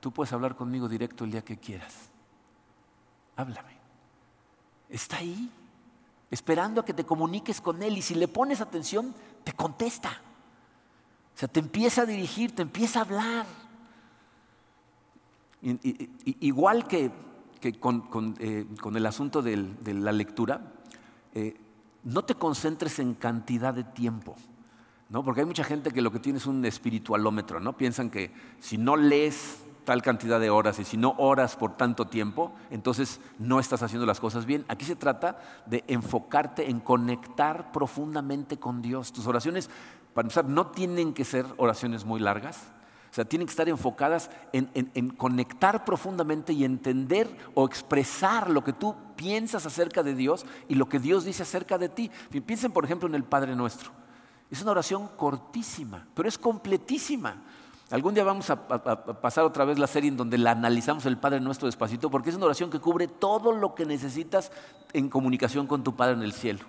tú 0.01 0.13
puedes 0.13 0.33
hablar 0.33 0.57
conmigo 0.57 0.89
directo 0.89 1.25
el 1.25 1.33
día 1.33 1.43
que 1.43 1.59
quieras. 1.59 2.11
Háblame. 3.37 3.73
Está 4.89 5.19
ahí, 5.19 5.51
esperando 6.31 6.81
a 6.81 6.85
que 6.85 6.93
te 6.93 7.05
comuniques 7.05 7.61
con 7.61 7.83
Él 7.83 7.97
y 7.97 8.03
si 8.03 8.15
le 8.15 8.29
pones 8.29 8.61
atención, 8.61 9.15
te 9.45 9.53
contesta. 9.53 10.21
O 11.35 11.39
sea, 11.39 11.49
te 11.49 11.61
empieza 11.61 12.03
a 12.03 12.07
dirigir, 12.07 12.55
te 12.55 12.63
empieza 12.63 13.01
a 13.01 13.03
hablar. 13.03 13.47
igual 16.25 16.87
que, 16.87 17.11
eh, 17.63 17.79
con, 17.79 18.97
el 18.97 19.07
asunto 19.07 19.43
de 19.43 19.95
la 19.95 20.13
lectura, 20.13 20.61
eh, 21.35 21.57
no 22.05 22.23
te 22.25 22.35
concentres 22.35 22.99
en 22.99 23.15
cantidad 23.15 23.73
de 23.73 23.85
tiempo. 23.85 24.37
¿no? 25.09 25.23
Porque 25.23 25.41
hay 25.43 25.47
mucha 25.47 25.65
gente 25.65 25.91
que 25.91 26.01
lo 26.01 26.11
que 26.11 26.19
tiene 26.19 26.39
es 26.39 26.47
un 26.47 26.65
espiritualómetro, 26.65 27.61
¿no? 27.61 27.77
Piensan 27.77 28.09
que 28.09 28.33
si 28.61 28.79
no 28.79 28.97
lees 28.97 29.63
tal 29.85 30.01
cantidad 30.01 30.41
de 30.41 30.49
horas 30.49 30.79
y 30.79 30.85
si 30.85 30.97
no 30.97 31.15
oras 31.19 31.57
por 31.57 31.77
tanto 31.77 32.07
tiempo, 32.07 32.53
entonces 32.71 33.21
no 33.39 33.61
estás 33.61 33.83
haciendo 33.83 34.07
las 34.07 34.21
cosas 34.21 34.47
bien. 34.47 34.65
Aquí 34.69 34.87
se 34.87 34.97
trata 34.97 35.39
de 35.67 35.85
enfocarte 35.87 36.71
en 36.71 36.81
conectar 36.81 37.73
profundamente 37.73 38.59
con 38.59 38.81
Dios. 38.81 39.13
Tus 39.13 39.27
oraciones, 39.27 39.69
para 40.15 40.27
empezar, 40.27 40.45
no 40.45 40.69
tienen 40.69 41.15
que 41.15 41.25
ser 41.25 41.47
oraciones 41.57 42.05
muy 42.05 42.21
largas. 42.21 42.59
O 43.11 43.15
sea, 43.15 43.27
tienen 43.27 43.47
que 43.47 43.51
estar 43.51 43.69
enfocadas 43.69 44.31
en, 44.55 45.11
conectar 45.11 45.85
profundamente 45.85 46.55
y 46.55 46.65
entender 46.65 47.29
o 47.53 47.67
expresar 47.67 48.49
lo 48.49 48.65
que 48.65 48.73
tú 48.73 48.97
piensas 49.17 49.67
acerca 49.67 50.03
de 50.03 50.15
Dios 50.15 50.47
y 50.67 50.77
lo 50.77 50.89
que 50.89 50.99
Dios 50.99 51.27
dice 51.27 51.43
acerca 51.43 51.77
de 51.77 51.91
ti. 51.91 52.11
Piensen, 52.47 52.73
por 52.73 52.87
ejemplo, 52.87 53.07
en 53.07 53.15
el 53.15 53.25
Padre 53.25 53.55
Nuestro. 53.55 53.91
Es 54.51 54.63
una 54.63 54.71
oración 54.71 55.09
cortísima, 55.09 56.07
pero 56.15 56.27
es 56.27 56.39
completísima. 56.39 57.43
Algún 57.91 58.15
día 58.15 58.25
vamos 58.25 58.49
a, 58.49 58.57
pasar 59.21 59.45
otra 59.45 59.67
vez 59.67 59.79
la 59.79 59.87
serie 59.87 60.09
en 60.09 60.17
donde 60.17 60.39
la 60.39 60.53
analizamos 60.53 61.05
el 61.05 61.19
Padre 61.19 61.41
Nuestro 61.41 61.67
despacito, 61.67 62.11
porque 62.11 62.31
es 62.31 62.37
una 62.37 62.47
oración 62.47 62.71
que 62.71 62.81
cubre 62.81 63.09
todo 63.09 63.53
lo 63.53 63.75
que 63.75 63.85
necesitas 63.85 64.51
en 64.95 65.11
comunicación 65.11 65.67
con 65.67 65.85
tu 65.85 65.95
Padre 65.95 66.15
en 66.15 66.23
el 66.23 66.33
cielo. 66.33 66.65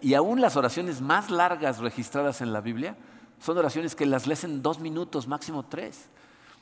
Y 0.00 0.14
aún 0.14 0.40
las 0.40 0.56
oraciones 0.56 1.00
más 1.00 1.30
largas 1.30 1.78
registradas 1.78 2.40
en 2.40 2.52
la 2.52 2.60
Biblia 2.60 2.96
son 3.38 3.58
oraciones 3.58 3.94
que 3.94 4.06
las 4.06 4.26
lees 4.26 4.44
en 4.44 4.62
dos 4.62 4.78
minutos, 4.80 5.28
máximo 5.28 5.64
tres. 5.64 6.08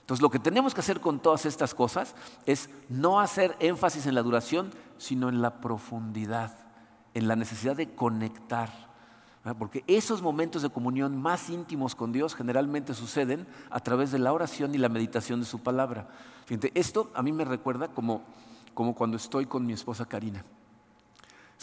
Entonces 0.01 0.23
lo 0.23 0.31
que 0.31 0.41
tenemos 0.41 0.75
que 0.75 0.81
hacer 0.81 1.01
con 1.01 1.21
todas 1.21 1.47
estas 1.47 1.75
cosas 1.75 2.17
es 2.45 2.69
no 2.89 3.21
hacer 3.21 3.55
énfasis 3.61 4.07
en 4.07 4.17
la 4.17 4.23
duración, 4.23 4.73
sino 4.99 5.29
en 5.29 5.41
la 5.41 5.61
profundidad, 5.61 6.59
en 7.15 7.29
la 7.29 7.37
necesidad 7.37 7.77
de 7.77 7.95
conectar. 7.95 8.71
Porque 9.59 9.85
esos 9.87 10.21
momentos 10.21 10.63
de 10.63 10.71
comunión 10.71 11.21
más 11.21 11.51
íntimos 11.51 11.95
con 11.95 12.13
Dios 12.13 12.35
generalmente 12.35 12.95
suceden 12.95 13.47
a 13.71 13.81
través 13.81 14.11
de 14.11 14.19
la 14.19 14.33
oración 14.33 14.75
y 14.75 14.79
la 14.79 14.89
meditación 14.89 15.39
de 15.39 15.47
su 15.47 15.61
palabra. 15.61 16.09
Esto 16.75 17.11
a 17.15 17.23
mí 17.23 17.33
me 17.33 17.45
recuerda 17.45 17.89
como, 17.89 18.23
como 18.75 18.95
cuando 18.95 19.17
estoy 19.17 19.47
con 19.47 19.65
mi 19.65 19.73
esposa 19.73 20.05
Karina. 20.05 20.45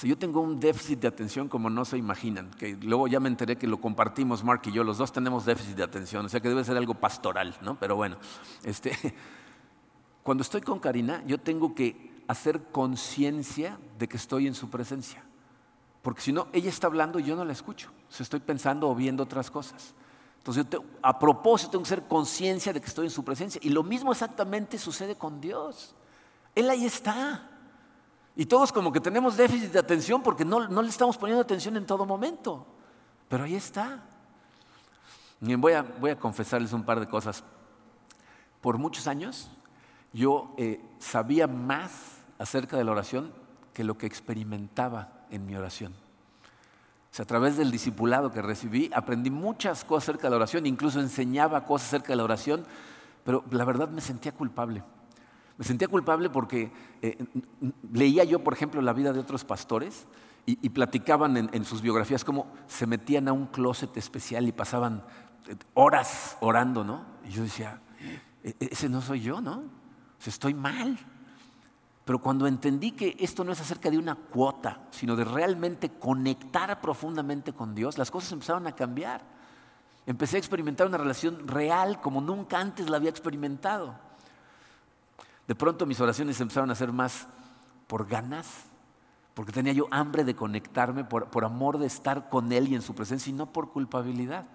Yo 0.08 0.18
tengo 0.18 0.40
un 0.42 0.60
déficit 0.60 1.00
de 1.00 1.08
atención 1.08 1.50
como 1.50 1.70
no 1.70 1.84
se 1.86 1.98
imaginan, 1.98 2.52
que 2.52 2.76
luego 2.76 3.08
ya 3.08 3.20
me 3.20 3.28
enteré 3.30 3.58
que 3.58 3.68
lo 3.68 3.82
compartimos 3.82 4.44
Mark 4.44 4.62
y 4.66 4.72
yo, 4.72 4.84
los 4.84 4.98
dos 4.98 5.12
tenemos 5.12 5.46
déficit 5.46 5.76
de 5.76 5.84
atención, 5.84 6.26
o 6.26 6.30
sea 6.30 6.40
que 6.40 6.50
debe 6.50 6.64
ser 6.64 6.78
algo 6.78 6.94
pastoral, 6.94 7.58
¿no? 7.62 7.78
Pero 7.80 7.96
bueno, 7.96 8.18
este, 8.64 8.92
cuando 10.24 10.44
estoy 10.44 10.62
con 10.62 10.80
Karina, 10.80 11.24
yo 11.26 11.40
tengo 11.40 11.74
que 11.74 12.24
hacer 12.28 12.62
conciencia 12.72 13.80
de 13.98 14.08
que 14.08 14.18
estoy 14.18 14.48
en 14.48 14.54
su 14.54 14.70
presencia. 14.70 15.24
Porque 16.02 16.22
si 16.22 16.32
no, 16.32 16.48
ella 16.54 16.70
está 16.70 16.88
hablando 16.88 17.20
y 17.20 17.24
yo 17.24 17.36
no 17.36 17.44
la 17.44 17.52
escucho. 17.52 17.90
O 17.90 18.24
estoy 18.24 18.40
pensando 18.40 18.88
o 18.88 18.96
viendo 18.96 19.24
otras 19.24 19.52
cosas. 19.52 19.94
Entonces, 20.38 20.66
a 21.02 21.20
propósito 21.20 21.72
tengo 21.72 21.84
que 21.84 21.90
ser 21.90 22.04
conciencia 22.04 22.72
de 22.72 22.80
que 22.80 22.88
estoy 22.88 23.08
en 23.08 23.12
su 23.12 23.26
presencia. 23.26 23.60
Y 23.64 23.70
lo 23.70 23.84
mismo 23.84 24.12
exactamente 24.12 24.78
sucede 24.78 25.16
con 25.16 25.42
Dios. 25.42 25.96
Él 26.56 26.70
ahí 26.70 26.86
está. 26.86 27.49
Y 28.40 28.46
todos 28.46 28.72
como 28.72 28.90
que 28.94 29.02
tenemos 29.02 29.36
déficit 29.36 29.74
de 29.74 29.80
atención 29.80 30.24
porque 30.24 30.46
no, 30.46 30.66
no 30.70 30.82
le 30.82 30.88
estamos 30.88 31.18
poniendo 31.18 31.42
atención 31.42 31.76
en 31.76 31.86
todo 31.86 32.06
momento. 32.06 32.66
Pero 33.28 33.44
ahí 33.44 33.56
está. 33.56 34.02
Bien, 35.42 35.60
voy 35.60 35.74
a, 35.74 35.82
voy 35.82 36.12
a 36.12 36.18
confesarles 36.18 36.72
un 36.72 36.84
par 36.84 37.02
de 37.02 37.08
cosas. 37.10 37.44
Por 38.62 38.78
muchos 38.78 39.08
años 39.08 39.52
yo 40.14 40.54
eh, 40.58 40.82
sabía 41.00 41.48
más 41.48 42.20
acerca 42.38 42.78
de 42.78 42.86
la 42.86 42.94
oración 42.94 43.34
que 43.74 43.84
lo 43.84 43.98
que 43.98 44.06
experimentaba 44.06 45.26
en 45.30 45.46
mi 45.46 45.58
oración. 45.58 45.94
a 47.20 47.26
través 47.26 47.58
del 47.58 47.72
discipulado 47.72 48.32
que 48.32 48.42
recibí, 48.42 48.90
aprendí 48.94 49.30
muchas 49.30 49.84
cosas 49.84 50.08
acerca 50.08 50.28
de 50.28 50.30
la 50.30 50.38
oración, 50.38 50.66
incluso 50.66 51.02
enseñaba 51.02 51.66
cosas 51.66 51.90
acerca 51.90 52.14
de 52.14 52.16
la 52.16 52.24
oración, 52.24 52.66
pero 53.26 53.44
la 53.52 53.66
verdad 53.66 53.90
me 53.90 54.00
sentía 54.00 54.32
culpable. 54.32 54.82
Me 55.60 55.66
sentía 55.66 55.90
culpable 55.90 56.30
porque 56.30 56.72
eh, 57.02 57.18
leía 57.92 58.24
yo, 58.24 58.42
por 58.42 58.54
ejemplo, 58.54 58.82
la 58.82 58.94
vida 58.94 59.12
de 59.12 59.20
otros 59.20 59.44
pastores 59.44 60.08
y, 60.46 60.70
platicaban 60.70 61.36
en, 61.36 61.66
sus 61.66 61.82
biografías 61.82 62.24
cómo 62.24 62.48
se 62.66 62.88
metían 62.88 63.28
a 63.28 63.34
un 63.34 63.46
closet 63.48 63.96
especial 63.98 64.48
y 64.48 64.54
pasaban 64.54 65.04
eh, 65.50 65.58
horas 65.74 66.38
orando, 66.40 66.86
¿no? 66.86 67.04
Y 67.28 67.32
yo 67.32 67.44
decía, 67.44 67.82
e, 68.42 68.56
e, 68.58 68.70
ese 68.72 68.88
no 68.88 69.02
soy 69.02 69.20
yo, 69.20 69.42
¿no? 69.42 69.58
O 69.58 70.22
sea, 70.22 70.32
estoy 70.32 70.54
mal. 70.54 70.98
Pero 72.06 72.20
cuando 72.20 72.48
entendí 72.48 72.94
que 72.94 73.18
esto 73.20 73.44
no 73.44 73.52
es 73.52 73.60
acerca 73.60 73.92
de 73.92 73.98
una 73.98 74.16
cuota, 74.16 74.88
sino 74.92 75.18
de 75.18 75.26
realmente 75.26 75.90
conectar 75.90 76.80
profundamente 76.80 77.52
con 77.52 77.76
Dios, 77.76 77.98
las 77.98 78.10
cosas 78.10 78.32
empezaron 78.32 78.66
a 78.66 78.76
cambiar. 78.76 79.24
Empecé 80.06 80.38
a 80.38 80.40
experimentar 80.40 80.88
una 80.88 80.98
relación 80.98 81.50
real 81.50 82.00
como 82.00 82.22
nunca 82.22 82.62
antes 82.62 82.90
la 82.90 82.96
había 82.96 83.10
experimentado. 83.10 84.08
De 85.50 85.56
pronto 85.56 85.88
mis 85.88 86.00
oraciones 86.00 86.40
empezaron 86.42 86.70
a 86.70 86.76
ser 86.76 86.92
más 86.92 87.26
por 87.88 88.06
ganas, 88.06 88.66
porque 89.34 89.52
tenía 89.52 89.74
yo 89.74 89.88
hambre 89.90 90.24
de 90.24 90.36
conectarme, 90.36 91.04
por, 91.04 91.32
por 91.32 91.44
amor 91.44 91.80
de 91.80 91.88
estar 91.88 92.30
con 92.30 92.52
Él 92.52 92.68
y 92.68 92.76
en 92.76 92.84
su 92.84 92.94
presencia 92.94 93.32
y 93.32 93.34
no 93.34 93.52
por 93.52 93.72
culpabilidad. 93.72 94.46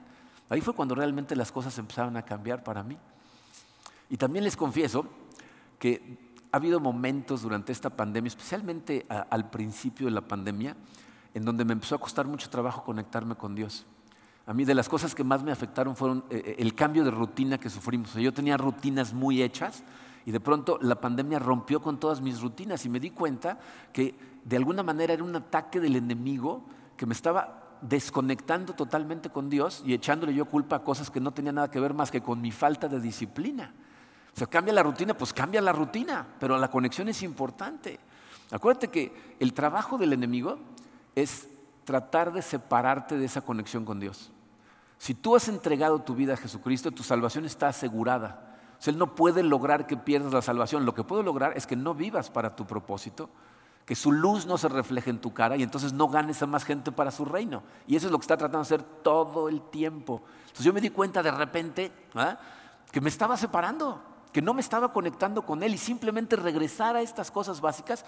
Ahí 0.49 0.61
fue 0.61 0.73
cuando 0.73 0.95
realmente 0.95 1.35
las 1.35 1.51
cosas 1.51 1.77
empezaron 1.79 2.17
a 2.17 2.23
cambiar 2.23 2.63
para 2.63 2.85
mí. 2.85 2.97
Y 4.09 4.17
también 4.17 4.45
les 4.45 4.57
confieso 4.57 5.05
que 5.81 6.33
ha 6.53 6.59
habido 6.59 6.79
momentos 6.79 7.43
durante 7.43 7.73
esta 7.73 7.91
pandemia, 7.91 8.29
especialmente 8.29 9.05
al 9.09 9.51
principio 9.51 10.07
de 10.07 10.13
la 10.13 10.21
pandemia, 10.21 10.77
en 11.35 11.45
donde 11.45 11.65
me 11.65 11.73
empezó 11.73 11.97
a 11.97 11.99
costar 11.99 12.29
mucho 12.29 12.49
trabajo 12.51 12.85
conectarme 12.85 13.35
con 13.35 13.57
Dios. 13.57 13.85
A 14.47 14.55
mí 14.55 14.65
de 14.65 14.75
las 14.77 14.89
cosas 14.89 15.13
que 15.13 15.25
más 15.25 15.43
me 15.43 15.51
afectaron 15.51 15.97
fueron 15.97 16.25
eh, 16.31 16.41
eh, 16.45 16.57
el 16.61 16.77
cambio 16.77 17.03
de 17.03 17.11
rutina 17.11 17.59
que 17.59 17.69
sufrimos. 17.69 18.15
yo 18.15 18.33
tenía 18.33 18.57
rutinas 18.57 19.13
muy 19.13 19.43
hechas 19.43 19.83
y 20.27 20.33
de 20.33 20.41
pronto 20.41 20.79
la 20.81 21.01
pandemia 21.01 21.39
rompió 21.39 21.81
con 21.81 21.99
todas 21.99 22.21
mis 22.21 22.41
rutinas 22.41 22.85
y 22.85 22.89
me 22.89 23.01
di 23.01 23.11
cuenta 23.11 23.59
que 23.93 24.15
de 24.45 24.57
alguna 24.57 24.83
manera 24.83 25.13
era 25.13 25.25
un 25.25 25.37
ataque 25.37 25.81
del 25.81 25.97
enemigo 25.97 26.65
que 26.97 27.07
me 27.07 27.15
estaba 27.15 27.77
desconectando 27.81 28.73
totalmente 28.73 29.29
con 29.29 29.51
Dios 29.51 29.83
y 29.85 29.93
echándole 29.93 30.35
yo 30.35 30.47
culpa 30.47 30.77
a 30.77 30.85
cosas 30.85 31.11
que 31.11 31.21
no 31.21 31.33
tenían 31.33 31.57
nada 31.57 31.71
que 31.71 31.81
ver 31.81 31.93
más 31.93 32.11
que 32.11 32.23
con 32.23 32.41
mi 32.41 32.51
falta 32.51 32.89
de 32.89 33.01
disciplina. 33.01 33.73
O 34.35 34.37
sea, 34.37 34.47
cambia 34.47 34.73
la 34.73 34.83
rutina, 34.83 35.15
pues 35.15 35.33
cambia 35.33 35.61
la 35.61 35.73
rutina, 35.73 36.27
pero 36.41 36.59
la 36.59 36.71
conexión 36.71 37.09
es 37.09 37.23
importante. 37.23 38.01
Acuérdate 38.51 38.89
que 38.89 39.37
el 39.39 39.53
trabajo 39.53 39.99
del 39.99 40.13
enemigo 40.13 40.59
es 41.15 41.49
tratar 41.85 42.33
de 42.33 42.43
separarte 42.43 43.17
de 43.17 43.27
esa 43.27 43.43
conexión 43.43 43.85
con 43.85 44.01
Dios. 44.01 44.33
Si 44.99 45.15
tú 45.15 45.37
has 45.37 45.49
entregado 45.49 46.01
tu 46.01 46.15
vida 46.15 46.35
a 46.35 46.39
Jesucristo, 46.39 46.91
tu 46.91 47.03
salvación 47.03 47.45
está 47.45 47.69
asegurada. 47.69 48.54
O 48.79 48.91
Él 48.91 48.99
no 48.99 49.15
puede 49.15 49.43
lograr 49.43 49.87
que 49.87 49.97
pierdas 49.97 50.33
la 50.33 50.43
salvación. 50.43 50.85
Lo 50.85 50.95
que 50.95 51.05
puede 51.05 51.23
lograr 51.23 51.57
es 51.57 51.67
que 51.67 51.77
no 51.77 51.95
vivas 51.95 52.31
para 52.31 52.55
tu 52.55 52.67
propósito, 52.67 53.31
que 53.85 53.95
su 53.95 54.13
luz 54.13 54.47
no 54.47 54.59
se 54.59 54.69
refleje 54.69 55.11
en 55.11 55.21
tu 55.21 55.33
cara 55.33 55.57
y 55.57 55.63
entonces 55.63 55.93
no 55.93 56.09
ganes 56.09 56.43
a 56.43 56.47
más 56.47 56.65
gente 56.65 56.93
para 56.93 57.11
su 57.11 57.25
reino. 57.25 57.63
Y 57.87 57.97
eso 57.97 58.07
es 58.07 58.13
lo 58.13 58.19
que 58.19 58.25
está 58.25 58.37
tratando 58.37 58.59
de 58.59 58.75
hacer 58.75 58.83
todo 58.83 59.49
el 59.49 59.61
tiempo. 59.63 60.23
Entonces 60.41 60.65
yo 60.65 60.73
me 60.73 60.81
di 60.81 60.91
cuenta 60.91 61.23
de 61.23 61.31
repente 61.31 61.93
¿ah? 62.15 62.39
que 62.91 63.01
me 63.01 63.09
estaba 63.09 63.37
separando, 63.37 64.03
que 64.33 64.43
no 64.43 64.55
me 64.55 64.61
estaba 64.61 64.93
conectando 64.93 65.43
con 65.43 65.63
Él 65.63 65.75
y 65.75 65.79
simplemente 65.79 66.37
regresar 66.37 66.97
a 66.97 67.03
estas 67.03 67.31
cosas 67.31 67.61
básicas 67.61 68.05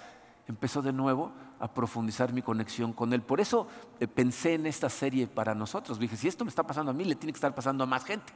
empezó 0.49 0.81
de 0.81 0.93
nuevo 0.93 1.33
a 1.59 1.73
profundizar 1.73 2.33
mi 2.33 2.43
conexión 2.43 2.93
con 2.93 3.13
Él. 3.13 3.23
Por 3.23 3.41
eso 3.41 3.67
eh, 3.99 4.07
pensé 4.07 4.55
en 4.55 4.67
esta 4.67 4.89
serie 4.89 5.27
para 5.27 5.55
nosotros. 5.55 5.99
Dije, 5.99 6.17
si 6.17 6.29
esto 6.29 6.45
me 6.45 6.51
está 6.51 6.63
pasando 6.63 6.91
a 6.91 6.95
mí, 6.95 7.05
le 7.05 7.17
tiene 7.17 7.33
que 7.33 7.39
estar 7.39 7.55
pasando 7.55 7.85
a 7.85 7.87
más 7.87 8.05
gente. 8.05 8.33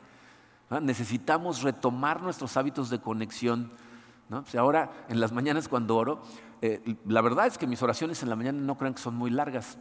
Necesitamos 0.79 1.62
retomar 1.62 2.23
nuestros 2.23 2.57
hábitos 2.57 2.91
de 2.91 3.01
conexión. 3.01 3.71
ahora, 4.57 5.07
en 5.09 5.18
las 5.18 5.33
mañanas 5.33 5.68
cuando 5.68 5.97
oro, 5.97 6.23
eh, 6.62 6.97
la 7.07 7.21
verdad 7.23 7.47
es 7.47 7.59
que 7.59 7.66
mis 7.66 7.83
oraciones 7.83 8.23
en 8.23 8.31
la 8.31 8.37
mañana 8.37 8.61
no 8.61 8.79
crean 8.79 8.95
que 8.95 9.03
son 9.03 9.16
muy 9.16 9.31
largas, 9.31 9.79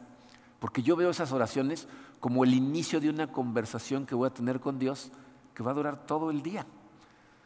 porque 0.59 0.81
yo 0.81 0.95
veo 0.95 1.11
esas 1.11 1.31
oraciones 1.31 1.87
como 2.19 2.43
el 2.43 2.55
inicio 2.55 2.99
de 2.99 3.09
una 3.09 3.31
conversación 3.31 4.07
que 4.07 4.15
voy 4.15 4.27
a 4.27 4.33
tener 4.33 4.59
con 4.59 4.79
Dios 4.79 5.11
que 5.53 5.61
va 5.61 5.71
a 5.71 5.75
durar 5.75 6.07
todo 6.07 6.31
el 6.31 6.41
día. 6.41 6.65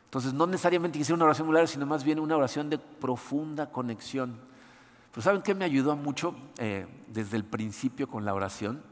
Entonces, 0.06 0.34
no 0.34 0.46
necesariamente 0.48 1.00
que 1.00 1.06
sea 1.06 1.16
una 1.16 1.26
oración 1.26 1.48
muy 1.48 1.56
larga, 1.56 1.68
sino 1.68 1.86
más 1.86 2.04
bien 2.04 2.20
una 2.20 2.38
oración 2.38 2.70
de 2.70 2.78
profunda 2.78 3.72
conexión. 3.72 4.40
Pero 5.12 5.22
¿saben 5.22 5.42
qué 5.42 5.54
me 5.54 5.66
ayudó 5.66 5.96
mucho 5.96 6.36
eh, 6.60 6.88
desde 7.08 7.36
el 7.36 7.44
principio 7.44 8.08
con 8.08 8.24
la 8.24 8.34
oración? 8.34 8.84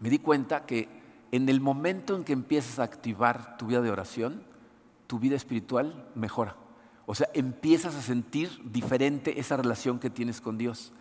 Me 0.00 0.10
di 0.10 0.18
cuenta 0.18 0.66
que 0.66 1.05
en 1.32 1.48
el 1.48 1.60
momento 1.60 2.16
en 2.16 2.24
que 2.24 2.32
empiezas 2.32 2.78
a 2.78 2.84
activar 2.84 3.56
tu 3.56 3.66
vida 3.66 3.80
de 3.80 3.90
oración, 3.90 4.42
tu 5.06 5.18
vida 5.18 5.36
espiritual 5.36 6.08
mejora. 6.14 6.56
O 7.06 7.14
sea, 7.14 7.28
empiezas 7.34 7.94
a 7.94 8.02
sentir 8.02 8.60
diferente 8.64 9.38
esa 9.38 9.56
relación 9.56 9.98
que 9.98 10.10
tienes 10.10 10.40
con 10.40 10.58
Dios. 10.58 10.92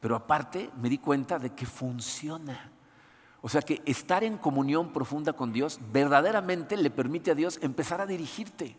Pero 0.00 0.14
aparte 0.14 0.70
me 0.80 0.88
di 0.88 0.98
cuenta 0.98 1.38
de 1.38 1.50
que 1.50 1.66
funciona. 1.66 2.70
O 3.40 3.48
sea 3.48 3.62
que 3.62 3.82
estar 3.84 4.24
en 4.24 4.38
comunión 4.38 4.92
profunda 4.92 5.32
con 5.32 5.52
Dios 5.52 5.80
verdaderamente 5.92 6.76
le 6.76 6.90
permite 6.90 7.32
a 7.32 7.34
Dios 7.34 7.58
empezar 7.62 8.00
a 8.00 8.06
dirigirte, 8.06 8.76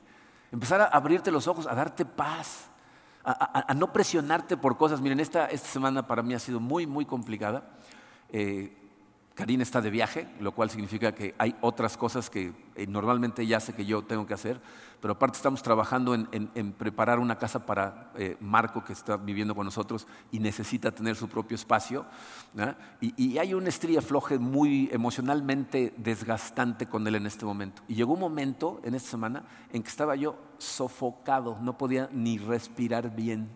empezar 0.52 0.82
a 0.82 0.86
abrirte 0.86 1.32
los 1.32 1.48
ojos, 1.48 1.68
a 1.68 1.76
darte 1.76 2.06
paz, 2.06 2.70
a, 3.24 3.74
no 3.76 3.94
presionarte 3.94 4.58
por 4.58 4.78
cosas. 4.78 5.02
Miren, 5.02 5.20
esta, 5.20 5.46
esta, 5.48 5.68
semana 5.68 6.08
para 6.08 6.24
mí 6.24 6.34
ha 6.34 6.40
sido 6.40 6.60
muy, 6.60 6.88
muy 6.88 7.06
complicada. 7.06 7.70
Eh, 8.32 8.76
Karina 9.40 9.64
está 9.64 9.80
de 9.80 9.90
viaje, 9.90 10.28
lo 10.42 10.52
cual 10.52 10.70
significa 10.70 11.16
que 11.16 11.34
hay 11.38 11.56
otras 11.62 11.96
cosas 11.96 12.30
que 12.30 12.52
eh, 12.76 12.86
normalmente 12.88 13.48
ya 13.48 13.62
sé 13.62 13.72
que 13.72 13.86
yo 13.86 14.02
tengo 14.02 14.28
que 14.28 14.34
hacer, 14.34 14.60
pero 15.00 15.14
aparte 15.14 15.38
estamos 15.38 15.64
trabajando 15.64 16.14
en, 16.14 16.74
preparar 16.74 17.20
una 17.20 17.38
casa 17.38 17.66
para 17.66 18.12
eh, 18.18 18.36
Marco 18.42 18.84
que 18.84 18.92
está 18.92 19.16
viviendo 19.16 19.56
con 19.56 19.64
nosotros 19.64 20.08
y 20.30 20.40
necesita 20.40 20.92
tener 20.92 21.16
su 21.16 21.30
propio 21.30 21.56
espacio. 21.56 22.06
Y, 23.00 23.38
hay 23.38 23.54
un 23.54 23.66
estría 23.68 24.02
floje 24.02 24.38
muy 24.38 24.90
emocionalmente 24.92 25.94
desgastante 25.96 26.88
con 26.88 27.08
él 27.08 27.16
en 27.16 27.26
este 27.26 27.46
momento. 27.46 27.82
Y 27.88 27.96
llegó 27.96 28.16
un 28.16 28.20
momento 28.20 28.82
en 28.84 28.94
esta 28.94 29.12
semana 29.12 29.46
en 29.72 29.84
que 29.84 29.88
estaba 29.88 30.18
yo 30.18 30.36
sofocado, 30.58 31.58
no 31.62 31.78
podía 31.78 32.10
ni 32.12 32.40
respirar 32.40 33.16
bien. 33.16 33.50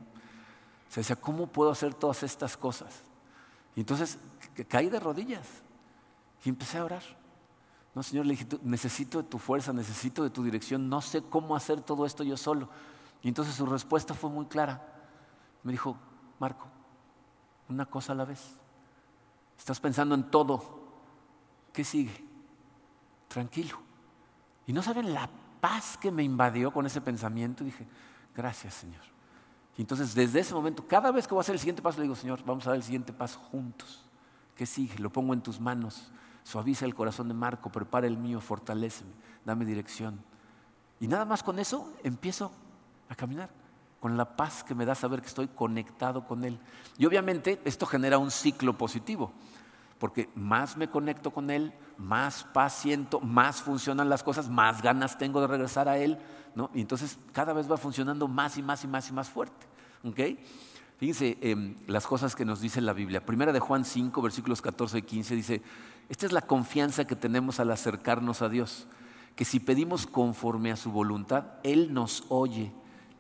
O 0.88 0.94
sea, 0.94 1.02
decía, 1.02 1.18
¿cómo 1.18 1.48
puedo 1.48 1.72
hacer 1.72 1.94
todas 1.94 2.24
estas 2.24 2.56
cosas? 2.56 3.04
Y 3.76 3.82
entonces 3.82 4.18
caí 4.70 4.88
de 4.88 5.02
rodillas 5.02 5.63
y 6.44 6.50
empecé 6.50 6.78
a 6.78 6.86
orar. 6.86 7.04
No, 7.96 8.02
Señor, 8.02 8.26
le 8.26 8.32
dije, 8.32 8.48
necesito 8.64 9.22
de 9.22 9.30
tu 9.30 9.38
fuerza, 9.38 9.72
necesito 9.72 10.24
de 10.24 10.30
tu 10.30 10.44
dirección, 10.44 10.90
no 10.90 11.02
sé 11.02 11.22
cómo 11.22 11.56
hacer 11.56 11.82
todo 11.82 12.06
esto 12.06 12.24
yo 12.24 12.38
solo. 12.38 12.70
Y 13.22 13.28
entonces 13.28 13.56
su 13.56 13.66
respuesta 13.66 14.14
fue 14.14 14.30
muy 14.30 14.48
clara. 14.48 14.86
Me 15.62 15.72
dijo, 15.72 15.98
Marco, 16.40 16.68
una 17.70 17.86
cosa 17.86 18.14
a 18.14 18.16
la 18.16 18.26
vez. 18.26 18.58
Estás 19.58 19.80
pensando 19.80 20.16
en 20.16 20.30
todo. 20.30 20.84
¿Qué 21.72 21.84
sigue? 21.84 22.26
Tranquilo. 23.28 23.80
Y 24.66 24.74
no 24.74 24.82
saben 24.82 25.14
la 25.14 25.30
paz 25.62 25.98
que 25.98 26.12
me 26.12 26.24
invadió 26.24 26.74
con 26.74 26.86
ese 26.86 27.00
pensamiento. 27.00 27.64
dije, 27.64 27.88
gracias, 28.36 28.74
Señor. 28.74 29.02
Y 29.78 29.82
entonces 29.82 30.14
desde 30.14 30.40
ese 30.40 30.54
momento, 30.54 30.86
cada 30.88 31.12
vez 31.12 31.28
que 31.28 31.34
voy 31.34 31.40
a 31.40 31.42
hacer 31.42 31.56
el 31.56 31.60
siguiente 31.60 31.82
paso, 31.82 31.98
le 31.98 32.04
digo, 32.04 32.16
Señor, 32.16 32.44
vamos 32.44 32.66
a 32.66 32.72
dar 32.72 32.78
el 32.78 32.84
siguiente 32.84 33.14
paso 33.14 33.40
juntos. 33.40 34.04
¿Qué 34.56 34.66
sigue? 34.66 35.00
Lo 35.00 35.12
pongo 35.12 35.34
en 35.34 35.42
tus 35.42 35.60
manos. 35.60 36.12
Suaviza 36.44 36.86
el 36.86 36.96
corazón 36.96 37.28
de 37.28 37.34
Marco, 37.34 37.72
prepara 37.72 38.08
el 38.08 38.18
mío, 38.18 38.42
fortaléceme, 38.42 39.12
dame 39.46 39.66
dirección. 39.66 40.20
Y 41.00 41.08
nada 41.08 41.26
más 41.26 41.44
con 41.44 41.60
eso 41.60 41.94
empiezo 42.04 42.52
a 43.10 43.16
caminar, 43.16 43.50
con 44.00 44.18
la 44.18 44.36
paz 44.36 44.64
que 44.64 44.76
me 44.76 44.86
da 44.86 44.96
saber 44.96 45.22
que 45.22 45.28
estoy 45.28 45.48
conectado 45.48 46.26
con 46.26 46.44
Él. 46.44 46.60
Y 46.98 47.06
obviamente 47.06 47.62
esto 47.66 47.86
genera 47.86 48.18
un 48.18 48.32
ciclo 48.32 48.78
positivo, 48.78 49.32
porque 50.00 50.30
más 50.36 50.76
me 50.76 50.90
conecto 50.90 51.32
con 51.32 51.50
Él, 51.50 51.74
más 51.98 52.44
paz 52.44 52.74
siento, 52.74 53.20
más 53.22 53.62
funcionan 53.62 54.10
las 54.10 54.24
cosas, 54.24 54.50
más 54.50 54.82
ganas 54.82 55.18
tengo 55.18 55.40
de 55.42 55.48
regresar 55.48 55.88
a 55.88 55.98
Él, 55.98 56.20
¿no? 56.56 56.70
Y 56.74 56.82
entonces 56.82 57.18
cada 57.32 57.54
vez 57.54 57.72
va 57.72 57.78
funcionando 57.78 58.28
más 58.28 58.58
y 58.58 58.62
más 58.62 58.84
y 58.84 58.88
más 58.88 59.10
y 59.10 59.14
más 59.14 59.30
fuerte. 59.30 59.66
Fíjense 60.98 61.38
em, 61.42 61.76
las 61.88 62.08
cosas 62.08 62.36
que 62.36 62.46
nos 62.46 62.62
dice 62.62 62.82
la 62.82 62.94
Biblia. 62.94 63.26
Primera 63.26 63.52
de 63.52 63.60
Juan 63.60 63.84
5, 63.84 64.22
versículos 64.22 64.62
14 64.62 65.00
y 65.00 65.02
15 65.02 65.36
dice, 65.36 65.62
esta 66.10 66.26
es 66.26 66.32
la 66.32 66.42
confianza 66.42 67.06
que 67.06 67.16
tenemos 67.16 67.60
al 67.60 67.72
acercarnos 67.72 68.42
a 68.42 68.50
Dios, 68.50 68.88
que 69.36 69.46
si 69.46 69.60
pedimos 69.60 70.06
conforme 70.06 70.72
a 70.72 70.76
su 70.76 70.92
voluntad, 70.92 71.46
Él 71.64 71.94
nos 71.94 72.24
oye. 72.30 72.72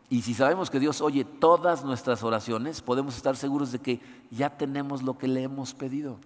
Y 0.10 0.22
si 0.22 0.34
sabemos 0.34 0.70
que 0.70 0.80
Dios 0.80 1.02
oye 1.02 1.26
todas 1.26 1.84
nuestras 1.84 2.22
oraciones, 2.24 2.82
podemos 2.82 3.16
estar 3.16 3.36
seguros 3.36 3.72
de 3.72 3.80
que 3.80 4.00
ya 4.30 4.52
tenemos 4.52 5.02
lo 5.02 5.18
que 5.18 5.28
le 5.28 5.42
hemos 5.42 5.74
pedido. 5.74 6.20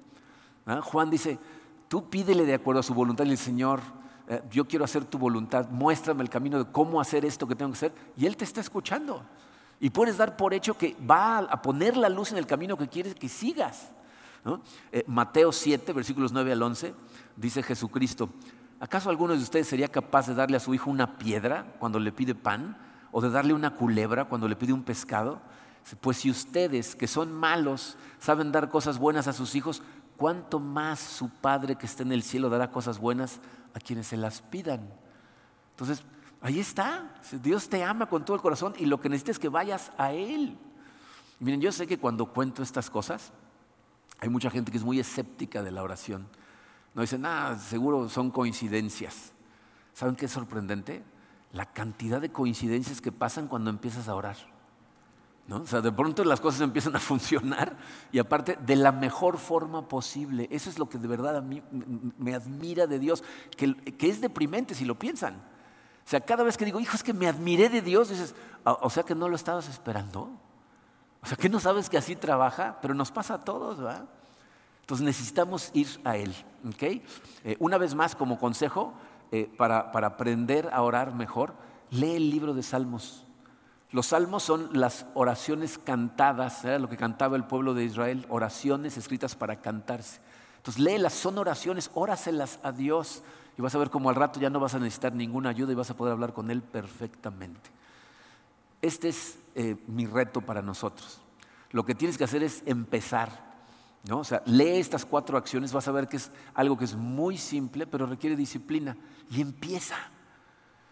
¿Ah? 0.65 0.81
Juan 0.81 1.09
dice, 1.09 1.39
tú 1.87 2.09
pídele 2.09 2.45
de 2.45 2.55
acuerdo 2.55 2.81
a 2.81 2.83
su 2.83 2.93
voluntad 2.93 3.23
y 3.25 3.31
el 3.31 3.37
Señor, 3.37 3.79
eh, 4.27 4.41
yo 4.51 4.67
quiero 4.67 4.83
hacer 4.83 5.05
tu 5.05 5.17
voluntad, 5.17 5.69
muéstrame 5.69 6.21
el 6.21 6.29
camino 6.29 6.57
de 6.57 6.69
cómo 6.69 6.99
hacer 6.99 7.23
esto 7.23 7.47
que 7.47 7.55
tengo 7.55 7.71
que 7.71 7.77
hacer. 7.77 7.93
Y 8.17 8.25
Él 8.25 8.35
te 8.35 8.43
está 8.43 8.59
escuchando. 8.59 9.23
Y 9.79 9.89
puedes 9.91 10.17
dar 10.17 10.37
por 10.37 10.53
hecho 10.53 10.77
que 10.77 10.95
va 11.09 11.39
a 11.39 11.61
poner 11.61 11.97
la 11.97 12.09
luz 12.09 12.31
en 12.31 12.37
el 12.37 12.47
camino 12.47 12.77
que 12.77 12.87
quieres 12.87 13.13
que 13.13 13.29
sigas. 13.29 13.91
Eh, 14.91 15.03
Mateo 15.07 15.51
7, 15.51 15.93
versículos 15.93 16.31
9 16.31 16.51
al 16.53 16.63
11, 16.63 16.93
dice 17.35 17.61
Jesucristo, 17.61 18.29
¿acaso 18.79 19.09
alguno 19.09 19.33
de 19.35 19.43
ustedes 19.43 19.67
sería 19.67 19.89
capaz 19.89 20.27
de 20.27 20.35
darle 20.35 20.57
a 20.57 20.61
su 20.61 20.73
hijo 20.73 20.89
una 20.89 21.17
piedra 21.17 21.75
cuando 21.79 21.99
le 21.99 22.11
pide 22.11 22.33
pan? 22.33 22.77
¿O 23.11 23.21
de 23.21 23.29
darle 23.29 23.53
una 23.53 23.73
culebra 23.73 24.25
cuando 24.25 24.47
le 24.47 24.55
pide 24.55 24.73
un 24.73 24.83
pescado? 24.83 25.41
Pues 26.01 26.17
si 26.17 26.29
ustedes, 26.29 26.95
que 26.95 27.07
son 27.07 27.33
malos, 27.33 27.97
saben 28.19 28.51
dar 28.51 28.69
cosas 28.69 28.99
buenas 28.99 29.27
a 29.27 29.33
sus 29.33 29.55
hijos, 29.55 29.81
¿cuánto 30.17 30.59
más 30.59 30.99
su 30.99 31.29
Padre 31.29 31.75
que 31.75 31.85
está 31.85 32.03
en 32.03 32.11
el 32.11 32.23
cielo 32.23 32.49
dará 32.49 32.71
cosas 32.71 32.99
buenas 32.99 33.39
a 33.73 33.79
quienes 33.79 34.07
se 34.07 34.17
las 34.17 34.41
pidan? 34.41 34.89
Entonces, 35.71 36.03
ahí 36.41 36.59
está. 36.59 37.15
Dios 37.41 37.69
te 37.69 37.83
ama 37.83 38.07
con 38.07 38.25
todo 38.25 38.35
el 38.35 38.41
corazón 38.41 38.73
y 38.77 38.85
lo 38.85 38.99
que 38.99 39.09
necesitas 39.09 39.35
es 39.35 39.39
que 39.39 39.49
vayas 39.49 39.91
a 39.97 40.13
Él. 40.13 40.57
Miren, 41.39 41.61
yo 41.61 41.71
sé 41.71 41.87
que 41.87 41.99
cuando 41.99 42.27
cuento 42.27 42.63
estas 42.63 42.89
cosas, 42.89 43.31
hay 44.19 44.29
mucha 44.29 44.49
gente 44.49 44.71
que 44.71 44.77
es 44.77 44.83
muy 44.83 44.99
escéptica 44.99 45.61
de 45.61 45.71
la 45.71 45.83
oración. 45.83 46.27
No 46.93 47.01
dicen, 47.01 47.21
nada, 47.21 47.59
seguro 47.59 48.09
son 48.09 48.31
coincidencias. 48.31 49.33
¿Saben 49.93 50.15
qué 50.15 50.25
es 50.25 50.31
sorprendente? 50.31 51.03
La 51.53 51.65
cantidad 51.65 52.19
de 52.19 52.31
coincidencias 52.31 53.01
que 53.01 53.11
pasan 53.11 53.47
cuando 53.47 53.69
empiezas 53.69 54.07
a 54.07 54.15
orar. 54.15 54.37
¿No? 55.47 55.57
O 55.57 55.65
sea, 55.67 55.79
de 55.79 55.91
pronto 55.91 56.25
las 56.25 56.41
cosas 56.41 56.61
empiezan 56.61 56.95
a 56.95 56.99
funcionar 57.01 57.77
y 58.11 58.19
aparte 58.19 58.57
de 58.65 58.75
la 58.75 58.91
mejor 58.91 59.37
forma 59.37 59.87
posible. 59.87 60.47
Eso 60.51 60.69
es 60.69 60.79
lo 60.79 60.89
que 60.89 60.97
de 60.97 61.07
verdad 61.07 61.37
a 61.37 61.41
mí 61.41 61.61
me 62.17 62.33
admira 62.33 62.87
de 62.87 62.99
Dios, 62.99 63.23
que 63.55 63.95
es 63.99 64.19
deprimente 64.19 64.73
si 64.73 64.83
lo 64.83 64.97
piensan. 64.97 65.41
O 66.07 66.09
sea, 66.09 66.21
cada 66.21 66.45
vez 66.45 66.55
que 66.55 66.63
digo, 66.63 66.79
hijo, 66.79 66.95
es 66.95 67.03
que 67.03 67.11
me 67.11 67.27
admiré 67.27 67.67
de 67.67 67.81
Dios, 67.81 68.07
dices, 68.07 68.33
ah, 68.63 68.77
o 68.79 68.89
sea 68.89 69.03
que 69.03 69.13
no 69.13 69.27
lo 69.27 69.35
estabas 69.35 69.67
esperando. 69.67 70.31
O 71.21 71.25
sea, 71.25 71.35
que 71.35 71.49
no 71.49 71.59
sabes 71.59 71.89
que 71.89 71.97
así 71.97 72.15
trabaja, 72.15 72.77
pero 72.81 72.93
nos 72.93 73.11
pasa 73.11 73.33
a 73.33 73.43
todos, 73.43 73.79
¿verdad? 73.79 74.05
Entonces 74.79 75.05
necesitamos 75.05 75.69
ir 75.73 75.99
a 76.05 76.15
Él. 76.15 76.33
¿okay? 76.73 77.03
Eh, 77.43 77.57
una 77.59 77.77
vez 77.77 77.93
más, 77.93 78.15
como 78.15 78.39
consejo, 78.39 78.93
eh, 79.33 79.51
para, 79.57 79.91
para, 79.91 80.07
aprender 80.07 80.69
a 80.71 80.81
orar 80.81 81.13
mejor, 81.13 81.53
lee 81.91 82.15
el 82.15 82.29
libro 82.29 82.53
de 82.53 82.63
Salmos. 82.63 83.25
Los 83.91 84.07
salmos 84.07 84.43
son 84.43 84.69
las 84.71 85.07
oraciones 85.13 85.77
cantadas, 85.77 86.63
era 86.63 86.79
lo 86.79 86.87
que 86.87 86.95
cantaba 86.95 87.35
el 87.35 87.43
pueblo 87.43 87.73
de 87.73 87.83
Israel, 87.83 88.25
oraciones 88.29 88.95
escritas 88.95 89.35
para 89.35 89.57
cantarse. 89.57 90.21
Entonces 90.67 90.83
léelas, 90.83 91.13
son 91.13 91.37
oraciones, 91.37 91.89
óraselas 91.93 92.59
a 92.61 92.73
Dios 92.73 93.23
y 93.57 93.61
vas 93.61 93.73
a 93.73 93.77
ver 93.77 93.89
cómo 93.89 94.09
al 94.09 94.15
rato 94.15 94.37
ya 94.37 94.49
no 94.49 94.59
vas 94.59 94.75
a 94.75 94.79
necesitar 94.79 95.13
ninguna 95.13 95.47
ayuda 95.47 95.71
y 95.71 95.75
vas 95.75 95.89
a 95.91 95.95
poder 95.95 96.11
hablar 96.11 96.33
con 96.33 96.51
Él 96.51 96.61
perfectamente. 96.61 97.69
Este 98.81 99.07
es 99.07 99.39
eh, 99.55 99.77
mi 99.87 100.05
reto 100.05 100.41
para 100.41 100.61
nosotros. 100.61 101.21
Lo 101.71 101.85
que 101.85 101.95
tienes 101.95 102.17
que 102.17 102.25
hacer 102.25 102.43
es 102.43 102.63
empezar. 102.65 103.29
¿no? 104.09 104.19
O 104.19 104.23
sea, 104.25 104.43
lee 104.45 104.77
estas 104.77 105.05
cuatro 105.05 105.37
acciones, 105.37 105.71
vas 105.71 105.87
a 105.87 105.93
ver 105.93 106.09
que 106.09 106.17
es 106.17 106.31
algo 106.53 106.77
que 106.77 106.83
es 106.83 106.95
muy 106.95 107.37
simple, 107.37 107.87
pero 107.87 108.05
requiere 108.05 108.35
disciplina. 108.35 108.97
Y 109.31 109.39
empieza. 109.39 109.95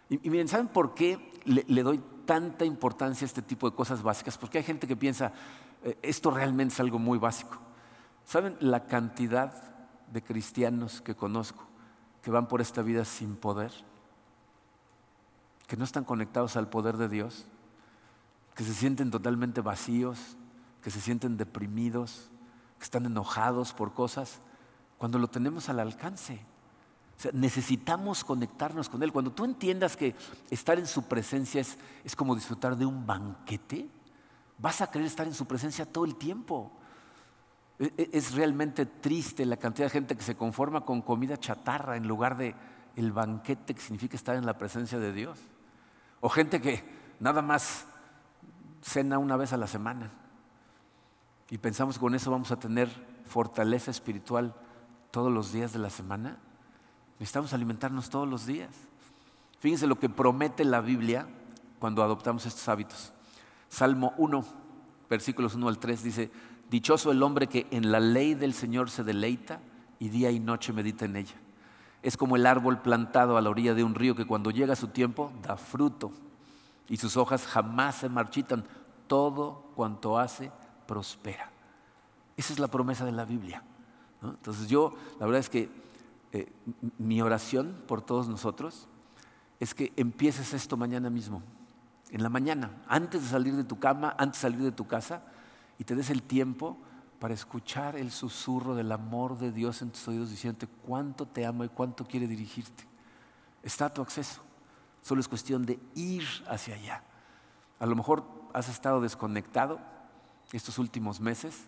Y, 0.10 0.30
miren, 0.30 0.48
¿saben 0.48 0.70
por 0.70 0.94
qué 0.94 1.34
le, 1.44 1.84
doy 1.84 2.02
tanta 2.26 2.64
importancia 2.64 3.26
a 3.26 3.28
este 3.28 3.42
tipo 3.42 3.70
de 3.70 3.76
cosas 3.76 4.02
básicas? 4.02 4.38
Porque 4.38 4.60
hay 4.60 4.64
gente 4.64 4.88
que 4.88 4.96
piensa, 4.96 5.34
eh, 5.84 5.98
esto 6.02 6.32
realmente 6.32 6.74
es 6.74 6.80
algo 6.80 6.98
muy 6.98 7.18
básico. 7.18 7.64
¿Saben 8.26 8.58
la 8.60 8.86
cantidad 8.86 9.54
de 10.12 10.24
cristianos 10.24 11.02
que 11.02 11.16
conozco 11.16 11.66
que 12.22 12.32
van 12.32 12.48
por 12.48 12.62
esta 12.62 12.82
vida 12.82 13.06
sin 13.06 13.36
poder? 13.36 13.72
Que 15.68 15.78
no 15.78 15.84
están 15.84 16.04
conectados 16.04 16.56
al 16.58 16.70
poder 16.70 16.98
de 16.98 17.08
Dios, 17.08 17.46
que 18.56 18.64
se 18.64 18.74
sienten 18.74 19.12
totalmente 19.12 19.62
vacíos, 19.62 20.38
que 20.82 20.92
se 20.92 21.02
sienten 21.02 21.38
deprimidos, 21.38 22.30
que 22.78 22.84
están 22.84 23.06
enojados 23.06 23.74
por 23.74 23.94
cosas, 23.94 24.40
cuando 24.98 25.20
lo 25.20 25.28
tenemos 25.28 25.70
al 25.70 25.80
alcance 25.80 26.46
necesitamos 27.34 28.24
conectarnos 28.24 28.90
con 28.90 29.02
Él. 29.04 29.12
Cuando 29.12 29.32
tú 29.32 29.46
entiendas 29.46 29.96
que 29.96 30.16
estar 30.50 30.78
en 30.78 30.88
su 30.88 31.04
presencia 31.04 31.62
es, 31.62 31.78
es 32.04 32.16
como 32.16 32.36
disfrutar 32.36 32.76
de 32.76 32.86
un 32.86 33.06
banquete, 33.06 33.90
vas 34.58 34.82
a 34.82 34.88
querer 34.92 35.08
estar 35.08 35.26
en 35.26 35.34
su 35.34 35.46
presencia 35.46 35.86
todo 35.86 36.06
el 36.06 36.16
tiempo. 36.16 36.72
E, 37.80 37.94
e, 37.98 38.10
es 38.14 38.34
realmente 38.34 38.86
triste 38.86 39.46
la 39.46 39.58
cantidad 39.58 39.88
de 39.88 39.92
gente 39.92 40.16
que 40.16 40.24
se 40.24 40.36
conforma 40.36 40.82
con 40.82 41.02
comida 41.02 41.38
chatarra 41.38 41.98
en 41.98 42.08
lugar 42.08 42.38
de 42.38 42.56
el 42.96 43.12
banquete 43.12 43.76
que 43.76 43.82
significa 43.82 44.16
estar 44.16 44.36
en 44.36 44.46
la 44.46 44.58
presencia 44.58 45.00
de 45.00 45.12
Dios. 45.12 45.40
O 46.22 46.30
gente 46.30 46.62
que 46.62 46.84
nada 47.20 47.42
más 47.42 47.86
cena 48.82 49.18
una 49.18 49.36
vez 49.36 49.52
a 49.54 49.58
la 49.58 49.68
semana 49.68 50.12
y 51.50 51.58
pensamos 51.58 51.96
que 51.96 52.02
con 52.02 52.16
eso 52.16 52.32
vamos 52.32 52.52
a 52.52 52.60
tener 52.60 52.90
fortaleza 53.26 53.92
espiritual 53.92 54.56
todos 55.12 55.32
los 55.32 55.52
días 55.52 55.74
de 55.74 55.80
la 55.80 55.90
semana. 55.90 56.38
Necesitamos 57.20 57.54
alimentarnos 57.54 58.10
todos 58.10 58.28
los 58.28 58.46
días. 58.46 58.72
Fíjense 59.60 59.88
lo 59.88 60.00
que 60.00 60.10
promete 60.10 60.66
la 60.66 60.82
Biblia 60.82 61.28
cuando 61.80 62.04
adoptamos 62.04 62.46
estos 62.46 62.68
hábitos. 62.68 63.14
Salmo 63.70 64.14
1, 64.18 64.46
versículos 65.10 65.56
1 65.56 65.68
al 65.68 65.80
3 65.80 66.04
dice, 66.04 66.32
Dichoso 66.70 67.11
el 67.11 67.22
hombre 67.24 67.47
que 67.47 67.68
en 67.72 67.91
la 67.91 67.99
ley 67.99 68.34
del 68.34 68.53
Señor 68.53 68.89
se 68.89 69.03
deleita 69.03 69.59
y 69.99 70.09
día 70.09 70.32
y 70.32 70.39
noche 70.39 70.74
medita 70.74 71.05
en 71.05 71.16
ella. 71.16 71.36
Es 72.01 72.18
como 72.18 72.36
el 72.36 72.45
árbol 72.45 72.82
plantado 72.82 73.38
a 73.38 73.41
la 73.41 73.49
orilla 73.49 73.74
de 73.74 73.84
un 73.84 73.95
río 73.95 74.16
que 74.16 74.28
cuando 74.28 74.51
llega 74.51 74.76
su 74.76 74.89
tiempo 74.89 75.32
da 75.41 75.57
fruto 75.57 76.11
y 76.88 76.97
sus 76.97 77.18
hojas 77.18 77.45
jamás 77.47 77.95
se 77.95 78.09
marchitan. 78.09 78.66
Todo 79.07 79.72
cuanto 79.76 80.18
hace 80.18 80.51
prospera. 80.88 81.51
Esa 82.38 82.53
es 82.53 82.59
la 82.59 82.68
promesa 82.68 83.05
de 83.05 83.11
la 83.11 83.26
Biblia. 83.26 83.63
Entonces 84.22 84.68
yo, 84.68 84.93
la 85.20 85.26
verdad 85.26 85.39
es 85.39 85.49
que 85.49 85.70
eh, 86.32 86.51
mi 86.97 87.22
oración 87.22 87.76
por 87.88 88.01
todos 88.01 88.28
nosotros 88.28 88.88
es 89.59 89.74
que 89.74 89.93
empieces 89.95 90.53
esto 90.53 90.76
mañana 90.78 91.09
mismo, 91.09 91.41
en 92.11 92.24
la 92.24 92.30
mañana, 92.30 92.72
antes 92.88 93.24
de 93.24 93.30
salir 93.30 93.55
de 93.55 93.63
tu 93.63 93.80
cama, 93.80 94.16
antes 94.18 94.39
de 94.39 94.41
salir 94.41 94.61
de 94.61 94.72
tu 94.72 94.86
casa, 94.86 95.24
y 95.78 95.84
te 95.84 95.96
des 95.96 96.10
el 96.10 96.24
tiempo 96.24 96.78
para 97.20 97.34
escuchar 97.34 97.96
el 97.96 98.12
susurro 98.12 98.76
del 98.76 98.92
amor 98.92 99.38
de 99.38 99.52
Dios 99.52 99.82
en 99.82 99.92
tus 99.92 100.08
oídos 100.08 100.30
diciéndote 100.30 100.68
cuánto 100.68 101.26
te 101.26 101.46
ama 101.46 101.66
y 101.66 101.70
cuánto 101.70 102.06
quiere 102.06 102.28
dirigirte. 102.28 102.86
Está 103.64 103.86
a 103.86 103.94
tu 103.94 104.02
acceso. 104.02 104.42
Solo 105.02 105.22
es 105.22 105.28
cuestión 105.28 105.66
de 105.66 105.80
ir 105.96 106.24
hacia 106.48 106.76
allá. 106.76 107.04
A 107.80 107.86
lo 107.86 107.96
mejor 107.96 108.24
has 108.54 108.70
estado 108.70 109.02
desconectado 109.02 109.80
estos 110.52 110.78
últimos 110.78 111.20
meses 111.20 111.66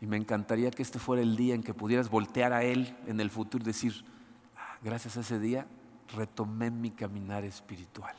y 0.00 0.06
me 0.06 0.16
encantaría 0.16 0.70
que 0.70 0.82
este 0.82 0.98
fuera 0.98 1.22
el 1.22 1.36
día 1.36 1.54
en 1.54 1.62
que 1.62 1.74
pudieras 1.74 2.08
voltear 2.08 2.52
a 2.52 2.62
Él 2.62 2.96
en 3.06 3.20
el 3.20 3.30
futuro 3.30 3.62
y 3.62 3.66
decir, 3.66 4.04
ah, 4.56 4.76
gracias 4.82 5.16
a 5.16 5.20
ese 5.20 5.38
día 5.38 5.66
retomé 6.14 6.70
mi 6.70 6.90
caminar 6.90 7.44
espiritual. 7.44 8.16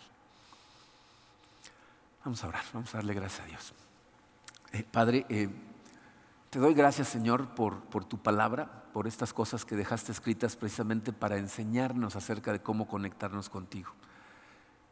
Vamos 2.24 2.44
a 2.44 2.48
orar, 2.48 2.64
vamos 2.74 2.94
a 2.94 3.00
darle 3.00 3.14
gracias 3.14 3.42
a 3.42 3.46
Dios. 3.46 3.74
Eh, 4.74 4.86
padre, 4.90 5.26
eh, 5.28 5.50
te 6.50 6.60
doy 6.60 6.74
gracias 6.74 7.10
Señor 7.10 7.56
por, 7.56 8.06
tu 8.06 8.18
palabra, 8.18 8.86
por 8.94 9.06
estas 9.06 9.34
cosas 9.34 9.66
que 9.66 9.76
dejaste 9.76 10.14
escritas 10.14 10.56
precisamente 10.56 11.12
para 11.12 11.38
enseñarnos 11.38 12.16
acerca 12.16 12.54
de 12.54 12.62
cómo 12.62 12.88
conectarnos 12.88 13.50
contigo. 13.50 13.92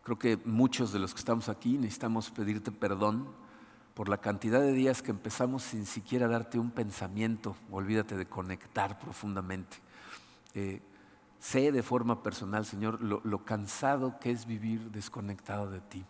Creo 0.04 0.20
que 0.20 0.38
muchos 0.44 0.92
de 0.92 1.00
los 1.00 1.14
que 1.14 1.20
estamos 1.20 1.48
aquí 1.48 1.78
necesitamos 1.78 2.30
pedirte 2.30 2.72
perdón 2.72 3.30
por 3.94 4.10
la 4.10 4.18
cantidad 4.18 4.60
de 4.60 4.74
días 4.74 5.02
que 5.02 5.12
empezamos 5.12 5.64
sin 5.64 5.86
siquiera 5.86 6.28
darte 6.28 6.60
un 6.60 6.72
pensamiento, 6.72 7.56
olvídate 7.72 8.18
de 8.18 8.26
conectar 8.26 9.00
profundamente. 9.00 9.78
Eh, 10.56 10.82
sé 11.40 11.72
de 11.72 11.84
forma 11.84 12.22
personal, 12.22 12.66
Señor, 12.66 13.02
lo, 13.02 13.46
cansado 13.46 14.20
que 14.20 14.32
es 14.32 14.46
vivir 14.46 14.92
desconectado 14.92 15.70
de 15.70 15.80
ti. 15.82 16.06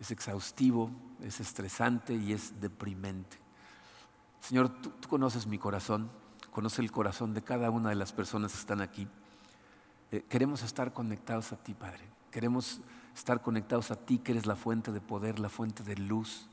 Es 0.00 0.10
exhaustivo, 0.10 0.90
es 1.22 1.40
estresante 1.40 2.14
y 2.14 2.32
es 2.32 2.60
deprimente. 2.60 3.38
Señor, 4.40 4.70
tú, 4.70 4.90
conoces 5.08 5.46
mi 5.46 5.58
corazón, 5.58 6.10
conoces 6.50 6.78
el 6.80 6.90
corazón 6.90 7.34
de 7.34 7.42
cada 7.42 7.70
una 7.70 7.90
de 7.90 7.94
las 7.94 8.12
personas 8.12 8.52
que 8.52 8.58
están 8.58 8.80
aquí. 8.80 9.06
Eh, 10.10 10.24
queremos 10.28 10.62
estar 10.62 10.92
conectados 10.92 11.52
a 11.52 11.56
ti, 11.56 11.74
Padre. 11.74 12.08
Queremos 12.30 12.80
estar 13.14 13.42
conectados 13.42 13.90
a 13.90 13.96
ti, 13.96 14.18
que 14.18 14.32
eres 14.32 14.46
la 14.46 14.56
fuente 14.56 14.92
de 14.92 15.00
poder, 15.00 15.38
la 15.38 15.48
fuente 15.48 15.82
de 15.82 15.96
luz, 15.96 16.48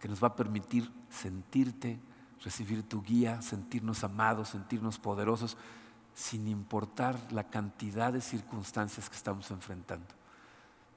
que 0.00 0.08
nos 0.08 0.22
va 0.22 0.28
a 0.28 0.36
permitir 0.36 0.90
sentirte, 1.10 1.98
recibir 2.42 2.82
tu 2.88 3.02
guía, 3.02 3.42
sentirnos 3.42 4.04
amados, 4.04 4.50
sentirnos 4.50 4.98
poderosos, 4.98 5.56
sin 6.14 6.46
importar 6.48 7.16
la 7.32 7.44
cantidad 7.44 8.12
de 8.12 8.20
circunstancias 8.20 9.08
que 9.08 9.16
estamos 9.16 9.50
enfrentando. 9.50 10.06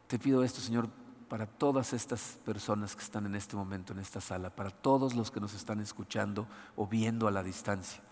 Te 0.08 0.20
pido 0.20 0.44
esto, 0.44 0.62
Señor, 0.62 0.90
para 1.32 1.46
todas 1.46 1.94
estas 1.94 2.38
personas 2.44 2.94
que 2.94 3.04
están 3.04 3.26
en 3.26 3.36
este 3.36 3.56
momento 3.56 3.94
en 3.94 4.00
esta 4.00 4.20
sala, 4.20 4.50
para 4.50 4.70
todos 4.70 5.16
los 5.16 5.32
que 5.32 5.40
nos 5.40 5.54
están 5.54 5.80
escuchando 5.80 6.46
o 6.76 6.88
viendo 6.88 7.26
a 7.26 7.32
la 7.32 7.42
distancia, 7.42 8.04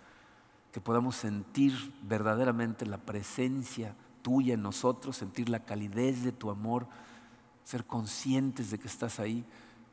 que 0.71 0.79
podamos 0.79 1.17
sentir 1.17 1.73
verdaderamente 2.01 2.85
la 2.85 2.97
presencia 2.97 3.93
tuya 4.21 4.53
en 4.53 4.61
nosotros, 4.61 5.17
sentir 5.17 5.49
la 5.49 5.65
calidez 5.65 6.23
de 6.23 6.31
tu 6.31 6.49
amor, 6.49 6.87
ser 7.65 7.83
conscientes 7.83 8.71
de 8.71 8.79
que 8.79 8.87
estás 8.87 9.19
ahí 9.19 9.43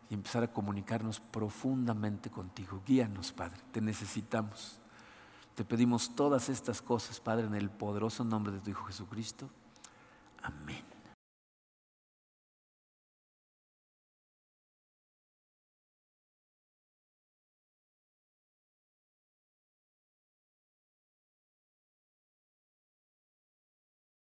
y 0.08 0.14
empezar 0.14 0.44
a 0.44 0.52
comunicarnos 0.52 1.18
profundamente 1.18 2.30
contigo. 2.30 2.80
Guíanos, 2.86 3.32
Padre, 3.32 3.58
te 3.72 3.80
necesitamos. 3.80 4.78
Te 5.56 5.64
pedimos 5.64 6.14
todas 6.14 6.48
estas 6.48 6.80
cosas, 6.80 7.18
Padre, 7.18 7.48
en 7.48 7.56
el 7.56 7.70
poderoso 7.70 8.22
nombre 8.22 8.52
de 8.52 8.60
tu 8.60 8.70
Hijo 8.70 8.84
Jesucristo. 8.84 9.50
Amén. 10.44 10.95